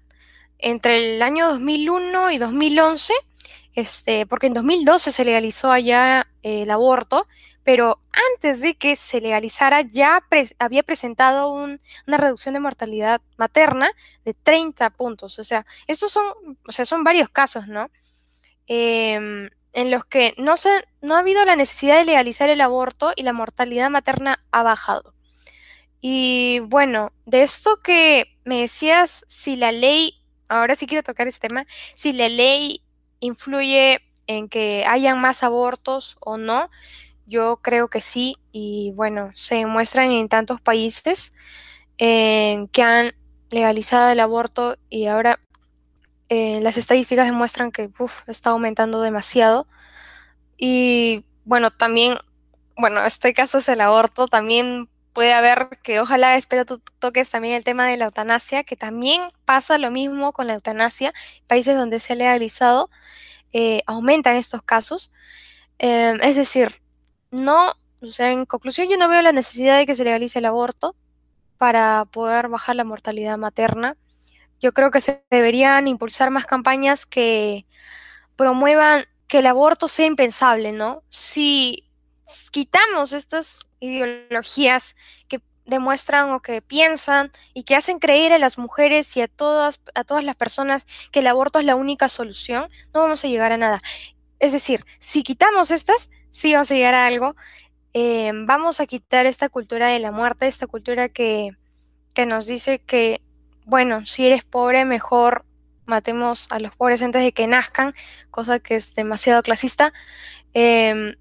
entre 0.58 1.16
el 1.16 1.22
año 1.22 1.48
2001 1.50 2.32
y 2.32 2.38
2011, 2.38 3.14
este, 3.74 4.26
porque 4.26 4.48
en 4.48 4.54
2012 4.54 5.12
se 5.12 5.26
legalizó 5.26 5.72
allá 5.72 6.28
el 6.44 6.70
aborto, 6.72 7.28
pero 7.66 8.00
antes 8.36 8.62
de 8.62 8.76
que 8.76 8.96
se 8.96 9.20
legalizara 9.20 9.82
ya 9.82 10.24
había 10.60 10.84
presentado 10.84 11.52
una 11.52 12.18
reducción 12.18 12.54
de 12.54 12.60
mortalidad 12.60 13.22
materna 13.38 13.92
de 14.24 14.36
30 14.36 14.92
puntos. 14.92 15.40
O 15.40 15.44
sea, 15.44 15.66
estos 15.88 16.12
son, 16.12 16.24
o 16.68 16.72
sea, 16.72 16.86
son 16.86 17.04
varios 17.04 17.28
casos, 17.30 17.68
¿no? 17.68 17.90
Em, 18.68 19.50
en 19.74 19.92
los 19.92 20.06
que 20.06 20.36
no, 20.38 20.58
se, 20.58 20.70
no 21.02 21.16
ha 21.16 21.20
habido 21.20 21.44
la 21.44 21.56
necesidad 21.56 21.98
de 21.98 22.06
legalizar 22.06 22.50
el 22.50 22.62
aborto 22.62 23.14
y 23.16 23.24
la 23.24 23.34
mortalidad 23.34 23.90
materna 23.90 24.46
ha 24.52 24.62
bajado. 24.62 25.16
Y 26.02 26.60
bueno, 26.68 27.14
de 27.26 27.42
esto 27.42 27.82
que 27.84 28.38
me 28.44 28.62
decías, 28.62 29.26
si 29.28 29.56
la 29.56 29.72
ley, 29.72 30.22
ahora 30.50 30.76
sí 30.76 30.86
quiero 30.86 31.02
tocar 31.02 31.28
este 31.28 31.48
tema, 31.48 31.66
si 31.96 32.14
la 32.14 32.30
ley 32.30 32.84
influye 33.22 34.02
en 34.28 34.50
que 34.50 34.86
hayan 34.88 35.20
más 35.20 35.42
abortos 35.42 36.18
o 36.20 36.38
no, 36.38 36.70
yo 37.26 37.58
creo 37.62 37.90
que 37.90 38.02
sí, 38.02 38.38
y 38.52 38.92
bueno, 38.96 39.32
se 39.36 39.56
demuestran 39.56 40.12
en 40.12 40.30
tantos 40.30 40.62
países 40.62 41.34
que 41.98 42.70
han 42.84 43.14
legalizado 43.50 44.12
el 44.12 44.20
aborto 44.20 44.78
y 44.90 45.08
ahora 45.08 45.40
eh, 46.30 46.60
las 46.62 46.78
estadísticas 46.78 47.28
demuestran 47.28 47.72
que 47.72 47.90
está 48.28 48.50
aumentando 48.50 49.02
demasiado. 49.02 49.68
Y 50.58 51.26
bueno, 51.46 51.72
también, 51.72 52.16
bueno, 52.78 53.04
este 53.06 53.34
caso 53.34 53.60
es 53.60 53.70
el 53.70 53.82
aborto, 53.82 54.28
también 54.28 54.90
puede 55.14 55.34
haber 55.34 55.70
que 55.84 56.00
ojalá, 56.00 56.36
espero 56.38 56.66
tú 56.66 56.82
toques 57.00 57.30
también 57.30 57.56
el 57.56 57.64
tema 57.64 57.88
de 57.88 57.98
la 57.98 58.06
eutanasia, 58.06 58.64
que 58.64 58.76
también 58.76 59.22
pasa 59.46 59.78
lo 59.78 59.92
mismo 59.92 60.34
con 60.34 60.48
la 60.48 60.56
eutanasia, 60.56 61.14
países 61.48 61.78
donde 61.78 62.00
se 62.00 62.14
ha 62.14 62.16
legalizado, 62.18 62.90
eh, 63.54 63.82
aumentan 63.88 64.36
estos 64.36 64.62
casos. 64.64 65.12
Em, 65.80 66.20
es 66.22 66.36
decir, 66.36 66.82
no, 67.36 67.74
o 68.02 68.12
sea, 68.12 68.32
en 68.32 68.46
conclusión 68.46 68.88
yo 68.90 68.98
no 68.98 69.10
veo 69.10 69.22
la 69.22 69.32
necesidad 69.32 69.78
de 69.78 69.86
que 69.86 69.96
se 69.96 70.04
legalice 70.04 70.40
el 70.40 70.46
aborto 70.46 70.96
para 71.58 72.06
poder 72.06 72.48
bajar 72.48 72.76
la 72.76 72.84
mortalidad 72.84 73.38
materna. 73.38 73.98
Yo 74.60 74.74
creo 74.74 74.92
que 74.92 75.02
se 75.02 75.24
deberían 75.30 75.88
impulsar 75.88 76.32
más 76.32 76.46
campañas 76.46 77.06
que 77.06 77.66
promuevan 78.36 79.06
que 79.28 79.40
el 79.40 79.48
aborto 79.48 79.88
sea 79.88 80.06
impensable, 80.06 80.72
¿no? 80.72 81.04
Si 81.10 81.90
quitamos 82.52 83.14
estas 83.14 83.68
ideologías 83.80 84.96
que 85.28 85.42
demuestran 85.66 86.32
o 86.32 86.42
que 86.42 86.62
piensan 86.62 87.32
y 87.54 87.64
que 87.64 87.76
hacen 87.76 88.00
creer 88.00 88.34
a 88.34 88.40
las 88.40 88.58
mujeres 88.58 89.16
y 89.18 89.22
a 89.22 89.28
todas, 89.28 89.82
a 89.96 90.04
todas 90.04 90.24
las 90.24 90.36
personas 90.36 90.86
que 91.12 91.20
el 91.20 91.28
aborto 91.28 91.60
es 91.60 91.66
la 91.66 91.76
única 91.76 92.08
solución, 92.08 92.70
no 92.94 93.02
vamos 93.02 93.24
a 93.24 93.28
llegar 93.28 93.52
a 93.52 93.58
nada. 93.58 93.82
Es 94.40 94.52
decir, 94.52 94.86
si 95.00 95.24
quitamos 95.24 95.72
estas, 95.72 96.10
sí 96.36 96.52
vamos 96.54 96.70
a 96.70 96.76
llegar 96.76 96.96
a 96.96 97.08
algo. 97.08 97.36
Eh, 97.94 98.32
vamos 98.34 98.82
a 98.82 98.86
quitar 98.86 99.26
esta 99.26 99.48
cultura 99.48 99.88
de 99.88 100.00
la 100.00 100.12
muerte, 100.12 100.48
esta 100.48 100.68
cultura 100.68 101.08
que, 101.08 101.52
que 102.14 102.26
nos 102.26 102.46
dice 102.46 102.80
que, 102.80 103.22
bueno, 103.66 104.06
si 104.06 104.28
eres 104.28 104.44
pobre, 104.44 104.84
mejor 104.84 105.46
matemos 105.86 106.48
a 106.50 106.60
los 106.60 106.76
pobres 106.76 107.02
antes 107.02 107.22
de 107.22 107.32
que 107.32 107.48
nazcan, 107.48 107.94
cosa 108.32 108.60
que 108.60 108.76
es 108.76 108.96
demasiado 108.96 109.44
clasista. 109.44 109.94
Em, 110.54 111.16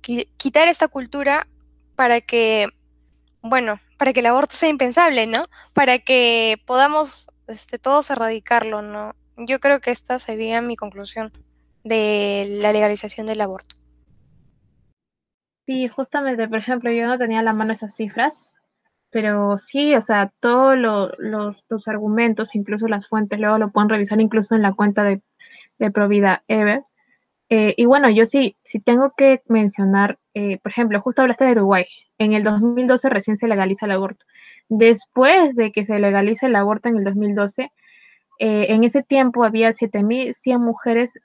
quitar 0.00 0.68
esta 0.68 0.86
cultura 0.86 1.48
para 1.96 2.20
que, 2.20 2.68
bueno, 3.42 3.80
para 3.98 4.12
que 4.12 4.20
el 4.20 4.26
aborto 4.26 4.54
sea 4.54 4.68
impensable, 4.68 5.26
¿no? 5.26 5.46
Para 5.72 5.98
que 5.98 6.60
podamos 6.66 7.26
este, 7.48 7.78
todos 7.80 8.10
erradicarlo, 8.10 8.80
¿no? 8.80 9.16
Yo 9.36 9.58
creo 9.58 9.80
que 9.80 9.90
esta 9.90 10.20
sería 10.20 10.62
mi 10.62 10.76
conclusión 10.76 11.32
de 11.82 12.46
la 12.60 12.72
legalización 12.72 13.26
del 13.26 13.40
aborto. 13.40 13.81
Sí, 15.66 15.86
justamente, 15.88 16.48
por 16.48 16.58
ejemplo, 16.58 16.90
yo 16.90 17.06
no 17.06 17.18
tenía 17.18 17.40
a 17.40 17.42
la 17.42 17.52
mano 17.52 17.72
esas 17.72 17.94
cifras, 17.94 18.52
pero 19.10 19.56
sí, 19.58 19.94
o 19.94 20.00
sea, 20.00 20.32
todos 20.40 20.76
los, 20.76 21.86
argumentos, 21.86 22.54
incluso 22.54 22.88
las 22.88 23.08
fuentes, 23.08 23.38
luego 23.38 23.58
lo 23.58 23.70
pueden 23.70 23.88
revisar 23.90 24.20
incluso 24.20 24.54
en 24.56 24.62
la 24.62 24.72
cuenta 24.72 25.04
de, 25.04 25.22
de 25.78 25.90
Provida 25.90 26.44
Ever. 26.48 26.84
Eh, 27.50 27.74
y 27.76 27.84
bueno, 27.86 28.10
yo 28.10 28.26
sí, 28.26 28.56
sí 28.64 28.80
tengo 28.80 29.12
que 29.16 29.42
mencionar, 29.46 30.18
eh, 30.34 30.58
por 30.58 30.72
ejemplo, 30.72 31.00
justo 31.00 31.22
hablaste 31.22 31.44
de 31.44 31.52
Uruguay. 31.52 31.84
En 32.18 32.32
el 32.32 32.44
2012 32.44 33.10
recién 33.10 33.36
se 33.36 33.48
legaliza 33.48 33.86
el 33.86 33.92
aborto. 33.92 34.24
Después 34.68 35.54
de 35.54 35.72
que 35.72 35.84
se 35.84 35.98
legalice 36.00 36.46
el 36.46 36.56
aborto 36.56 36.88
en 36.88 36.96
el 36.96 37.04
2012, 37.04 37.70
eh, 38.38 38.66
en 38.70 38.84
ese 38.84 39.02
tiempo 39.02 39.44
había 39.44 39.72
7.100 39.72 40.60
mujeres, 40.60 41.20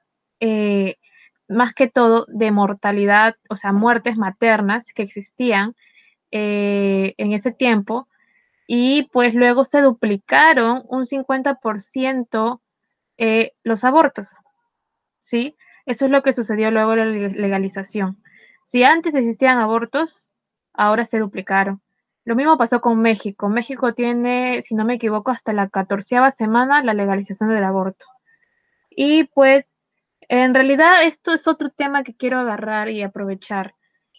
más 1.48 1.74
que 1.74 1.88
todo 1.88 2.26
de 2.30 2.52
mortalidad, 2.52 3.36
o 3.50 3.56
sea, 3.56 3.74
muertes 3.74 4.18
maternas 4.18 4.94
que 4.94 5.04
existían 5.04 5.76
en 6.32 7.32
ese 7.32 7.52
tiempo. 7.52 8.08
Y 8.68 9.04
pues 9.14 9.34
luego 9.34 9.64
se 9.64 9.82
duplicaron 9.82 10.84
un 10.90 11.06
50% 11.06 12.62
los 13.64 13.84
abortos, 13.84 14.38
¿sí? 15.18 15.56
Eso 15.86 16.04
es 16.06 16.12
lo 16.12 16.22
que 16.22 16.34
sucedió 16.34 16.70
luego 16.70 16.92
de 16.92 16.98
la 16.98 17.06
legalización. 17.06 18.22
Si 18.64 18.84
antes 18.84 19.16
existían 19.16 19.58
abortos, 19.58 20.30
ahora 20.74 21.06
se 21.06 21.20
duplicaron. 21.20 21.82
Lo 22.26 22.36
mismo 22.36 22.58
pasó 22.58 22.82
con 22.82 23.00
México. 23.00 23.48
México 23.48 23.94
tiene, 23.94 24.62
si 24.64 24.76
no 24.76 24.84
me 24.84 24.96
equivoco, 24.96 25.32
hasta 25.32 25.54
la 25.54 25.70
catorceava 25.70 26.30
semana 26.32 26.84
la 26.84 26.94
legalización 26.94 27.52
del 27.52 27.64
aborto. 27.64 28.06
Y 28.90 29.24
pues, 29.34 29.77
en 30.30 30.54
realidad 30.54 31.04
esto 31.04 31.34
es 31.34 31.48
otro 31.48 31.70
tema 31.70 32.04
que 32.04 32.16
quiero 32.16 32.40
agarrar 32.40 32.90
y 32.90 33.02
aprovechar. 33.02 33.76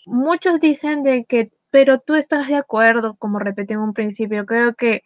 Muchos 0.06 0.60
dicen 0.60 1.02
de 1.02 1.24
que, 1.26 1.50
pero 1.70 2.00
tú 2.00 2.14
estás 2.14 2.48
de 2.48 2.56
acuerdo, 2.56 3.16
como 3.16 3.38
repetí 3.38 3.74
en 3.74 3.80
un 3.80 3.92
principio, 3.92 4.46
creo 4.46 4.74
que 4.74 5.02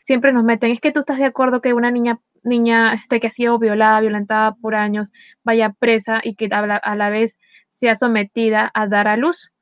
siempre 0.00 0.32
nos 0.32 0.44
meten, 0.44 0.72
es 0.72 0.80
que 0.80 0.92
tú 0.92 1.00
estás 1.00 1.18
de 1.18 1.26
acuerdo 1.26 1.60
que 1.60 1.74
una 1.74 1.90
niña 1.90 2.20
niña 2.42 2.92
este, 2.94 3.20
que 3.20 3.28
ha 3.28 3.30
sido 3.30 3.58
violada, 3.58 4.00
violentada 4.00 4.54
por 4.54 4.74
años, 4.74 5.12
vaya 5.44 5.70
presa 5.70 6.20
y 6.22 6.34
que 6.34 6.48
a 6.50 6.96
la, 6.96 7.10
vez 7.10 7.38
sea 7.68 7.94
sometida 7.96 8.70
a 8.74 8.86
dar 8.86 9.08
a 9.08 9.16
luz. 9.16 9.52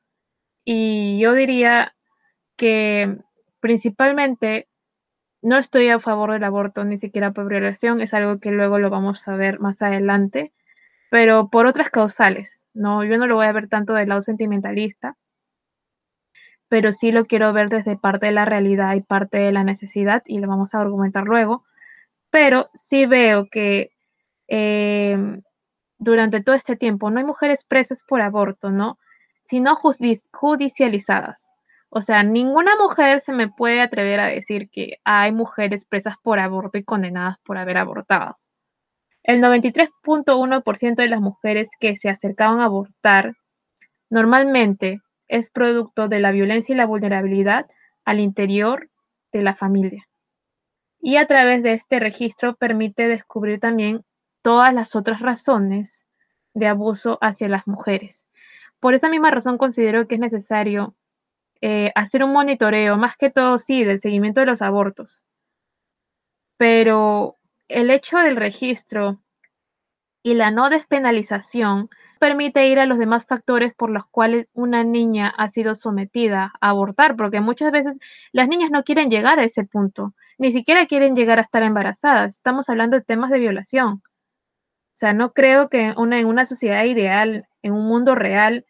Y 0.64 1.18
yo 1.20 1.34
diría 1.34 1.94
que 2.56 3.18
principalmente 3.60 4.68
no 5.42 5.58
estoy 5.58 5.88
a 5.88 6.00
favor 6.00 6.32
del 6.32 6.44
aborto, 6.44 6.84
ni 6.84 6.98
siquiera 6.98 7.32
por 7.32 7.48
violación, 7.48 8.00
es 8.00 8.14
algo 8.14 8.40
que 8.40 8.50
luego 8.50 8.78
lo 8.78 8.90
vamos 8.90 9.26
a 9.28 9.36
ver 9.36 9.58
más 9.60 9.80
adelante, 9.82 10.52
pero 11.10 11.50
por 11.50 11.66
otras 11.66 11.90
causales, 11.90 12.68
¿no? 12.72 13.04
Yo 13.04 13.18
no 13.18 13.26
lo 13.26 13.36
voy 13.36 13.46
a 13.46 13.52
ver 13.52 13.68
tanto 13.68 13.94
del 13.94 14.08
lado 14.08 14.22
sentimentalista, 14.22 15.16
pero 16.68 16.92
sí 16.92 17.12
lo 17.12 17.26
quiero 17.26 17.52
ver 17.52 17.68
desde 17.68 17.96
parte 17.98 18.26
de 18.26 18.32
la 18.32 18.44
realidad 18.46 18.94
y 18.94 19.02
parte 19.02 19.38
de 19.38 19.52
la 19.52 19.64
necesidad, 19.64 20.22
y 20.26 20.38
lo 20.38 20.48
vamos 20.48 20.74
a 20.74 20.80
argumentar 20.80 21.24
luego, 21.24 21.64
pero 22.30 22.70
sí 22.74 23.06
veo 23.06 23.48
que 23.50 23.90
em, 24.48 25.42
durante 25.98 26.42
todo 26.42 26.56
este 26.56 26.76
tiempo 26.76 27.10
no 27.10 27.18
hay 27.18 27.24
mujeres 27.26 27.64
presas 27.64 28.04
por 28.04 28.20
aborto, 28.22 28.70
¿no? 28.70 28.98
Sino 29.40 29.76
judicializadas. 29.76 31.52
O 31.90 32.02
sea, 32.02 32.22
ninguna 32.22 32.76
mujer 32.76 33.20
se 33.20 33.32
me 33.32 33.48
puede 33.48 33.80
atrever 33.80 34.20
a 34.20 34.26
decir 34.26 34.70
que 34.70 34.98
hay 35.04 35.32
mujeres 35.32 35.84
presas 35.84 36.16
por 36.22 36.38
aborto 36.38 36.78
y 36.78 36.84
condenadas 36.84 37.38
por 37.44 37.58
haber 37.58 37.78
abortado. 37.78 38.38
El 39.22 39.42
93.1% 39.42 40.94
de 40.94 41.08
las 41.08 41.20
mujeres 41.20 41.70
que 41.78 41.96
se 41.96 42.08
acercaban 42.08 42.60
a 42.60 42.64
abortar 42.64 43.34
normalmente 44.08 45.00
es 45.28 45.50
producto 45.50 46.08
de 46.08 46.20
la 46.20 46.32
violencia 46.32 46.74
y 46.74 46.76
la 46.76 46.86
vulnerabilidad 46.86 47.66
al 48.04 48.20
interior 48.20 48.90
de 49.32 49.42
la 49.42 49.54
familia 49.54 50.10
y 51.00 51.16
a 51.16 51.26
través 51.26 51.62
de 51.62 51.72
este 51.72 51.98
registro 51.98 52.54
permite 52.54 53.08
descubrir 53.08 53.58
también 53.58 54.04
todas 54.42 54.72
las 54.74 54.94
otras 54.94 55.20
razones 55.20 56.06
de 56.54 56.66
abuso 56.66 57.18
hacia 57.20 57.48
las 57.48 57.66
mujeres. 57.66 58.26
Por 58.80 58.94
esa 58.94 59.08
misma 59.08 59.30
razón 59.30 59.58
considero 59.58 60.06
que 60.06 60.16
es 60.16 60.20
necesario 60.20 60.94
eh, 61.60 61.92
hacer 61.94 62.22
un 62.22 62.32
monitoreo, 62.32 62.96
más 62.96 63.16
que 63.16 63.30
todo, 63.30 63.58
sí, 63.58 63.84
del 63.84 64.00
seguimiento 64.00 64.40
de 64.40 64.46
los 64.46 64.62
abortos. 64.62 65.24
Pero 66.56 67.38
el 67.70 67.90
hecho 67.90 68.18
del 68.18 68.36
registro 68.36 69.20
y 70.22 70.34
la 70.34 70.50
no 70.50 70.70
despenalización 70.70 71.88
permite 72.18 72.66
ir 72.68 72.78
a 72.78 72.86
los 72.86 72.98
demás 72.98 73.24
factores 73.26 73.72
por 73.74 73.90
los 73.90 74.06
cuales 74.06 74.46
una 74.52 74.84
niña 74.84 75.28
ha 75.28 75.48
sido 75.48 75.74
sometida 75.74 76.52
a 76.60 76.68
abortar, 76.70 77.16
porque 77.16 77.40
muchas 77.40 77.72
veces 77.72 77.98
las 78.32 78.46
niñas 78.48 78.70
no 78.70 78.84
quieren 78.84 79.08
llegar 79.10 79.40
a 79.40 79.44
ese 79.44 79.64
punto, 79.64 80.14
ni 80.38 80.52
siquiera 80.52 80.86
quieren 80.86 81.16
llegar 81.16 81.38
a 81.38 81.42
estar 81.42 81.62
embarazadas. 81.62 82.34
Estamos 82.36 82.68
hablando 82.68 82.98
de 82.98 83.04
temas 83.04 83.30
de 83.30 83.38
violación. 83.38 84.02
O 84.92 84.96
sea, 85.00 85.14
no 85.14 85.32
creo 85.32 85.70
que 85.70 85.94
en 85.96 86.26
una 86.26 86.44
sociedad 86.44 86.84
ideal, 86.84 87.46
en 87.62 87.72
un 87.72 87.86
mundo 87.86 88.14
real, 88.14 88.66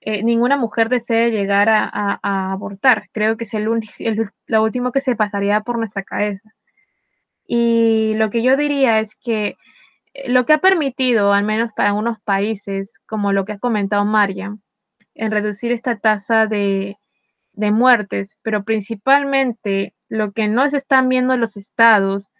eh, 0.00 0.22
ninguna 0.24 0.56
mujer 0.56 0.88
desee 0.88 1.30
llegar 1.30 1.68
a, 1.68 2.52
abortar. 2.52 3.08
Creo 3.12 3.36
que 3.36 3.44
es 3.44 3.54
el, 3.54 3.66
lo 4.46 4.62
último 4.62 4.92
que 4.92 5.00
se 5.00 5.16
pasaría 5.16 5.60
por 5.62 5.78
nuestra 5.78 6.02
cabeza. 6.02 6.50
Y 7.46 8.14
lo 8.16 8.30
que 8.30 8.42
yo 8.42 8.56
diría 8.56 9.00
es 9.00 9.14
que 9.16 9.56
lo 10.26 10.44
que 10.44 10.52
ha 10.54 10.58
permitido, 10.58 11.32
al 11.32 11.44
menos 11.44 11.70
para 11.74 11.90
algunos 11.90 12.20
países, 12.20 13.00
como 13.06 13.32
lo 13.32 13.44
que 13.44 13.52
ha 13.52 13.58
comentado 13.58 14.04
Mariam, 14.04 14.60
en 15.14 15.30
reducir 15.30 15.72
esta 15.72 15.98
tasa 15.98 16.46
de, 16.46 16.96
de 17.52 17.72
muertes, 17.72 18.36
pero 18.42 18.64
principalmente 18.64 19.94
lo 20.08 20.32
que 20.32 20.48
no 20.48 20.68
se 20.68 20.76
están 20.76 21.08
viendo 21.08 21.36
los 21.36 21.56
estados 21.56 22.30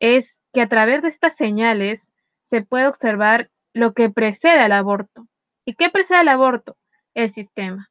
es 0.00 0.40
que 0.52 0.62
a 0.62 0.68
través 0.68 1.02
de 1.02 1.08
estas 1.08 1.36
señales 1.36 2.12
se 2.44 2.62
puede 2.62 2.86
observar 2.86 3.50
lo 3.74 3.92
que 3.92 4.10
precede 4.10 4.60
al 4.60 4.72
aborto. 4.72 5.26
¿Y 5.64 5.74
qué 5.74 5.90
precede 5.90 6.18
al 6.18 6.28
aborto? 6.28 6.76
El 7.14 7.30
sistema. 7.30 7.90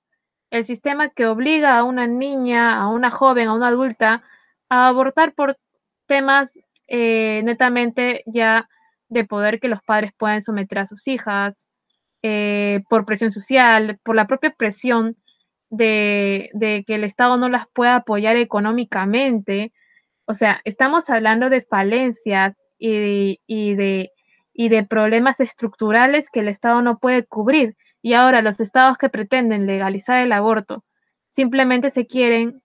El 0.49 0.63
sistema 0.63 1.09
que 1.09 1.27
obliga 1.27 1.77
a 1.77 1.83
una 1.83 2.07
niña, 2.07 2.81
a 2.81 2.87
una 2.87 3.09
joven, 3.09 3.49
a 3.49 3.53
una 3.53 3.67
adulta 3.67 4.23
a 4.69 4.87
abortar 4.87 5.33
por 5.33 5.57
temas 6.07 6.57
eh, 6.87 7.41
netamente 7.43 8.23
ya 8.25 8.69
de 9.09 9.25
poder 9.25 9.59
que 9.59 9.67
los 9.67 9.81
padres 9.83 10.11
puedan 10.17 10.41
someter 10.41 10.79
a 10.79 10.85
sus 10.85 11.07
hijas, 11.07 11.67
eh, 12.23 12.81
por 12.89 13.05
presión 13.05 13.31
social, 13.31 13.99
por 14.03 14.15
la 14.15 14.27
propia 14.27 14.51
presión 14.51 15.17
de, 15.69 16.49
que 16.87 16.95
el 16.95 17.03
Estado 17.03 17.37
no 17.37 17.49
las 17.49 17.65
pueda 17.73 17.95
apoyar 17.95 18.37
económicamente. 18.37 19.73
O 20.25 20.33
sea, 20.33 20.61
estamos 20.65 21.09
hablando 21.09 21.49
de 21.49 21.61
falencias 21.61 22.55
y, 22.79 23.75
de, 23.75 24.11
y 24.53 24.69
de 24.69 24.83
problemas 24.83 25.39
estructurales 25.39 26.29
que 26.29 26.39
el 26.41 26.47
Estado 26.47 26.81
no 26.81 26.99
puede 26.99 27.25
cubrir. 27.25 27.75
Y 28.01 28.13
ahora 28.13 28.41
los 28.41 28.59
estados 28.59 28.97
que 28.97 29.09
pretenden 29.09 29.67
legalizar 29.67 30.21
el 30.21 30.31
aborto 30.31 30.83
simplemente 31.29 31.91
se 31.91 32.07
quieren 32.07 32.61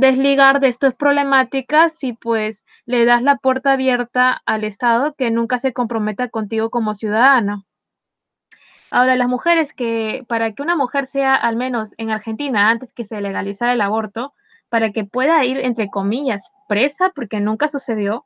desligar 0.00 0.60
de 0.60 0.68
estas 0.68 0.94
problemáticas 0.94 2.02
y 2.02 2.14
pues 2.14 2.64
le 2.86 3.04
das 3.04 3.22
la 3.22 3.36
puerta 3.36 3.72
abierta 3.72 4.40
al 4.46 4.64
Estado 4.64 5.14
que 5.14 5.30
nunca 5.30 5.58
se 5.58 5.74
comprometa 5.74 6.28
contigo 6.28 6.70
como 6.70 6.94
ciudadano. 6.94 7.66
Ahora, 8.90 9.16
las 9.16 9.28
mujeres 9.28 9.72
que, 9.72 10.24
para 10.26 10.52
que 10.52 10.62
una 10.62 10.74
mujer 10.74 11.06
sea, 11.06 11.34
al 11.34 11.56
menos 11.56 11.94
en 11.98 12.10
Argentina, 12.10 12.70
antes 12.70 12.92
que 12.92 13.04
se 13.04 13.20
legalizara 13.20 13.74
el 13.74 13.80
aborto, 13.82 14.32
para 14.70 14.90
que 14.90 15.04
pueda 15.04 15.44
ir, 15.44 15.58
entre 15.58 15.90
comillas, 15.90 16.50
presa, 16.66 17.12
porque 17.14 17.38
nunca 17.40 17.68
sucedió, 17.68 18.24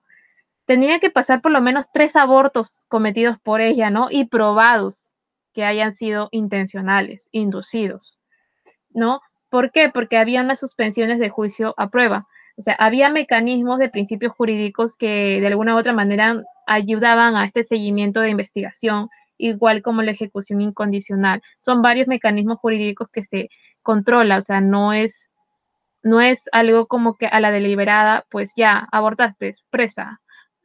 tenía 0.65 1.01
que 1.01 1.11
pasar 1.11 1.43
por 1.43 1.51
lo 1.53 1.61
menos 1.61 1.87
tres 1.93 2.17
abortos 2.17 2.87
cometidos 2.89 3.39
por 3.41 3.61
ella, 3.61 3.91
¿no? 3.91 4.09
Y 4.11 4.27
probados 4.27 5.17
que 5.53 5.65
hayan 5.65 5.93
sido 5.93 6.29
intencionales, 6.31 7.29
inducidos, 7.33 8.19
¿no? 8.91 9.21
¿Por 9.55 9.71
qué? 9.71 9.89
Porque 9.89 10.17
había 10.17 10.41
unas 10.41 10.59
suspensiones 10.59 11.21
de 11.21 11.29
juicio 11.29 11.75
a 11.77 11.89
prueba. 11.89 12.27
O 12.59 12.61
sea, 12.61 12.75
había 12.75 13.09
mecanismos 13.09 13.79
de 13.79 13.89
principios 13.89 14.33
jurídicos 14.33 14.97
que 14.97 15.41
de 15.41 15.47
alguna 15.47 15.77
u 15.77 15.79
otra 15.79 15.93
manera 15.93 16.43
ayudaban 16.67 17.37
a 17.37 17.45
este 17.45 17.63
seguimiento 17.63 18.21
de 18.21 18.31
investigación 18.31 19.11
igual 19.39 19.81
como 19.83 20.03
la 20.03 20.11
ejecución 20.11 20.61
incondicional. 20.61 21.41
Son 21.61 21.83
varios 21.83 22.09
mecanismos 22.09 22.59
jurídicos 22.59 23.09
que 23.13 23.23
se 23.23 23.49
controla, 23.81 24.39
o 24.39 24.41
sea, 24.41 24.61
no 24.61 24.93
es, 24.93 25.31
no 26.03 26.21
es 26.21 26.49
algo 26.51 26.89
como 26.89 27.15
que 27.15 27.27
a 27.27 27.39
la 27.39 27.53
deliberada, 27.53 28.27
pues 28.31 28.55
ya, 28.57 28.89
abortaste, 28.91 29.53
presa. 29.71 30.21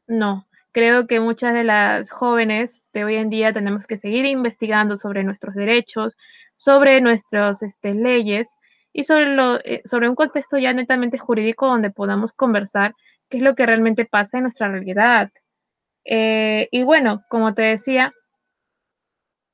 No, 0.07 0.47
creo 0.71 1.05
que 1.05 1.19
muchas 1.19 1.53
de 1.53 1.63
las 1.63 2.09
jóvenes 2.09 2.85
de 2.91 3.03
hoy 3.03 3.17
en 3.17 3.29
día 3.29 3.53
tenemos 3.53 3.85
que 3.85 3.97
seguir 3.97 4.25
investigando 4.25 4.97
sobre 4.97 5.23
nuestros 5.23 5.53
derechos, 5.53 6.15
sobre 6.57 7.01
nuestras 7.01 7.61
este, 7.61 7.93
leyes 7.93 8.57
y 8.93 9.03
sobre, 9.03 9.35
eh, 9.65 9.81
sobre 9.85 10.09
un 10.09 10.15
contexto 10.15 10.57
ya 10.57 10.73
netamente 10.73 11.17
jurídico 11.17 11.67
donde 11.67 11.91
podamos 11.91 12.33
conversar 12.33 12.95
qué 13.29 13.37
es 13.37 13.43
lo 13.43 13.55
que 13.55 13.65
realmente 13.65 14.05
pasa 14.05 14.37
en 14.37 14.43
nuestra 14.43 14.69
realidad. 14.69 15.31
Eh, 16.05 16.67
y 16.71 16.83
bueno, 16.83 17.23
como 17.29 17.53
te 17.53 17.61
decía, 17.63 18.13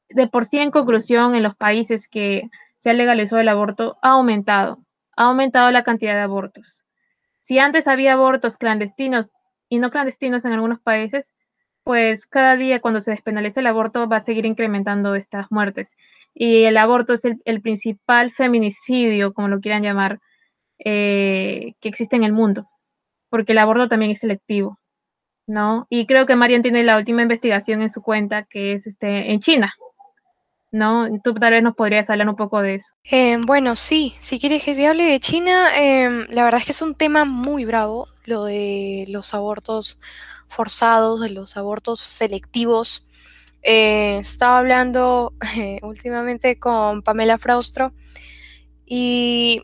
de 0.10 0.28
por 0.28 0.45
sí, 0.45 0.60
en 0.60 0.71
conclusión, 0.71 1.36
en 1.36 1.43
los 1.43 1.56
países 1.56 2.08
que 2.08 2.50
se 2.78 2.91
ha 2.91 2.93
legalizado 2.93 3.41
el 3.41 3.50
aborto, 3.50 3.98
ha 4.02 4.12
aumentado, 4.12 4.80
ha 5.17 5.26
aumentado 5.26 5.71
la 5.71 5.84
cantidad 5.84 6.13
de 6.13 6.21
abortos. 6.21 6.86
Si 7.41 7.60
antes 7.60 7.88
había 7.88 8.13
abortos 8.13 8.58
clandestinos 8.58 9.32
y 9.69 9.80
no 9.80 9.89
clandestinos 9.89 10.45
en 10.45 10.54
algunos 10.54 10.80
países, 10.80 11.34
pues 11.84 12.26
cada 12.26 12.56
día 12.56 12.80
cuando 12.82 13.02
se 13.02 13.12
despenalice 13.12 13.60
el 13.60 13.67
aborto 13.67 14.08
va 14.08 14.17
a 14.17 14.21
seguir 14.21 14.45
incrementando 14.45 15.13
estas 15.15 15.52
muertes. 15.52 15.95
Y 16.38 16.65
el 16.65 16.76
aborto 16.76 17.13
es 17.13 17.24
el, 17.24 17.62
principal 17.62 18.34
feminicidio, 18.34 19.34
como 19.34 19.48
lo 19.48 19.62
quieran 19.62 19.84
llamar, 19.84 20.19
eh, 20.78 21.74
que 21.80 21.88
existe 21.88 22.17
en 22.17 22.24
el 22.24 22.34
mundo, 22.34 22.67
porque 23.30 23.54
el 23.54 23.58
aborto 23.58 23.88
también 23.88 24.12
es 24.12 24.19
selectivo, 24.19 24.78
¿no? 25.48 25.88
Y 25.89 26.06
creo 26.06 26.26
que 26.26 26.36
Marian 26.36 26.62
tiene 26.62 26.84
la 26.84 26.98
última 26.98 27.21
investigación 27.21 27.82
en 27.82 27.89
su 27.89 28.02
cuenta, 28.02 28.43
que 28.43 28.74
es 28.74 28.86
este, 28.86 29.32
en 29.32 29.39
China, 29.39 29.74
¿no? 30.71 31.08
Tú 31.24 31.34
tal 31.36 31.52
vez 31.52 31.63
nos 31.63 31.74
podrías 31.74 32.10
hablar 32.10 32.28
un 32.28 32.36
poco 32.36 32.62
de 32.62 32.76
eso. 32.76 32.93
Em, 33.06 33.41
bueno, 33.41 33.78
sí, 33.78 34.13
si 34.19 34.38
quieres 34.38 34.62
que 34.62 34.76
te 34.76 34.88
hable 34.88 35.06
de 35.06 35.21
China, 35.21 35.69
em, 35.78 36.28
la 36.30 36.43
verdad 36.43 36.60
es 36.60 36.65
que 36.65 36.74
es 36.74 36.82
un 36.82 36.95
tema 36.95 37.24
muy 37.24 37.63
bravo, 37.63 38.10
lo 38.26 38.43
de 38.43 39.06
los 39.08 39.34
abortos 39.34 40.02
forzados, 40.48 41.21
de 41.21 41.30
los 41.30 41.56
abortos 41.56 42.02
selectivos. 42.02 43.05
Eh, 43.67 44.19
estaba 44.19 44.60
hablando 44.60 45.34
últimamente 45.82 46.60
con 46.60 47.01
Pamela 47.01 47.39
Fraustro 47.39 47.93
y 48.86 49.63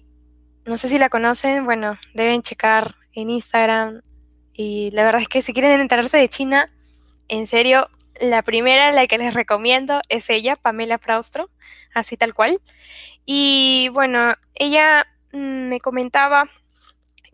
no 0.65 0.79
sé 0.79 0.89
si 0.89 0.97
la 0.97 1.09
conocen, 1.09 1.65
bueno, 1.65 1.99
deben 2.15 2.41
checar 2.41 2.95
en 3.13 3.29
Instagram. 3.29 4.01
Y 4.53 4.89
la 4.91 5.03
verdad 5.03 5.21
es 5.21 5.27
que 5.27 5.43
si 5.43 5.53
quieren 5.53 5.79
enterarse 5.79 6.17
de 6.17 6.29
China, 6.29 6.73
en 7.27 7.45
serio, 7.45 7.89
la 8.19 8.41
primera, 8.41 8.91
la 8.91 9.05
que 9.05 9.19
les 9.19 9.35
recomiendo, 9.35 10.01
es 10.09 10.31
ella, 10.31 10.55
Pamela 10.55 10.97
Fraustro, 10.97 11.51
así 11.93 12.17
tal 12.17 12.33
cual. 12.33 12.59
Y 13.23 13.89
bueno, 13.93 14.33
ella 14.55 15.05
mm, 15.31 15.67
me 15.67 15.79
comentaba 15.79 16.49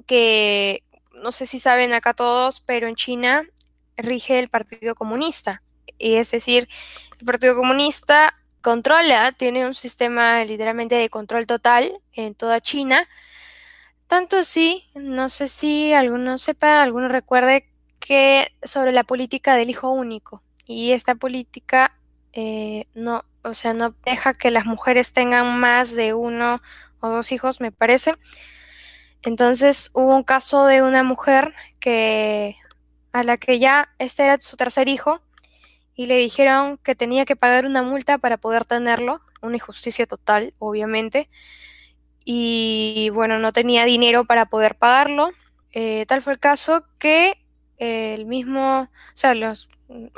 que, 0.06 0.84
no 1.13 1.32
sé 1.32 1.45
si 1.45 1.62
saben 1.62 1.93
acá 1.93 2.13
todos, 2.13 2.60
pero 2.60 2.88
en 2.88 2.95
China 2.95 3.47
rige 3.95 4.39
el 4.39 4.49
Partido 4.49 4.95
Comunista. 4.95 5.63
Y 5.98 6.16
es 6.16 6.32
decir, 6.32 6.68
el 7.20 7.26
Partido 7.26 7.56
Comunista 7.56 8.34
controla, 8.62 9.32
tiene 9.32 9.66
un 9.66 9.74
sistema 9.74 10.44
literalmente 10.44 10.96
de 10.96 11.10
control 11.10 11.48
total 11.48 12.02
en 12.14 12.36
toda 12.36 12.62
China. 12.62 13.08
Tanto 14.08 14.38
así, 14.38 14.86
no 14.96 15.30
sé 15.30 15.48
si 15.48 15.94
alguno 15.94 16.38
sepa, 16.38 16.82
alguno 16.82 17.08
recuerde 17.08 17.70
que 18.00 18.52
sobre 18.64 18.92
la 18.92 19.04
política 19.04 19.56
del 19.56 19.70
hijo 19.70 19.90
único 19.92 20.44
y 20.66 20.92
esta 20.92 21.16
política 21.16 21.98
eh, 22.34 22.88
no, 22.94 23.24
o 23.44 23.54
sea, 23.54 23.74
no 23.74 23.96
deja 24.06 24.34
que 24.34 24.52
las 24.52 24.66
mujeres 24.66 25.12
tengan 25.14 25.60
más 25.60 25.96
de 25.96 26.14
uno 26.14 26.62
o 27.00 27.10
dos 27.10 27.32
hijos, 27.32 27.62
me 27.62 27.72
parece. 27.72 28.16
Entonces 29.24 29.92
hubo 29.94 30.16
un 30.16 30.24
caso 30.24 30.66
de 30.66 30.82
una 30.84 31.04
mujer 31.04 31.54
que 31.80 32.56
a 33.12 33.24
la 33.24 33.38
que 33.38 33.60
ya 33.60 33.90
este 33.98 34.26
era 34.26 34.40
su 34.40 34.58
tercer 34.58 34.90
hijo 34.90 35.22
y 35.98 36.06
le 36.06 36.16
dijeron 36.16 36.78
que 36.78 36.96
tenía 36.96 37.26
que 37.26 37.36
pagar 37.36 37.66
una 37.66 37.82
multa 37.84 38.20
para 38.20 38.38
poder 38.38 38.66
tenerlo, 38.66 39.20
una 39.42 39.56
injusticia 39.56 40.06
total, 40.06 40.54
obviamente. 40.60 41.30
Y 42.24 43.10
bueno, 43.14 43.40
no 43.40 43.52
tenía 43.52 43.84
dinero 43.84 44.24
para 44.26 44.46
poder 44.46 44.76
pagarlo. 44.76 45.32
Eh, 45.72 46.06
tal 46.08 46.22
fue 46.22 46.34
el 46.34 46.40
caso 46.40 46.86
que 47.00 47.44
el 47.78 48.28
mismo, 48.28 48.82
o 48.82 48.90
sea, 49.16 49.34
los, 49.34 49.70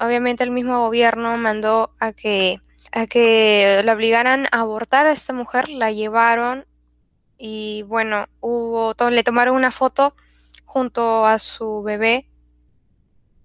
obviamente 0.01 0.43
el 0.43 0.51
mismo 0.51 0.81
gobierno 0.81 1.37
mandó 1.37 1.95
a 1.99 2.11
que, 2.11 2.61
a 2.91 3.07
que 3.07 3.81
la 3.83 3.93
obligaran 3.93 4.47
a 4.51 4.59
abortar 4.59 5.07
a 5.07 5.13
esta 5.13 5.31
mujer, 5.31 5.69
la 5.69 5.91
llevaron 5.91 6.65
y 7.37 7.83
bueno, 7.83 8.27
hubo, 8.41 8.93
le 9.09 9.23
tomaron 9.23 9.55
una 9.55 9.71
foto 9.71 10.13
junto 10.65 11.25
a 11.25 11.39
su 11.39 11.83
bebé. 11.83 12.27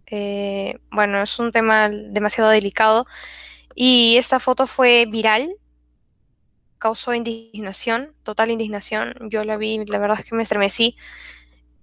Eh, 0.07 0.79
bueno, 0.91 1.23
es 1.23 1.39
un 1.39 1.53
tema 1.53 1.89
demasiado 1.89 2.51
delicado. 2.51 3.07
Y 3.75 4.17
esta 4.19 4.41
foto 4.41 4.67
fue 4.67 5.07
viral, 5.07 5.57
causó 6.79 7.15
indignación, 7.15 8.15
total 8.23 8.51
indignación. 8.51 9.15
Yo 9.31 9.45
la 9.45 9.57
vi, 9.57 9.85
la 9.87 9.99
verdad 9.99 10.21
es 10.21 10.27
que 10.27 10.35
me 10.37 10.43
estremecí. 10.43 10.97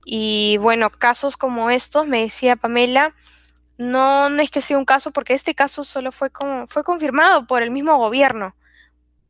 Y 0.06 0.58
bueno, 0.58 0.90
casos 0.90 1.38
como 1.38 1.70
estos, 1.70 2.08
me 2.08 2.22
decía 2.22 2.56
Pamela, 2.56 3.16
no, 3.78 4.30
no 4.30 4.42
es 4.42 4.52
que 4.52 4.62
sea 4.62 4.78
un 4.78 4.86
caso, 4.86 5.12
porque 5.12 5.34
este 5.34 5.56
caso 5.56 5.84
solo 5.84 6.12
fue, 6.12 6.32
como, 6.32 6.68
fue 6.68 6.84
confirmado 6.84 7.48
por 7.48 7.64
el 7.64 7.72
mismo 7.72 7.98
gobierno. 7.98 8.56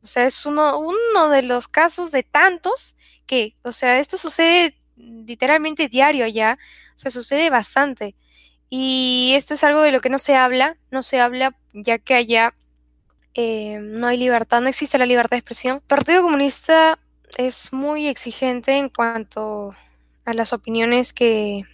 O 0.02 0.06
sea, 0.06 0.26
es 0.26 0.46
uno, 0.46 0.78
uno 0.78 1.28
de 1.30 1.42
los 1.42 1.68
casos 1.68 2.10
de 2.10 2.22
tantos 2.24 2.96
que, 3.26 3.56
o 3.62 3.72
sea, 3.72 3.98
esto 3.98 4.18
sucede 4.18 4.76
literalmente 4.96 5.88
diario 5.88 6.26
ya, 6.26 6.58
o 6.94 6.98
sea, 6.98 7.10
sucede 7.10 7.50
bastante. 7.50 8.16
Y 8.74 9.34
esto 9.36 9.52
es 9.52 9.64
algo 9.64 9.82
de 9.82 9.92
lo 9.92 10.00
que 10.00 10.08
no 10.08 10.18
se 10.18 10.34
habla, 10.34 10.78
no 10.90 11.02
se 11.02 11.20
habla 11.20 11.54
ya 11.74 11.98
que 11.98 12.14
allá 12.14 12.54
eh, 13.34 13.78
no 13.82 14.06
hay 14.06 14.16
libertad, 14.16 14.62
no 14.62 14.68
existe 14.70 14.96
la 14.96 15.04
libertad 15.04 15.32
de 15.32 15.40
expresión. 15.40 15.76
El 15.76 15.82
Partido 15.82 16.22
Comunista 16.22 16.98
es 17.36 17.70
muy 17.74 18.08
exigente 18.08 18.78
en 18.78 18.88
cuanto 18.88 19.74
a 20.24 20.32
las 20.32 20.54
opiniones 20.54 21.12
que, 21.12 21.66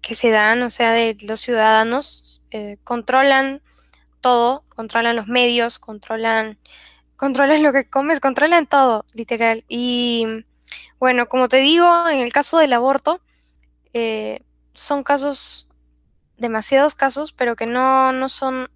se 0.00 0.30
dan, 0.30 0.62
o 0.62 0.70
sea, 0.70 0.92
de 0.92 1.18
los 1.20 1.42
ciudadanos, 1.42 2.40
eh, 2.50 2.78
controlan 2.82 3.60
todo, 4.22 4.64
controlan 4.70 5.16
los 5.16 5.26
medios, 5.26 5.78
controlan 5.78 6.56
controlas 7.16 7.60
lo 7.60 7.74
que 7.74 7.90
comes, 7.90 8.20
controlan 8.20 8.66
todo, 8.66 9.04
literal. 9.12 9.66
Y 9.68 10.46
bueno, 10.98 11.28
como 11.28 11.48
te 11.48 11.58
digo, 11.58 12.08
en 12.08 12.20
el 12.20 12.32
caso 12.32 12.56
del 12.56 12.72
aborto, 12.72 13.20
eh, 13.92 14.40
son 14.72 15.02
casos, 15.02 15.67
demasiados 16.38 16.94
casos, 16.94 17.32
pero 17.32 17.56
que 17.56 17.66
no, 17.66 18.12
no 18.12 18.28
son 18.28 18.70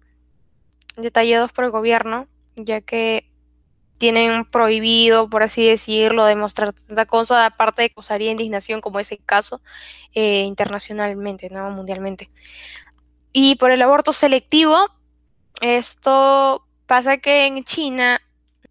detallados 0.95 1.51
por 1.51 1.65
el 1.65 1.71
gobierno, 1.71 2.27
ya 2.55 2.81
que 2.81 3.29
tienen 3.97 4.45
prohibido, 4.45 5.29
por 5.29 5.43
así 5.43 5.67
decirlo, 5.67 6.25
demostrar 6.25 6.73
tanta 6.73 7.05
cosa, 7.05 7.45
aparte 7.45 7.83
de 7.83 7.89
causaría 7.89 8.31
indignación 8.31 8.81
como 8.81 8.99
ese 8.99 9.17
caso 9.17 9.61
eh, 10.13 10.41
internacionalmente, 10.41 11.49
no 11.49 11.69
mundialmente. 11.71 12.29
Y 13.31 13.55
por 13.55 13.71
el 13.71 13.81
aborto 13.81 14.13
selectivo, 14.13 14.75
esto 15.61 16.67
pasa 16.85 17.17
que 17.17 17.45
en 17.45 17.63
China 17.63 18.21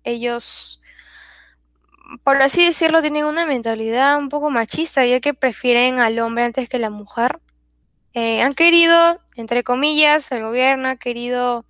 ellos, 0.05 0.83
por 2.25 2.43
así 2.43 2.67
decirlo, 2.67 3.01
tienen 3.01 3.25
una 3.25 3.47
mentalidad 3.47 4.19
un 4.19 4.29
poco 4.29 4.51
machista, 4.51 5.07
ya 5.07 5.21
que 5.21 5.35
prefieren 5.35 5.99
al 5.99 6.19
hombre 6.19 6.45
antes 6.45 6.69
que 6.69 6.79
la 6.79 6.91
mujer. 6.91 7.41
Eh, 8.15 8.43
han 8.43 8.55
querido, 8.55 9.21
entre 9.37 9.65
comillas, 9.65 10.31
el 10.33 10.43
gobierno 10.43 10.89
ha 10.89 10.97
querido 10.97 11.65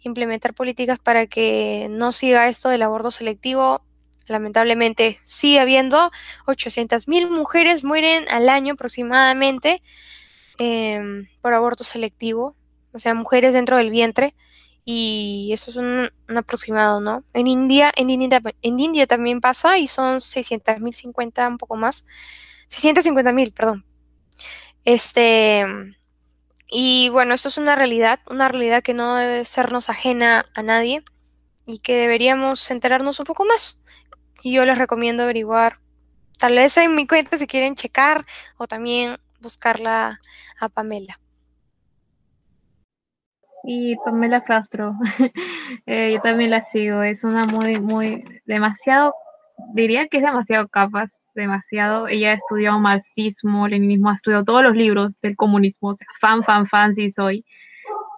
implementar 0.00 0.54
políticas 0.54 0.98
para 0.98 1.26
que 1.26 1.88
no 1.90 2.12
siga 2.12 2.48
esto 2.48 2.68
del 2.68 2.82
aborto 2.82 3.10
selectivo. 3.10 3.82
Lamentablemente 4.26 5.18
sigue 5.24 5.60
habiendo 5.60 6.10
800.000 6.46 7.28
mujeres 7.30 7.84
mueren 7.84 8.26
al 8.30 8.48
año 8.48 8.74
aproximadamente 8.74 9.82
em, 10.58 11.28
por 11.42 11.52
aborto 11.54 11.84
selectivo, 11.84 12.56
o 12.92 12.98
sea, 12.98 13.14
mujeres 13.14 13.52
dentro 13.52 13.76
del 13.76 13.90
vientre. 13.90 14.34
Y 14.86 15.50
eso 15.52 15.70
es 15.70 15.76
un, 15.76 16.10
aproximado, 16.36 17.00
¿no? 17.00 17.24
En 17.32 17.46
India, 17.46 17.90
en 17.96 18.10
India, 18.10 18.42
en 18.62 18.80
India 18.80 19.06
también 19.06 19.40
pasa 19.40 19.78
y 19.78 19.86
son 19.86 20.20
600.000, 20.20 20.92
50, 20.92 21.48
un 21.48 21.58
poco 21.58 21.76
más. 21.76 22.06
650.000, 22.68 23.52
perdón. 23.54 23.84
Este, 24.84 25.64
y 26.68 27.08
bueno, 27.10 27.34
esto 27.34 27.48
es 27.48 27.58
una 27.58 27.76
realidad, 27.76 28.20
una 28.28 28.48
realidad 28.48 28.82
que 28.82 28.94
no 28.94 29.14
debe 29.14 29.44
sernos 29.44 29.88
ajena 29.90 30.46
a 30.54 30.62
nadie 30.62 31.04
y 31.66 31.78
que 31.78 31.96
deberíamos 31.96 32.70
enterarnos 32.70 33.18
un 33.20 33.26
poco 33.26 33.44
más. 33.44 33.78
Y 34.42 34.52
yo 34.52 34.64
les 34.64 34.76
recomiendo 34.76 35.22
averiguar, 35.22 35.78
tal 36.38 36.54
vez 36.54 36.76
en 36.76 36.94
mi 36.94 37.06
cuenta 37.06 37.38
si 37.38 37.46
quieren 37.46 37.76
checar 37.76 38.26
o 38.58 38.66
también 38.66 39.18
buscarla 39.40 40.20
a 40.60 40.68
Pamela. 40.68 41.18
Y 43.66 43.96
Pamela 44.04 44.42
Frastro, 44.42 44.94
eh, 45.86 46.12
yo 46.12 46.20
también 46.20 46.50
la 46.50 46.60
sigo, 46.60 47.02
es 47.02 47.24
una 47.24 47.46
muy, 47.46 47.80
muy, 47.80 48.22
demasiado, 48.44 49.14
diría 49.74 50.08
que 50.08 50.18
es 50.18 50.22
demasiado 50.22 50.68
capaz 50.68 51.10
demasiado. 51.34 52.08
Ella 52.08 52.30
ha 52.30 52.34
estudiado 52.34 52.78
marxismo, 52.78 53.68
leninismo, 53.68 54.10
ha 54.10 54.14
estudiado 54.14 54.44
todos 54.44 54.62
los 54.62 54.76
libros 54.76 55.20
del 55.20 55.36
comunismo, 55.36 55.90
o 55.90 55.94
sea, 55.94 56.06
fan, 56.20 56.42
fan, 56.42 56.66
fan 56.66 56.94
sí 56.94 57.10
soy, 57.10 57.44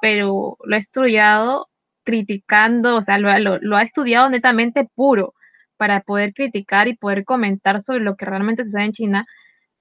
pero 0.01 0.57
lo 0.65 0.77
ha 0.77 0.79
estudiado 0.79 1.69
criticando, 2.05 2.97
o 2.97 3.01
sea, 3.01 3.19
lo, 3.19 3.77
ha 3.77 3.83
estudiado 3.83 4.29
netamente 4.31 4.89
puro 4.95 5.35
para 5.77 6.01
poder 6.03 6.33
criticar 6.33 6.89
y 6.89 6.97
poder 6.97 7.25
comentar 7.25 7.81
sobre 7.83 8.01
lo 8.01 8.17
que 8.17 8.25
realmente 8.25 8.65
sucede 8.65 8.85
en 8.85 8.93
China, 8.93 9.27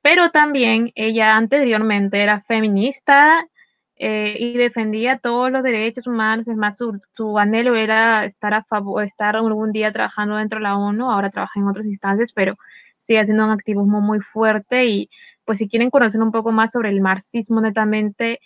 pero 0.02 0.32
también 0.32 0.92
ella 0.96 1.38
anteriormente 1.38 2.22
era 2.22 2.42
feminista 2.42 3.48
eh, 3.98 4.36
y 4.40 4.58
defendía 4.58 5.18
todos 5.20 5.52
los 5.52 5.64
derechos 5.64 6.08
humanos, 6.08 6.48
es 6.48 6.58
más, 6.58 6.78
su, 6.78 7.00
su, 7.12 7.40
anhelo 7.40 7.76
era 7.76 8.26
estar 8.26 8.54
a 8.54 8.64
favor, 8.64 9.04
estar 9.04 9.36
algún 9.38 9.72
día 9.72 9.92
trabajando 9.92 10.38
dentro 10.38 10.60
de 10.60 10.64
la 10.64 10.78
ONU, 10.78 11.10
ahora 11.10 11.30
trabaja 11.30 11.60
en 11.60 11.68
otras 11.68 11.86
instancias, 11.86 12.34
pero 12.34 12.58
sigue 12.98 13.20
haciendo 13.20 13.46
un 13.46 13.52
activismo 13.52 14.02
muy 14.02 14.20
fuerte 14.20 14.86
y 14.86 15.10
pues 15.46 15.60
si 15.60 15.70
quieren 15.70 15.90
conocer 15.90 16.22
un 16.22 16.32
poco 16.32 16.52
más 16.52 16.72
sobre 16.72 16.90
el 16.90 17.02
marxismo 17.02 17.62
netamente 17.62 18.42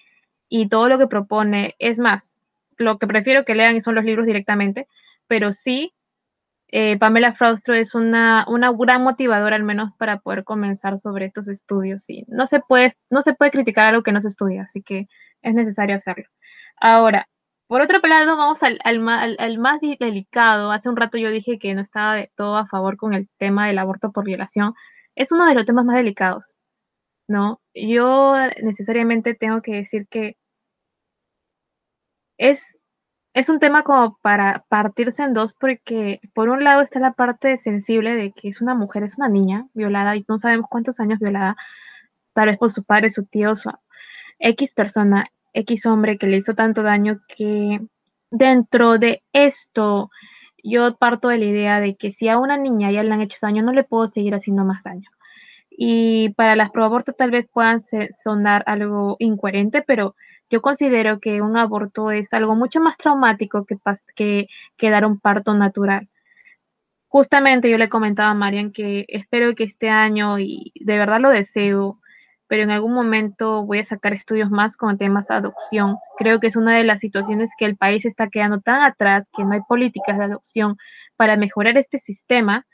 y 0.50 0.68
todo 0.68 0.90
lo 0.90 1.00
que 1.00 1.08
propone, 1.08 1.76
es 1.80 1.98
más, 2.00 2.40
lo 2.78 2.98
que 3.00 3.08
prefiero 3.08 3.46
que 3.46 3.56
lean 3.56 3.82
son 3.82 3.96
los 3.96 4.06
libros 4.06 4.26
directamente, 4.26 4.88
pero 5.28 5.52
sí, 5.52 5.94
eh, 6.72 6.98
Pamela 7.00 7.34
Fraustro 7.34 7.74
es 7.74 7.96
una, 7.96 8.46
una 8.48 8.72
gran 8.72 9.04
motivadora 9.04 9.56
al 9.56 9.64
menos 9.64 9.92
para 9.98 10.20
poder 10.20 10.44
comenzar 10.44 10.98
sobre 10.98 11.26
estos 11.26 11.50
estudios 11.50 12.10
y 12.10 12.26
no 12.28 12.48
se 12.48 12.60
puede, 12.60 12.94
no 13.10 13.22
se 13.22 13.34
puede 13.34 13.52
criticar 13.52 13.88
algo 13.88 14.04
que 14.04 14.12
no 14.12 14.22
se 14.22 14.28
estudia, 14.28 14.64
así 14.64 14.82
que 14.82 15.08
es 15.42 15.54
necesario 15.56 15.96
hacerlo. 15.96 16.26
Ahora, 16.80 17.28
por 17.68 17.82
otro 17.82 18.00
lado, 18.08 18.38
vamos 18.38 18.64
al, 18.64 18.80
al, 18.84 19.00
más 19.60 19.82
delicado. 19.82 20.72
Hace 20.72 20.90
un 20.90 20.96
rato 20.98 21.18
yo 21.20 21.30
dije 21.32 21.60
que 21.60 21.74
no 21.76 21.82
estaba 21.82 22.16
de 22.16 22.32
todo 22.36 22.58
a 22.58 22.66
favor 22.66 22.98
con 22.98 23.14
el 23.14 23.30
tema 23.38 23.68
del 23.68 23.78
aborto 23.80 24.12
por 24.12 24.26
violación. 24.26 24.74
Es 25.16 25.32
uno 25.32 25.46
de 25.46 25.54
los 25.56 25.66
temas 25.66 25.86
más 25.86 25.98
delicados, 25.98 26.58
¿no? 27.28 27.62
Yo 27.76 28.36
necesariamente 28.64 29.36
tengo 29.36 29.62
que 29.62 29.74
decir 29.76 30.08
que 30.10 30.38
es, 32.40 32.79
es 33.34 33.50
un 33.50 33.60
tema 33.60 33.84
como 33.84 34.18
para 34.22 34.66
partirse 34.70 35.24
en 35.24 35.34
dos 35.34 35.54
porque 35.54 36.20
por 36.34 36.50
un 36.50 36.64
lado 36.64 36.82
está 36.82 37.00
la 37.00 37.14
parte 37.14 37.58
sensible 37.58 38.16
de 38.16 38.32
que 38.32 38.50
es 38.50 38.62
una 38.62 38.76
mujer, 38.76 39.04
es 39.04 39.18
una 39.18 39.30
niña 39.30 39.68
violada 39.74 40.16
y 40.16 40.26
no 40.28 40.38
sabemos 40.38 40.68
cuántos 40.70 41.00
años 41.00 41.20
violada, 41.20 41.56
tal 42.34 42.48
vez 42.48 42.58
por 42.58 42.72
su 42.72 42.84
padre, 42.84 43.10
su 43.10 43.26
tío, 43.26 43.56
su 43.56 43.72
X 44.40 44.74
persona 44.74 45.28
X 45.54 45.86
hombre 45.86 46.18
que 46.18 46.28
le 46.28 46.38
hizo 46.38 46.56
tanto 46.56 46.84
daño 46.84 47.22
que 47.28 47.82
dentro 48.32 48.98
de 48.98 49.24
esto 49.34 50.10
yo 50.64 50.98
parto 50.98 51.30
de 51.30 51.38
la 51.38 51.46
idea 51.46 51.80
de 51.80 51.96
que 51.96 52.12
si 52.12 52.28
a 52.30 52.38
una 52.38 52.58
niña 52.58 52.92
ya 52.92 53.04
le 53.04 53.14
han 53.14 53.22
hecho 53.22 53.38
daño, 53.42 53.64
no 53.64 53.74
le 53.74 53.84
puedo 53.84 54.08
seguir 54.08 54.36
haciendo 54.36 54.66
más 54.66 54.84
daño. 54.84 55.10
Y 55.70 56.30
para 56.34 56.56
las 56.56 56.72
pro 56.72 56.92
tal 57.18 57.32
vez 57.32 57.48
puedan 57.52 57.80
sonar 57.80 58.64
algo 58.66 59.16
incoherente, 59.20 59.82
pero 59.82 60.16
yo 60.50 60.62
considero 60.62 61.20
que 61.20 61.42
un 61.42 61.58
aborto 61.58 62.12
es 62.12 62.34
algo 62.34 62.56
mucho 62.56 62.80
más 62.82 62.98
traumático 62.98 63.66
que, 63.66 64.48
que, 64.78 64.90
dar 64.90 65.06
un 65.06 65.20
parto 65.20 65.54
natural. 65.54 66.10
Justamente 67.08 67.70
yo 67.70 67.78
le 67.78 67.90
comentaba 67.90 68.32
a 68.32 68.36
Marian 68.36 68.72
que 68.72 69.06
espero 69.10 69.56
que 69.56 69.64
este 69.64 69.90
año, 69.90 70.40
y 70.40 70.72
de 70.76 70.98
verdad 70.98 71.20
lo 71.20 71.30
deseo, 71.30 72.00
pero 72.48 72.64
en 72.64 72.72
algún 72.72 72.94
momento 72.94 73.64
voy 73.64 73.80
a 73.80 73.84
sacar 73.84 74.14
estudios 74.14 74.50
más 74.50 74.76
con 74.76 74.98
temas 74.98 75.28
de 75.28 75.36
adopción. 75.36 75.98
Creo 76.18 76.40
que 76.40 76.48
es 76.48 76.56
una 76.56 76.76
de 76.76 76.84
las 76.84 77.00
situaciones 77.00 77.52
que 77.58 77.66
el 77.66 77.78
país 77.78 78.06
está 78.06 78.28
quedando 78.30 78.60
tan 78.60 78.82
atrás, 78.82 79.30
que 79.36 79.44
no 79.44 79.54
hay 79.54 79.62
políticas 79.68 80.18
de 80.18 80.26
adopción 80.26 80.78
para 81.16 81.38
mejorar 81.38 81.78
este 81.78 82.00
sistema 82.00 82.66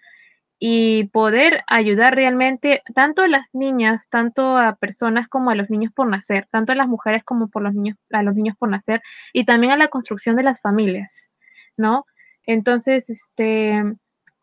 y 0.67 1.03
poder 1.09 1.63
ayudar 1.67 2.15
realmente 2.15 2.81
tanto 2.95 3.21
a 3.21 3.27
las 3.27 3.53
niñas, 3.53 4.09
tanto 4.09 4.57
a 4.57 4.73
personas 4.73 5.27
como 5.27 5.51
a 5.51 5.55
los 5.55 5.69
niños 5.69 5.93
por 5.93 6.07
nacer, 6.07 6.47
tanto 6.49 6.71
a 6.71 6.75
las 6.75 6.87
mujeres 6.87 7.23
como 7.23 7.49
por 7.49 7.61
los 7.61 7.75
niños, 7.75 7.97
a 8.09 8.23
los 8.23 8.33
niños 8.33 8.57
por 8.57 8.69
nacer 8.69 9.03
y 9.31 9.45
también 9.45 9.73
a 9.73 9.77
la 9.77 9.89
construcción 9.89 10.35
de 10.35 10.41
las 10.41 10.61
familias, 10.61 11.29
¿no? 11.77 12.07
Entonces, 12.47 13.11
este, 13.11 13.83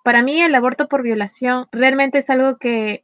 para 0.04 0.22
mí 0.22 0.40
el 0.40 0.54
aborto 0.54 0.86
por 0.86 1.02
violación 1.02 1.66
realmente 1.72 2.18
es 2.18 2.30
algo 2.30 2.56
que 2.56 3.02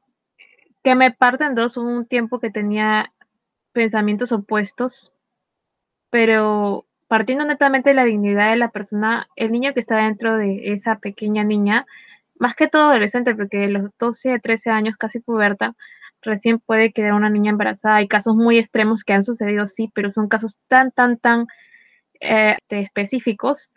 que 0.85 0.95
me 0.95 1.11
parten 1.11 1.57
dos 1.57 1.77
un 1.77 2.07
tiempo 2.07 2.39
que 2.39 2.51
tenía 2.51 3.13
pensamientos 3.73 4.31
opuestos, 4.31 5.13
pero 6.09 6.87
partiendo 7.09 7.45
netamente 7.45 7.91
de 7.91 7.95
la 7.97 8.05
dignidad 8.05 8.51
de 8.51 8.59
la 8.59 8.71
persona, 8.71 9.29
el 9.35 9.51
niño 9.51 9.75
que 9.75 9.81
está 9.81 9.97
dentro 9.97 10.37
de 10.37 10.73
esa 10.73 11.01
pequeña 11.01 11.43
niña, 11.43 11.85
más 12.39 12.55
que 12.55 12.69
todo 12.69 12.91
adolescente, 12.91 13.35
porque 13.35 13.59
de 13.59 13.69
los 13.69 13.91
12 13.99 14.39
13 14.41 14.71
años, 14.71 14.97
casi 14.97 15.21
puberta, 15.21 15.75
recién 16.23 16.59
puede 16.61 16.93
quedar 16.93 17.15
una 17.15 17.31
niña 17.31 17.51
embarazada. 17.51 17.97
Hay 17.97 18.09
casos 18.09 18.37
muy 18.37 18.59
extremos 18.59 19.05
que 19.05 19.13
han 19.13 19.23
sucedido, 19.23 19.67
sí, 19.67 19.91
pero 19.95 20.11
son 20.11 20.29
casos 20.29 20.59
tan, 20.69 20.91
tan, 20.93 21.19
tan 21.19 21.47
eh, 22.21 22.57
específicos 22.69 23.71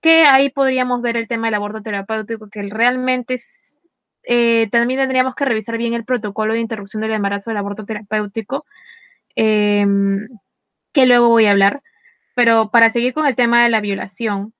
que 0.00 0.24
ahí 0.24 0.50
podríamos 0.50 1.02
ver 1.02 1.16
el 1.16 1.28
tema 1.28 1.48
del 1.48 1.54
aborto 1.54 1.82
terapéutico, 1.82 2.48
que 2.48 2.62
realmente 2.62 3.40
eh, 4.24 4.68
también 4.70 5.00
tendríamos 5.00 5.34
que 5.34 5.44
revisar 5.44 5.78
bien 5.78 5.94
el 5.94 6.04
protocolo 6.04 6.54
de 6.54 6.60
interrupción 6.60 7.00
del 7.00 7.12
embarazo 7.12 7.50
del 7.50 7.58
aborto 7.58 7.84
terapéutico, 7.86 8.64
em, 9.36 10.28
que 10.92 11.06
luego 11.06 11.28
voy 11.28 11.46
a 11.46 11.52
hablar. 11.52 11.82
Pero 12.34 12.70
para 12.70 12.90
seguir 12.90 13.14
con 13.14 13.26
el 13.26 13.36
tema 13.36 13.62
de 13.64 13.70
la 13.70 13.80
violación, 13.80 14.52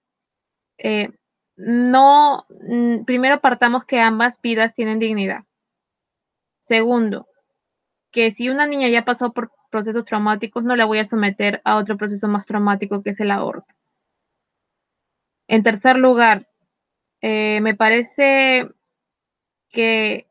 eh, 0.78 1.10
no, 1.56 2.46
mm, 2.48 3.04
primero 3.04 3.40
partamos 3.40 3.84
que 3.84 4.00
ambas 4.00 4.40
vidas 4.40 4.74
tienen 4.74 4.98
dignidad. 4.98 5.44
Segundo, 6.60 7.28
que 8.10 8.30
si 8.30 8.48
una 8.48 8.66
niña 8.66 8.88
ya 8.88 9.04
pasó 9.04 9.32
por 9.32 9.52
procesos 9.70 10.04
traumáticos, 10.04 10.64
no 10.64 10.76
la 10.76 10.84
voy 10.84 10.98
a 10.98 11.04
someter 11.04 11.60
a 11.64 11.76
otro 11.76 11.96
proceso 11.96 12.28
más 12.28 12.46
traumático 12.46 13.02
que 13.02 13.10
es 13.10 13.20
el 13.20 13.30
aborto. 13.30 13.74
En 15.48 15.62
tercer 15.62 15.96
lugar, 15.96 16.48
eh, 17.20 17.60
me 17.62 17.74
parece 17.74 18.68
que 19.70 20.26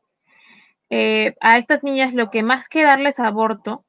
eh, 0.90 1.34
a 1.40 1.58
estas 1.58 1.82
niñas 1.82 2.14
lo 2.14 2.30
que 2.30 2.42
más 2.42 2.68
que 2.68 2.82
darles 2.82 3.18
aborto, 3.18 3.84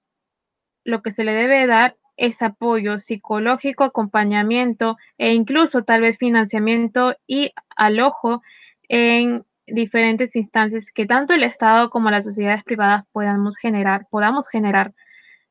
lo 0.84 1.02
que 1.02 1.12
se 1.12 1.24
le 1.24 1.34
debe 1.34 1.68
dar 1.68 1.98
ese 2.18 2.46
apoyo 2.46 2.98
psicológico, 3.00 3.84
acompañamiento 3.84 4.98
e 5.18 5.34
incluso 5.34 5.84
tal 5.84 6.02
vez 6.02 6.18
financiamiento 6.18 7.16
y 7.28 7.54
alojo 7.76 8.42
en 8.90 9.46
diferentes 9.68 10.36
instancias 10.36 10.92
que 10.92 11.06
tanto 11.06 11.34
el 11.34 11.44
Estado 11.44 11.90
como 11.90 12.10
las 12.10 12.26
sociedades 12.26 12.64
privadas 12.64 13.04
podamos 13.12 13.58
generar, 13.58 14.08
podamos 14.10 14.48
generar 14.50 14.94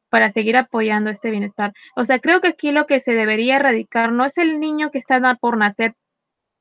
para 0.09 0.31
seguir 0.31 0.57
apoyando 0.57 1.11
este 1.11 1.31
bienestar. 1.31 1.73
O 1.95 2.05
sea, 2.05 2.19
creo 2.19 2.41
que 2.41 2.49
aquí 2.49 2.73
lo 2.73 2.87
que 2.87 3.01
se 3.01 3.15
debería 3.15 3.57
erradicar 3.57 4.13
no 4.13 4.25
es 4.25 4.39
el 4.39 4.61
niño 4.61 4.91
que 4.91 4.99
está 4.99 5.21
por 5.35 5.57
nacer 5.57 5.95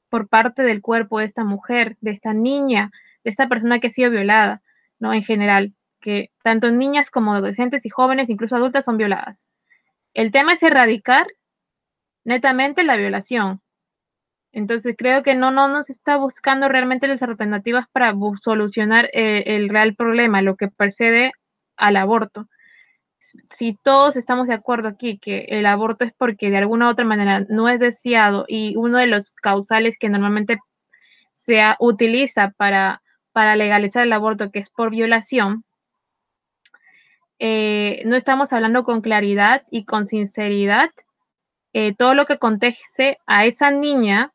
por 0.09 0.27
parte 0.27 0.63
del 0.63 0.81
cuerpo 0.81 1.19
de 1.19 1.25
esta 1.25 1.43
mujer, 1.43 1.97
de 2.01 2.11
esta 2.11 2.33
niña, 2.33 2.91
de 3.23 3.31
esta 3.31 3.47
persona 3.47 3.79
que 3.79 3.87
ha 3.87 3.89
sido 3.89 4.11
violada, 4.11 4.61
¿no? 4.99 5.13
En 5.13 5.23
general, 5.23 5.73
que 5.99 6.31
tanto 6.43 6.71
niñas 6.71 7.09
como 7.09 7.33
adolescentes 7.33 7.85
y 7.85 7.89
jóvenes, 7.89 8.29
incluso 8.29 8.55
adultas, 8.55 8.85
son 8.85 8.97
violadas. 8.97 9.47
El 10.15 10.31
tema 10.31 10.53
es 10.53 10.63
erradicar 10.63 11.27
netamente 12.23 12.83
la 12.83 12.97
violación. 12.97 13.61
Entonces 14.51 14.95
creo 14.97 15.21
que 15.21 15.35
no, 15.35 15.51
no 15.51 15.67
nos 15.67 15.91
está 15.91 16.17
buscando 16.17 16.67
realmente 16.67 17.07
las 17.07 17.21
alternativas 17.21 17.85
para 17.91 18.15
solucionar 18.41 19.09
eh, 19.13 19.43
el 19.45 19.69
real 19.69 19.95
problema, 19.95 20.41
lo 20.41 20.55
que 20.55 20.69
precede 20.69 21.33
al 21.75 21.97
aborto 21.97 22.47
si 23.45 23.77
todos 23.81 24.17
estamos 24.17 24.47
de 24.47 24.53
acuerdo 24.53 24.87
aquí 24.87 25.17
que 25.17 25.45
el 25.49 25.65
aborto 25.65 26.05
es 26.05 26.13
porque 26.17 26.49
de 26.49 26.57
alguna 26.57 26.87
u 26.87 26.91
otra 26.91 27.05
manera 27.05 27.45
no 27.49 27.69
es 27.69 27.79
deseado 27.79 28.45
y 28.47 28.75
uno 28.77 28.97
de 28.97 29.07
los 29.07 29.31
causales 29.31 29.97
que 29.99 30.09
normalmente 30.09 30.59
se 31.33 31.61
utiliza 31.79 32.51
para, 32.57 33.01
para 33.31 33.55
legalizar 33.55 34.05
el 34.05 34.13
aborto, 34.13 34.51
que 34.51 34.59
es 34.59 34.69
por 34.69 34.91
violación, 34.91 35.63
eh, 37.39 38.01
no 38.05 38.15
estamos 38.15 38.53
hablando 38.53 38.83
con 38.83 39.01
claridad 39.01 39.63
y 39.71 39.85
con 39.85 40.05
sinceridad 40.05 40.89
eh, 41.73 41.93
todo 41.93 42.13
lo 42.13 42.25
que 42.25 42.37
conteste 42.37 43.17
a 43.27 43.45
esa 43.45 43.71
niña 43.71 44.31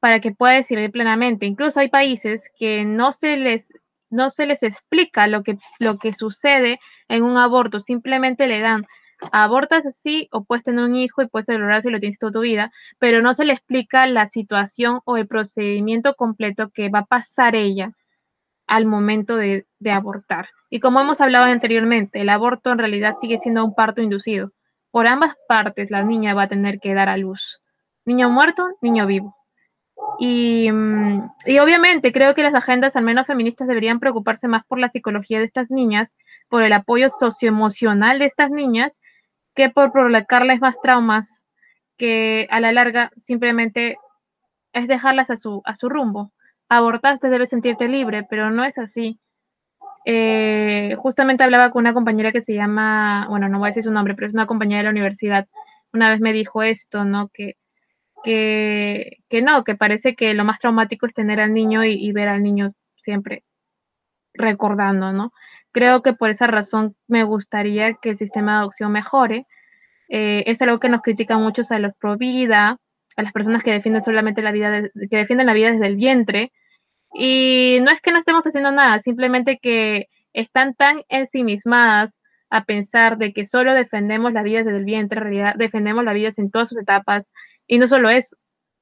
para 0.00 0.20
que 0.20 0.32
pueda 0.32 0.54
decidir 0.54 0.92
plenamente. 0.92 1.46
Incluso 1.46 1.80
hay 1.80 1.88
países 1.88 2.50
que 2.56 2.84
no 2.84 3.12
se 3.12 3.36
les 3.36 3.72
no 4.10 4.30
se 4.30 4.46
les 4.46 4.62
explica 4.62 5.26
lo 5.26 5.42
que, 5.42 5.58
lo 5.80 5.98
que 5.98 6.14
sucede 6.14 6.80
en 7.08 7.24
un 7.24 7.36
aborto, 7.36 7.80
simplemente 7.80 8.46
le 8.46 8.60
dan 8.60 8.86
abortas 9.32 9.86
así 9.86 10.28
o 10.32 10.44
puedes 10.44 10.64
tener 10.64 10.84
un 10.84 10.96
hijo 10.96 11.22
y 11.22 11.26
puedes 11.26 11.46
celebrarse 11.46 11.88
y 11.88 11.92
lo 11.92 12.00
tienes 12.00 12.18
toda 12.18 12.32
tu 12.32 12.40
vida, 12.40 12.70
pero 12.98 13.20
no 13.22 13.34
se 13.34 13.44
le 13.44 13.52
explica 13.52 14.06
la 14.06 14.26
situación 14.26 15.00
o 15.04 15.16
el 15.16 15.26
procedimiento 15.26 16.14
completo 16.14 16.70
que 16.70 16.88
va 16.88 17.00
a 17.00 17.06
pasar 17.06 17.54
ella 17.56 17.92
al 18.66 18.86
momento 18.86 19.36
de, 19.36 19.66
de 19.78 19.90
abortar. 19.90 20.48
Y 20.70 20.80
como 20.80 21.00
hemos 21.00 21.20
hablado 21.20 21.46
anteriormente, 21.46 22.20
el 22.20 22.28
aborto 22.28 22.70
en 22.70 22.78
realidad 22.78 23.14
sigue 23.20 23.38
siendo 23.38 23.64
un 23.64 23.74
parto 23.74 24.02
inducido. 24.02 24.52
Por 24.90 25.06
ambas 25.06 25.34
partes 25.48 25.90
la 25.90 26.02
niña 26.02 26.34
va 26.34 26.42
a 26.42 26.48
tener 26.48 26.80
que 26.80 26.94
dar 26.94 27.08
a 27.08 27.16
luz. 27.16 27.62
Niño 28.04 28.30
muerto, 28.30 28.68
niño 28.80 29.06
vivo. 29.06 29.38
Mm, 30.20 31.20
y, 31.46 31.58
obviamente 31.58 32.12
creo 32.12 32.34
que 32.34 32.42
las 32.42 32.54
agendas, 32.54 32.96
al 32.96 33.04
menos 33.04 33.26
feministas, 33.26 33.68
deberían 33.68 34.00
preocuparse 34.00 34.48
más 34.48 34.64
por 34.66 34.78
la 34.78 34.88
psicología 34.88 35.38
de 35.38 35.44
estas 35.44 35.70
niñas, 35.70 36.16
por 36.48 36.62
el 36.62 36.72
apoyo 36.72 37.08
socioemocional 37.10 38.18
de 38.18 38.26
estas 38.26 38.50
niñas, 38.50 39.00
que 39.54 39.70
por 39.70 39.92
provocarles 39.92 40.60
más 40.60 40.80
traumas 40.80 41.46
que 41.96 42.46
a 42.50 42.60
la 42.60 42.72
larga 42.72 43.10
simplemente 43.16 43.96
es 44.72 44.88
dejarlas 44.88 45.30
a 45.30 45.36
su, 45.36 45.62
a 45.64 45.74
su 45.74 45.88
rumbo. 45.88 46.32
Abortaste, 46.68 47.28
debes 47.28 47.50
sentirte 47.50 47.88
libre, 47.88 48.26
pero 48.28 48.50
no 48.50 48.64
es 48.64 48.78
así. 48.78 49.20
Eh, 50.04 50.94
justamente 50.96 51.44
hablaba 51.44 51.70
con 51.70 51.80
una 51.80 51.94
compañera 51.94 52.32
que 52.32 52.42
se 52.42 52.54
llama, 52.54 53.26
bueno, 53.28 53.48
no 53.48 53.58
voy 53.58 53.66
a 53.66 53.70
decir 53.70 53.84
su 53.84 53.90
nombre, 53.90 54.14
pero 54.14 54.26
es 54.28 54.34
una 54.34 54.46
compañera 54.46 54.78
de 54.78 54.84
la 54.84 54.90
universidad. 54.90 55.48
Una 55.92 56.10
vez 56.10 56.20
me 56.20 56.32
dijo 56.32 56.62
esto, 56.62 57.04
¿no? 57.04 57.28
Que 57.28 57.56
que, 58.24 59.42
no, 59.42 59.64
que 59.64 59.74
parece 59.74 60.14
que 60.14 60.34
lo 60.34 60.44
más 60.44 60.58
traumático 60.58 61.06
es 61.06 61.14
tener 61.14 61.40
al 61.40 61.54
niño 61.54 61.84
y, 61.84 62.12
ver 62.12 62.28
al 62.28 62.42
niño 62.42 62.68
siempre 62.96 63.44
recordando, 64.34 65.12
¿no? 65.12 65.32
Creo 65.72 66.02
que 66.02 66.12
por 66.12 66.30
esa 66.30 66.46
razón 66.46 66.96
me 67.06 67.24
gustaría 67.24 67.94
que 67.94 68.10
el 68.10 68.16
sistema 68.16 68.52
de 68.52 68.58
adopción 68.58 68.92
mejore. 68.92 69.46
Eh, 70.08 70.44
es 70.46 70.62
algo 70.62 70.80
que 70.80 70.88
nos 70.88 71.02
critican 71.02 71.42
muchos 71.42 71.70
a 71.70 71.78
los 71.78 71.94
pro 71.94 72.16
vida, 72.16 72.78
a 73.16 73.22
las 73.22 73.32
personas 73.32 73.62
que 73.62 73.72
defienden 73.72 74.02
solamente 74.02 74.42
la 74.42 74.52
vida, 74.52 74.82
que 75.10 75.16
defienden 75.16 75.46
la 75.46 75.54
vida 75.54 75.72
desde 75.72 75.86
el 75.86 75.96
vientre. 75.96 76.52
Y 77.14 77.78
no 77.82 77.90
es 77.90 78.00
que 78.00 78.12
no 78.12 78.18
estemos 78.18 78.46
haciendo 78.46 78.70
nada, 78.70 78.98
simplemente 78.98 79.58
que 79.58 80.08
están 80.32 80.74
tan 80.74 81.02
ensimismadas 81.08 82.20
a 82.50 82.64
pensar 82.64 83.18
de 83.18 83.32
que 83.32 83.46
solo 83.46 83.74
defendemos 83.74 84.32
la 84.32 84.42
vida 84.42 84.62
desde 84.62 84.78
el 84.78 84.84
vientre, 84.84 85.18
en 85.18 85.24
realidad 85.24 85.54
defendemos 85.56 86.04
la 86.04 86.12
vida 86.12 86.30
en 86.36 86.50
todas 86.50 86.68
sus 86.68 86.78
etapas, 86.78 87.30
y 87.66 87.78
no 87.78 87.88
solo 87.88 88.10
eso, 88.10 88.36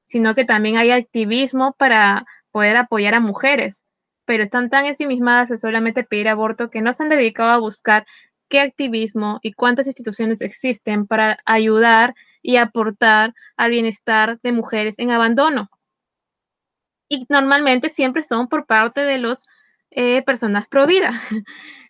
sino 0.05 0.35
que 0.35 0.45
también 0.45 0.77
hay 0.77 0.91
activismo 0.91 1.75
para 1.77 2.25
poder 2.51 2.77
apoyar 2.77 3.13
a 3.13 3.19
mujeres, 3.19 3.83
pero 4.25 4.43
están 4.43 4.69
tan 4.69 4.85
ensimismadas 4.85 5.51
en 5.51 5.59
solamente 5.59 6.03
pedir 6.03 6.29
aborto 6.29 6.69
que 6.69 6.81
no 6.81 6.93
se 6.93 7.03
han 7.03 7.09
dedicado 7.09 7.51
a 7.51 7.59
buscar 7.59 8.05
qué 8.49 8.61
activismo 8.61 9.39
y 9.41 9.53
cuántas 9.53 9.87
instituciones 9.87 10.41
existen 10.41 11.07
para 11.07 11.37
ayudar 11.45 12.13
y 12.41 12.57
aportar 12.57 13.33
al 13.57 13.71
bienestar 13.71 14.39
de 14.41 14.51
mujeres 14.53 14.99
en 14.99 15.11
abandono. 15.11 15.69
Y 17.09 17.25
normalmente 17.29 17.89
siempre 17.89 18.23
son 18.23 18.47
por 18.47 18.65
parte 18.65 19.01
de 19.01 19.17
las 19.17 19.45
eh, 19.91 20.21
personas 20.23 20.67
pro 20.67 20.85
vida 20.87 21.11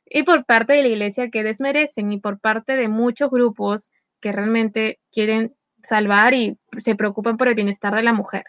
y 0.06 0.24
por 0.24 0.46
parte 0.46 0.74
de 0.74 0.84
la 0.84 0.88
iglesia 0.90 1.30
que 1.30 1.44
desmerecen 1.44 2.12
y 2.12 2.20
por 2.20 2.40
parte 2.40 2.76
de 2.76 2.88
muchos 2.88 3.30
grupos 3.30 3.92
que 4.22 4.32
realmente 4.32 5.00
quieren 5.12 5.56
salvar 5.78 6.34
y 6.34 6.58
se 6.78 6.96
preocupan 6.96 7.38
por 7.38 7.48
el 7.48 7.56
bienestar 7.56 7.96
de 7.96 8.04
la 8.04 8.14
mujer. 8.14 8.44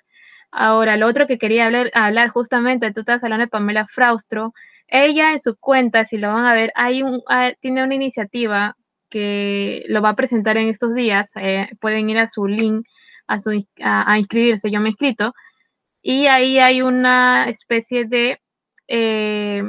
Ahora, 0.51 0.97
lo 0.97 1.07
otro 1.07 1.27
que 1.27 1.39
quería 1.39 1.66
hablar, 1.66 1.91
hablar 1.95 2.31
justamente, 2.31 2.93
tú 2.93 3.01
estás 3.01 3.23
hablando 3.23 3.45
de 3.45 3.51
Pamela 3.51 3.87
Fraustro, 3.87 4.55
ella 4.89 5.33
en 5.33 5.41
su 5.41 5.57
cuenta, 5.57 6.05
si 6.07 6.16
lo 6.16 6.33
van 6.33 6.47
a 6.47 6.55
ver, 6.55 6.73
hay 6.75 7.03
un, 7.03 7.23
ah, 7.29 7.53
tiene 7.61 7.85
una 7.85 7.95
iniciativa 7.95 8.77
que 9.11 9.85
lo 9.89 10.01
va 10.03 10.11
a 10.11 10.16
presentar 10.16 10.57
en 10.57 10.69
estos 10.69 10.95
días, 10.95 11.31
eh, 11.37 11.69
pueden 11.81 12.09
ir 12.11 12.19
a 12.19 12.27
su 12.27 12.47
link 12.47 12.87
a, 13.27 13.41
su, 13.41 13.64
a, 13.83 14.19
inscribirse, 14.19 14.71
yo 14.71 14.81
me 14.81 14.89
he 14.89 14.91
inscrito, 14.91 15.35
y 16.11 16.27
ahí 16.27 16.59
hay 16.59 16.81
una 16.81 17.51
especie 17.51 18.07
de, 18.07 18.41
eh, 18.87 19.63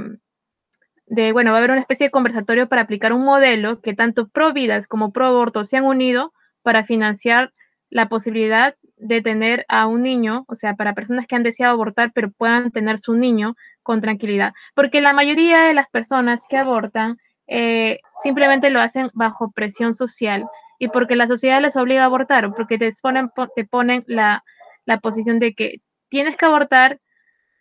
de, 1.06 1.34
bueno, 1.34 1.52
va 1.52 1.58
a 1.58 1.60
haber 1.60 1.72
una 1.72 1.82
especie 1.82 2.08
de 2.08 2.12
conversatorio 2.12 2.70
para 2.70 2.84
aplicar 2.84 3.12
un 3.12 3.26
modelo 3.26 3.82
que 3.82 3.94
tanto 3.94 4.30
pro 4.30 4.54
vidas 4.54 4.88
como 4.88 5.12
pro 5.12 5.28
aborto 5.28 5.66
se 5.66 5.76
han 5.76 5.84
unido 5.84 6.32
para 6.62 6.86
financiar 6.86 7.52
la 7.90 8.08
posibilidad 8.08 8.78
de 8.96 9.22
tener 9.22 9.66
a 9.68 9.86
un 9.88 10.02
niño, 10.02 10.46
o 10.48 10.56
sea, 10.56 10.76
para 10.76 10.96
personas 10.96 11.28
que 11.28 11.36
han 11.36 11.44
deseado 11.44 11.74
abortar, 11.74 12.14
pero 12.14 12.32
puedan 12.32 12.72
tener 12.72 13.00
su 13.00 13.16
niño 13.16 13.58
con 13.84 14.00
tranquilidad. 14.00 14.54
Porque 14.76 15.02
la 15.02 15.12
mayoría 15.12 15.64
de 15.64 15.74
las 15.74 15.90
personas 15.90 16.40
que 16.48 16.56
abortan 16.56 17.18
eh, 17.48 18.00
simplemente 18.24 18.70
lo 18.70 18.80
hacen 18.80 19.10
bajo 19.14 19.52
presión 19.52 19.94
social 19.94 20.46
y 20.78 20.88
porque 20.88 21.18
la 21.18 21.28
sociedad 21.28 21.62
les 21.62 21.76
obliga 21.76 22.04
a 22.04 22.06
abortar 22.06 22.50
porque 22.56 22.78
te 22.78 22.94
ponen, 23.02 23.30
te 23.58 23.66
ponen 23.66 24.06
la, 24.08 24.42
posición 25.02 25.40
de 25.40 25.54
que 25.54 25.82
tienes 26.10 26.36
que 26.36 26.46
abortar 26.46 27.00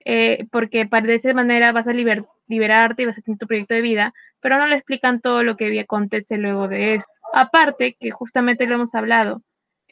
eh, 0.05 0.47
porque 0.51 0.85
de 0.85 1.15
esa 1.15 1.35
manera 1.35 1.73
vas 1.73 1.89
a 1.89 1.93
liberarte 1.93 3.03
y 3.03 3.07
vas 3.07 3.19
a 3.19 3.23
tener 3.23 3.39
tu 3.39 3.47
proyecto 3.47 3.75
de 3.75 3.83
vida, 3.83 4.15
pero 4.41 4.59
no 4.59 4.67
le 4.67 4.77
explican 4.77 5.21
todo 5.21 5.43
lo 5.43 5.57
que 5.57 5.79
acontece 5.81 6.39
luego 6.39 6.69
de 6.69 6.95
eso. 6.95 7.07
Aparte, 7.35 7.97
que 8.01 8.11
justamente 8.11 8.67
lo 8.67 8.77
hemos 8.77 8.95
hablado, 8.95 9.43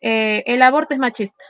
eh, 0.00 0.42
el 0.46 0.62
aborto 0.62 0.94
es 0.94 1.00
machista. 1.00 1.44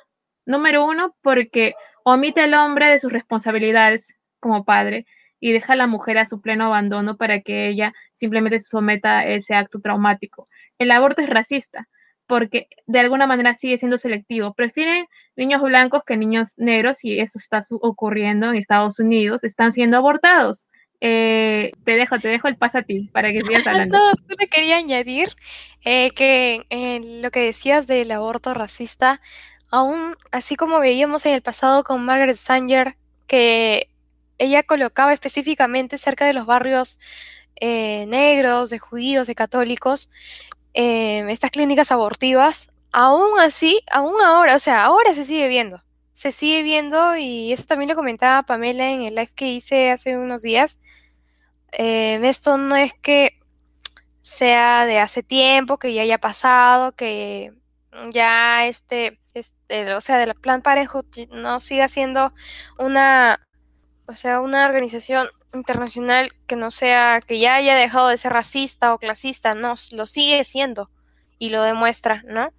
Número 0.47 0.85
uno, 0.85 1.15
porque 1.23 1.75
omite 2.05 2.41
al 2.41 2.55
hombre 2.55 2.89
de 2.89 2.99
sus 2.99 3.13
responsabilidades 3.13 4.17
como 4.41 4.65
padre 4.65 5.07
y 5.41 5.53
deja 5.53 5.75
a 5.75 5.77
la 5.77 5.87
mujer 5.87 6.19
a 6.19 6.27
su 6.27 6.41
pleno 6.41 6.67
abandono 6.67 7.17
para 7.17 7.41
que 7.41 7.69
ella 7.69 7.95
simplemente 8.15 8.59
se 8.61 8.69
someta 8.71 9.19
a 9.21 9.27
ese 9.27 9.55
acto 9.55 9.81
traumático. 9.81 10.49
El 10.79 10.91
aborto 10.91 11.23
es 11.23 11.31
racista 11.31 11.89
porque 12.27 12.69
de 12.87 12.99
alguna 12.99 13.27
manera 13.27 13.55
sigue 13.55 13.79
siendo 13.79 13.99
selectivo. 13.99 14.55
Prefieren 14.55 15.07
niños 15.37 15.63
blancos 15.63 16.03
que 16.05 16.17
niños 16.17 16.55
negros 16.57 17.05
y 17.05 17.21
eso 17.21 17.39
está 17.39 17.61
ocurriendo 17.81 18.51
en 18.51 18.57
Estados 18.57 18.99
Unidos. 18.99 19.45
Están 19.45 19.73
siendo 19.73 19.97
abortados. 19.97 20.67
Eh, 21.01 21.73
te 21.85 21.97
dejo, 21.97 22.19
te 22.19 22.29
dejo 22.29 22.49
el 22.49 22.57
paso 22.57 22.79
a 22.79 22.83
ti 22.83 23.11
para 23.13 23.31
que 23.31 23.41
sigas 23.43 23.67
hablando. 23.67 23.99
no, 23.99 24.11
solo 24.11 24.37
quería 24.51 24.79
añadir 24.79 25.29
eh, 25.85 26.11
que 26.13 26.65
lo 27.21 27.31
que 27.31 27.41
decías 27.41 27.87
del 27.87 28.11
aborto 28.11 28.55
racista, 28.55 29.21
aún 29.71 30.17
así 30.31 30.57
como 30.57 30.81
veíamos 30.81 31.27
en 31.27 31.35
el 31.35 31.43
pasado 31.43 31.85
con 31.85 32.05
Margaret 32.05 32.37
Sanger, 32.37 32.97
que 33.27 33.91
ella 34.39 34.63
colocaba 34.63 35.13
específicamente 35.13 35.99
cerca 35.99 36.27
de 36.27 36.33
los 36.33 36.47
barrios 36.47 36.99
eh, 37.61 38.07
negros, 38.07 38.71
de 38.71 38.79
judíos, 38.79 39.27
de 39.27 39.35
católicos, 39.35 40.11
estas 40.77 41.51
clínicas 41.51 41.93
abortivas, 41.93 42.71
aún 42.93 43.39
así, 43.41 43.83
aún 43.93 44.21
ahora, 44.23 44.57
o 44.57 44.59
sea, 44.59 44.85
ahora 44.85 45.13
se 45.15 45.25
sigue 45.25 45.49
viendo 45.49 45.83
se 46.17 46.33
sigue 46.33 46.63
viendo 46.63 47.15
y 47.19 47.53
eso 47.53 47.67
también 47.67 47.91
lo 47.91 47.95
comentaba 47.95 48.43
Pamela 48.45 48.91
en 48.91 49.03
el 49.03 49.15
live 49.15 49.33
que 49.35 49.49
hice 49.49 49.91
hace 49.91 50.17
unos 50.17 50.41
días. 50.41 50.81
Eh, 51.73 52.19
esto 52.23 52.57
no 52.57 52.75
es 52.75 52.95
que 52.95 53.39
sea 54.23 54.87
de 54.87 54.99
hace 54.99 55.23
tiempo, 55.23 55.79
que 55.79 55.93
ya 55.93 56.01
haya 56.03 56.17
pasado, 56.19 56.93
que 56.93 57.53
ya 58.13 58.67
este, 58.67 59.21
este 59.35 59.93
o 59.95 60.01
sea, 60.01 60.17
del 60.17 60.35
Plan 60.37 60.63
Parenthood 60.63 61.05
no 61.33 61.61
siga 61.61 61.87
siendo 61.89 62.33
una, 62.79 63.47
o 64.07 64.15
sea, 64.15 64.41
una 64.41 64.67
organización 64.67 65.29
internacional 65.53 66.33
que 66.47 66.57
no 66.57 66.71
sea, 66.71 67.21
que 67.27 67.39
ya 67.39 67.57
haya 67.57 67.75
dejado 67.75 68.09
de 68.09 68.17
ser 68.17 68.33
racista 68.33 68.95
o 68.95 68.99
clasista, 68.99 69.55
no, 69.55 69.75
lo 69.93 70.07
sigue 70.07 70.45
siendo 70.45 70.91
y 71.39 71.51
lo 71.51 71.63
demuestra, 71.63 72.23
¿no? 72.27 72.53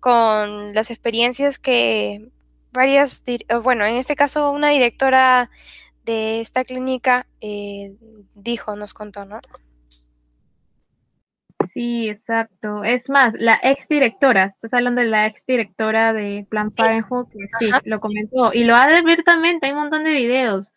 Con 0.00 0.74
las 0.74 0.90
experiencias 0.90 1.58
que 1.58 2.30
varias, 2.72 3.22
bueno, 3.62 3.84
en 3.84 3.96
este 3.96 4.16
caso 4.16 4.50
una 4.50 4.68
directora 4.70 5.50
de 6.04 6.40
esta 6.40 6.64
clínica 6.64 7.26
eh, 7.40 7.94
dijo, 8.34 8.76
nos 8.76 8.92
contó, 8.94 9.24
¿no? 9.24 9.40
Sí, 11.66 12.08
exacto. 12.08 12.84
Es 12.84 13.08
más, 13.08 13.34
la 13.38 13.58
ex 13.62 13.88
directora, 13.88 14.44
estás 14.44 14.74
hablando 14.74 15.00
de 15.00 15.08
la 15.08 15.26
ex 15.26 15.46
directora 15.46 16.12
de 16.12 16.46
Plan 16.48 16.70
Parenthood, 16.70 17.28
que 17.28 17.38
sí, 17.58 17.70
lo 17.84 18.00
comentó 18.00 18.52
y 18.52 18.64
lo 18.64 18.74
ha 18.74 18.84
abiertamente, 18.84 19.66
hay 19.66 19.72
un 19.72 19.78
montón 19.78 20.04
de 20.04 20.12
videos 20.12 20.74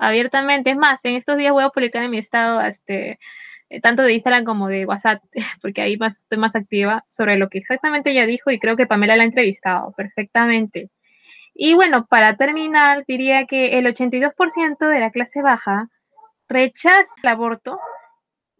abiertamente. 0.00 0.70
Es 0.70 0.76
más, 0.76 1.04
en 1.04 1.14
estos 1.14 1.36
días 1.36 1.52
voy 1.52 1.62
a 1.62 1.68
publicar 1.68 2.02
en 2.02 2.10
mi 2.10 2.18
estado, 2.18 2.60
este, 2.62 3.20
eh, 3.68 3.80
tanto 3.80 4.02
de 4.02 4.14
Instagram 4.14 4.44
como 4.44 4.66
de 4.68 4.86
WhatsApp, 4.86 5.22
porque 5.62 5.82
ahí 5.82 5.96
más, 5.96 6.20
estoy 6.20 6.38
más 6.38 6.56
activa 6.56 7.04
sobre 7.08 7.36
lo 7.36 7.48
que 7.48 7.58
exactamente 7.58 8.10
ella 8.10 8.26
dijo 8.26 8.50
y 8.50 8.58
creo 8.58 8.76
que 8.76 8.86
Pamela 8.86 9.16
la 9.16 9.22
ha 9.22 9.26
entrevistado 9.26 9.92
perfectamente. 9.92 10.90
Y 11.54 11.74
bueno, 11.74 12.06
para 12.06 12.36
terminar, 12.36 13.04
diría 13.06 13.44
que 13.46 13.78
el 13.78 13.86
82% 13.86 14.78
de 14.78 15.00
la 15.00 15.10
clase 15.10 15.42
baja 15.42 15.88
rechaza 16.48 17.12
el 17.22 17.28
aborto 17.28 17.78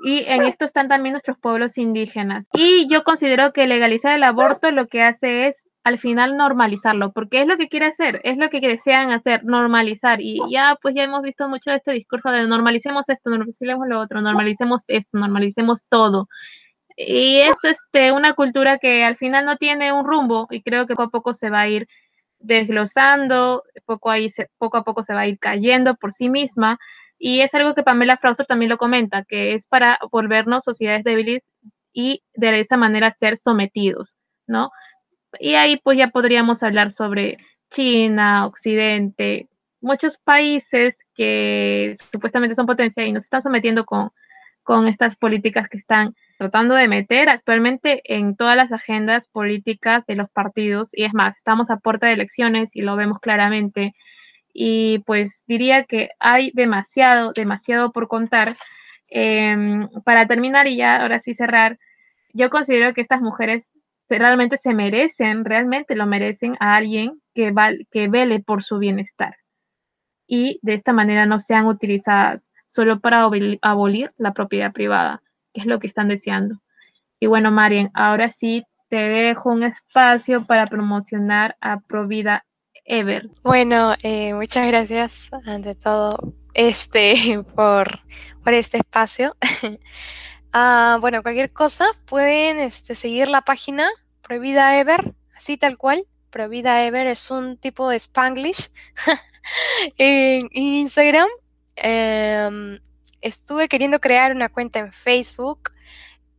y 0.03 0.25
en 0.27 0.43
esto 0.43 0.65
están 0.65 0.89
también 0.89 1.13
nuestros 1.13 1.39
pueblos 1.39 1.79
indígenas. 1.79 2.49
Y 2.53 2.87
yo 2.89 3.03
considero 3.03 3.53
que 3.53 3.67
legalizar 3.67 4.15
el 4.15 4.23
aborto 4.23 4.71
lo 4.71 4.87
que 4.87 5.03
hace 5.03 5.47
es 5.47 5.67
al 5.83 5.99
final 5.99 6.37
normalizarlo, 6.37 7.13
porque 7.13 7.41
es 7.41 7.47
lo 7.47 7.57
que 7.57 7.69
quiere 7.69 7.87
hacer, 7.87 8.21
es 8.25 8.37
lo 8.37 8.51
que 8.51 8.61
desean 8.61 9.11
hacer, 9.13 9.45
normalizar. 9.45 10.21
Y 10.21 10.41
ya, 10.51 10.77
pues 10.81 10.95
ya 10.95 11.05
hemos 11.05 11.23
visto 11.23 11.49
mucho 11.49 11.71
de 11.71 11.77
este 11.77 11.93
discurso 11.93 12.31
de 12.31 12.47
normalicemos 12.47 13.09
esto, 13.09 13.31
normalicemos 13.31 13.89
lo 13.89 14.01
otro, 14.01 14.21
normalicemos 14.21 14.83
esto, 14.89 15.19
normalicemos 15.19 15.85
todo. 15.89 16.29
Y 16.97 17.39
es 17.41 17.65
este, 17.65 18.13
una 18.13 18.35
cultura 18.35 18.79
que 18.79 19.05
al 19.05 19.17
final 19.17 19.47
no 19.47 19.57
tiene 19.57 19.93
un 19.93 20.07
rumbo 20.07 20.49
y 20.51 20.63
creo 20.63 20.87
que 20.87 20.95
poco 20.95 21.05
a 21.05 21.11
poco 21.11 21.33
se 21.33 21.49
va 21.49 21.63
a 21.63 21.69
ir 21.69 21.89
desglosando, 22.41 23.63
poco, 23.87 24.11
ahí 24.11 24.29
se, 24.29 24.49
poco 24.59 24.77
a 24.79 24.85
poco 24.85 25.03
se 25.03 25.15
va 25.15 25.21
a 25.21 25.27
ir 25.29 25.39
cayendo 25.39 25.95
por 25.97 26.13
sí 26.13 26.29
misma. 26.29 26.79
Y 27.19 27.41
es 27.41 27.55
algo 27.55 27.75
que 27.75 27.83
Pamela 27.83 28.19
Frauster 28.19 28.47
también 28.47 28.71
lo 28.71 28.79
comenta, 28.79 29.25
que 29.25 29.55
es 29.55 29.67
para 29.67 29.99
volvernos 30.11 30.65
sociedades 30.65 31.05
débiles 31.05 31.51
y 31.93 32.23
de 32.35 32.61
esa 32.61 32.77
manera 32.77 33.11
ser 33.11 33.37
sometidos, 33.39 34.17
¿no? 34.47 34.71
Y 35.39 35.55
ahí 35.55 35.79
pues 35.79 35.99
ya 35.99 36.09
podríamos 36.09 36.63
hablar 36.63 36.91
sobre 36.91 37.39
China, 37.71 38.47
Occidente, 38.47 39.49
muchos 39.81 40.19
países 40.19 40.99
que 41.15 41.95
supuestamente 42.11 42.55
son 42.55 42.67
potencia 42.67 43.05
y 43.05 43.13
nos 43.13 43.25
están 43.25 43.43
sometiendo 43.43 43.85
con, 43.85 44.11
con 44.63 44.87
estas 44.87 45.17
políticas 45.17 45.69
que 45.69 45.79
están 45.79 46.15
tratando 46.39 46.75
de 46.75 46.89
meter 46.89 47.29
actualmente 47.29 48.03
en 48.05 48.37
todas 48.37 48.57
las 48.57 48.73
agendas 48.73 49.29
políticas 49.29 50.05
de 50.07 50.17
los 50.17 50.31
partidos. 50.31 50.91
Y 50.93 51.05
es 51.05 51.15
más, 51.15 51.37
estamos 51.37 51.71
a 51.71 51.79
puerta 51.79 52.07
de 52.07 52.15
elecciones 52.15 52.75
y 52.75 52.83
lo 52.83 52.97
vemos 52.97 53.19
claramente. 53.21 53.95
Y 54.53 55.01
pues 55.07 55.45
diría 55.47 55.85
que 55.85 56.11
hay 56.19 56.51
demasiado, 56.55 57.33
demasiado 57.33 57.93
por 57.93 58.09
contar. 58.09 58.57
Em, 59.13 59.89
para 60.05 60.27
terminar 60.29 60.69
y 60.69 60.77
ya 60.77 61.03
ahora 61.03 61.19
sí 61.19 61.35
cerrar, 61.35 61.79
yo 62.33 62.49
considero 62.49 62.95
que 62.95 63.01
estas 63.01 63.21
mujeres 63.21 63.73
realmente 64.19 64.59
se 64.59 64.75
merecen, 64.75 65.45
realmente 65.45 65.95
lo 65.95 66.07
merecen 66.07 66.57
a 66.61 66.77
alguien 66.77 67.21
que, 67.35 67.55
que 67.91 68.09
vele 68.09 68.41
por 68.41 68.63
su 68.63 68.79
bienestar. 68.79 69.37
Y 70.27 70.59
de 70.63 70.75
esta 70.75 70.93
manera 70.93 71.27
no 71.27 71.39
sean 71.39 71.67
utilizadas 71.67 72.51
solo 72.67 73.01
para 73.01 73.23
abolir 73.23 74.13
la 74.17 74.33
propiedad 74.33 74.73
privada, 74.73 75.23
que 75.53 75.61
es 75.61 75.67
lo 75.67 75.81
que 75.81 75.87
están 75.87 76.09
deseando. 76.09 76.61
Y 77.19 77.27
bueno, 77.27 77.51
Marian, 77.51 77.91
ahora 77.95 78.31
sí 78.31 78.65
te 78.89 78.97
dejo 78.97 79.51
un 79.51 79.63
espacio 79.63 80.45
para 80.45 80.67
promocionar 80.67 81.57
a 81.61 81.81
Provida 81.81 82.45
Ever. 82.85 83.29
Bueno, 83.43 83.95
eh, 84.03 84.35
muchas 84.35 84.67
gracias 84.67 85.31
ante 85.47 85.75
todo 85.75 86.35
este 86.55 87.43
por, 87.55 88.01
por 88.43 88.55
este 88.55 88.79
espacio. 88.79 89.37
Ah, 90.53 90.99
bueno, 91.01 91.23
cualquier 91.23 91.53
cosa, 91.53 91.87
pueden 92.07 92.59
este, 92.59 92.97
seguir 92.97 93.29
la 93.29 93.43
página 93.43 93.89
Prohibida 94.21 94.79
Ever, 94.81 95.15
así 95.37 95.57
tal 95.57 95.79
cual. 95.79 96.07
Prohibida 96.31 96.85
Ever 96.85 97.07
es 97.07 97.31
un 97.31 97.57
tipo 97.57 97.89
de 97.89 97.97
Spanglish 97.97 98.71
en 99.97 100.49
Instagram. 100.53 101.29
Em, 101.77 102.81
estuve 103.21 103.69
queriendo 103.69 104.01
crear 104.01 104.35
una 104.35 104.49
cuenta 104.49 104.81
en 104.81 104.93
Facebook. 104.93 105.71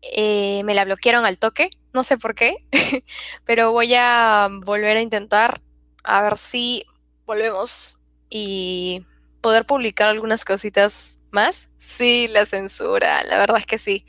Eh, 0.01 0.61
me 0.65 0.73
la 0.73 0.83
bloquearon 0.83 1.25
al 1.25 1.37
toque, 1.37 1.69
no 1.93 2.03
sé 2.03 2.17
por 2.17 2.35
qué, 2.35 2.57
pero 3.45 3.71
voy 3.71 3.93
a 3.95 4.49
volver 4.51 4.97
a 4.97 5.01
intentar 5.01 5.61
a 6.03 6.21
ver 6.23 6.37
si 6.37 6.85
volvemos 7.25 7.99
y 8.29 9.05
poder 9.41 9.65
publicar 9.65 10.09
algunas 10.09 10.43
cositas 10.43 11.20
más. 11.31 11.69
Sí, 11.79 12.27
la 12.29 12.45
censura, 12.45 13.23
la 13.23 13.37
verdad 13.37 13.59
es 13.59 13.65
que 13.65 13.77
sí. 13.77 14.05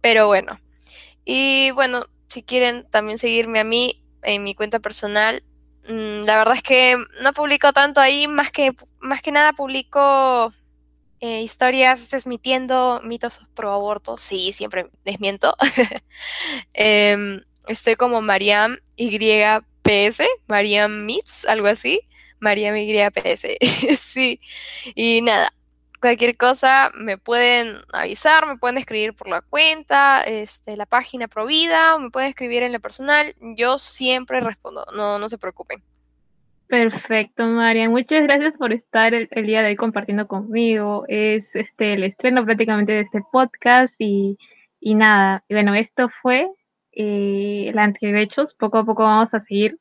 Pero 0.00 0.26
bueno. 0.26 0.58
Y 1.24 1.70
bueno, 1.72 2.06
si 2.28 2.42
quieren 2.42 2.88
también 2.90 3.18
seguirme 3.18 3.60
a 3.60 3.64
mí 3.64 4.04
en 4.22 4.42
mi 4.44 4.54
cuenta 4.54 4.80
personal, 4.80 5.42
mm, 5.88 6.24
la 6.24 6.38
verdad 6.38 6.56
es 6.56 6.62
que 6.62 6.96
no 7.22 7.32
publico 7.32 7.72
tanto 7.72 8.00
ahí, 8.00 8.28
más 8.28 8.50
que, 8.50 8.74
más 9.00 9.22
que 9.22 9.32
nada 9.32 9.52
publico 9.52 10.52
eh, 11.20 11.42
historias 11.42 12.08
desmitiendo 12.10 13.00
mitos 13.04 13.40
pro 13.54 13.72
aborto. 13.72 14.16
Sí, 14.16 14.52
siempre 14.52 14.90
desmiento. 15.04 15.54
Em, 16.72 17.42
estoy 17.68 17.96
como 17.96 18.22
Mariam 18.22 18.78
YPS, 18.96 20.22
Mariam 20.46 21.04
Mips, 21.06 21.44
algo 21.46 21.66
así. 21.68 22.00
Mariam 22.40 22.76
YPS. 22.76 23.46
sí. 23.98 24.40
Y 24.94 25.22
nada, 25.22 25.52
cualquier 26.00 26.36
cosa 26.36 26.90
me 26.94 27.18
pueden 27.18 27.76
avisar, 27.92 28.46
me 28.46 28.56
pueden 28.56 28.78
escribir 28.78 29.14
por 29.14 29.28
la 29.28 29.42
cuenta, 29.42 30.22
este, 30.22 30.76
la 30.76 30.86
página 30.86 31.28
Provida, 31.28 31.94
o 31.94 32.00
me 32.00 32.10
pueden 32.10 32.30
escribir 32.30 32.62
en 32.62 32.72
la 32.72 32.78
personal. 32.78 33.34
Yo 33.56 33.78
siempre 33.78 34.40
respondo, 34.40 34.84
no, 34.94 35.18
no 35.18 35.28
se 35.28 35.38
preocupen. 35.38 35.82
Perfecto, 36.66 37.46
María. 37.46 37.90
Muchas 37.90 38.22
gracias 38.22 38.52
por 38.56 38.72
estar 38.72 39.12
el, 39.12 39.28
día 39.44 39.62
de 39.62 39.70
hoy 39.70 39.76
compartiendo 39.76 40.28
conmigo. 40.28 41.04
Es 41.08 41.56
este 41.56 41.94
el 41.94 42.04
estreno 42.04 42.44
prácticamente 42.44 42.92
de 42.92 43.00
este 43.00 43.20
podcast 43.32 43.94
y, 43.98 44.38
y 44.78 44.94
nada. 44.94 45.44
Bueno, 45.50 45.74
esto 45.74 46.08
fue 46.08 46.48
eh, 46.92 47.72
la 47.74 47.82
Antirrechos. 47.82 48.54
Poco 48.54 48.78
a 48.78 48.84
poco 48.84 49.02
vamos 49.02 49.34
a 49.34 49.40
seguir 49.40 49.80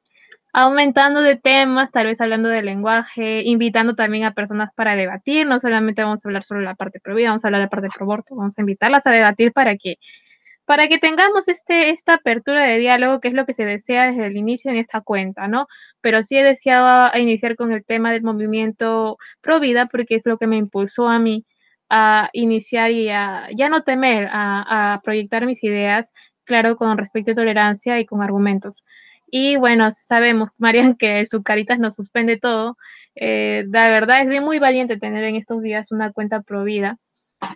aumentando 0.53 1.21
de 1.21 1.35
temas, 1.35 1.91
tal 1.91 2.07
vez 2.07 2.21
hablando 2.21 2.49
de 2.49 2.61
lenguaje, 2.63 3.43
invitando 3.43 3.95
también 3.95 4.23
a 4.23 4.33
personas 4.33 4.71
para 4.75 4.95
debatir, 4.95 5.45
no 5.47 5.59
solamente 5.59 6.03
vamos 6.03 6.25
a 6.25 6.29
hablar 6.29 6.43
sobre 6.43 6.63
la 6.63 6.75
parte 6.75 6.99
pro 6.99 7.15
vida, 7.15 7.29
vamos 7.29 7.45
a 7.45 7.49
hablar 7.49 7.61
de 7.61 7.65
la 7.65 7.69
parte 7.69 7.89
pro 7.95 8.05
aborto, 8.05 8.35
vamos 8.35 8.57
a 8.57 8.61
invitarlas 8.61 9.05
a 9.07 9.11
debatir 9.11 9.53
para 9.53 9.77
que 9.77 9.97
para 10.65 10.87
que 10.87 10.99
tengamos 10.99 11.47
este, 11.47 11.89
esta 11.89 12.13
apertura 12.15 12.61
de 12.63 12.77
diálogo, 12.77 13.19
que 13.19 13.29
es 13.29 13.33
lo 13.33 13.47
que 13.47 13.53
se 13.55 13.65
desea 13.65 14.11
desde 14.11 14.27
el 14.27 14.37
inicio 14.37 14.69
en 14.69 14.77
esta 14.77 15.01
cuenta, 15.01 15.47
¿no? 15.47 15.67
Pero 15.99 16.21
sí 16.21 16.37
he 16.37 16.43
deseado 16.43 17.09
iniciar 17.17 17.55
con 17.55 17.71
el 17.71 17.83
tema 17.83 18.11
del 18.11 18.21
movimiento 18.21 19.17
pro 19.41 19.59
vida, 19.59 19.87
porque 19.87 20.13
es 20.13 20.27
lo 20.27 20.37
que 20.37 20.45
me 20.45 20.57
impulsó 20.57 21.07
a 21.09 21.17
mí 21.17 21.43
a 21.89 22.29
iniciar 22.33 22.91
y 22.91 23.09
a 23.09 23.47
ya 23.55 23.67
no 23.69 23.81
temer, 23.81 24.29
a, 24.31 24.93
a 24.93 25.01
proyectar 25.01 25.47
mis 25.47 25.63
ideas, 25.63 26.11
claro, 26.43 26.75
con 26.77 26.97
respecto 26.99 27.31
a 27.31 27.35
tolerancia 27.35 27.99
y 27.99 28.05
con 28.05 28.21
argumentos. 28.21 28.83
Y 29.31 29.57
bueno, 29.57 29.89
sabemos, 29.91 30.49
Marian, 30.57 30.95
que 30.95 31.25
su 31.25 31.43
caritas 31.43 31.79
nos 31.79 31.95
suspende 31.95 32.37
todo. 32.37 32.77
Eh, 33.15 33.65
la 33.69 33.89
verdad 33.89 34.21
es 34.21 34.29
bien 34.29 34.43
muy 34.43 34.59
valiente 34.59 34.97
tener 34.97 35.23
en 35.23 35.35
estos 35.35 35.61
días 35.61 35.91
una 35.91 36.11
cuenta 36.11 36.41
pro 36.41 36.63
vida 36.63 36.97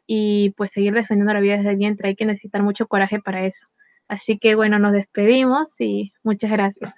y 0.08 0.52
pues 0.58 0.72
seguir 0.72 0.94
defendiendo 0.94 1.34
la 1.34 1.40
vida 1.40 1.58
desde 1.58 1.72
el 1.72 1.78
vientre. 1.78 2.10
Hay 2.10 2.16
que 2.16 2.26
necesitar 2.26 2.64
mucho 2.64 2.88
coraje 2.88 3.20
para 3.20 3.46
eso. 3.46 3.68
Así 4.08 4.38
que 4.38 4.56
bueno, 4.56 4.80
nos 4.80 4.94
despedimos 4.94 5.80
y 5.80 6.14
muchas 6.24 6.52
gracias. 6.52 6.94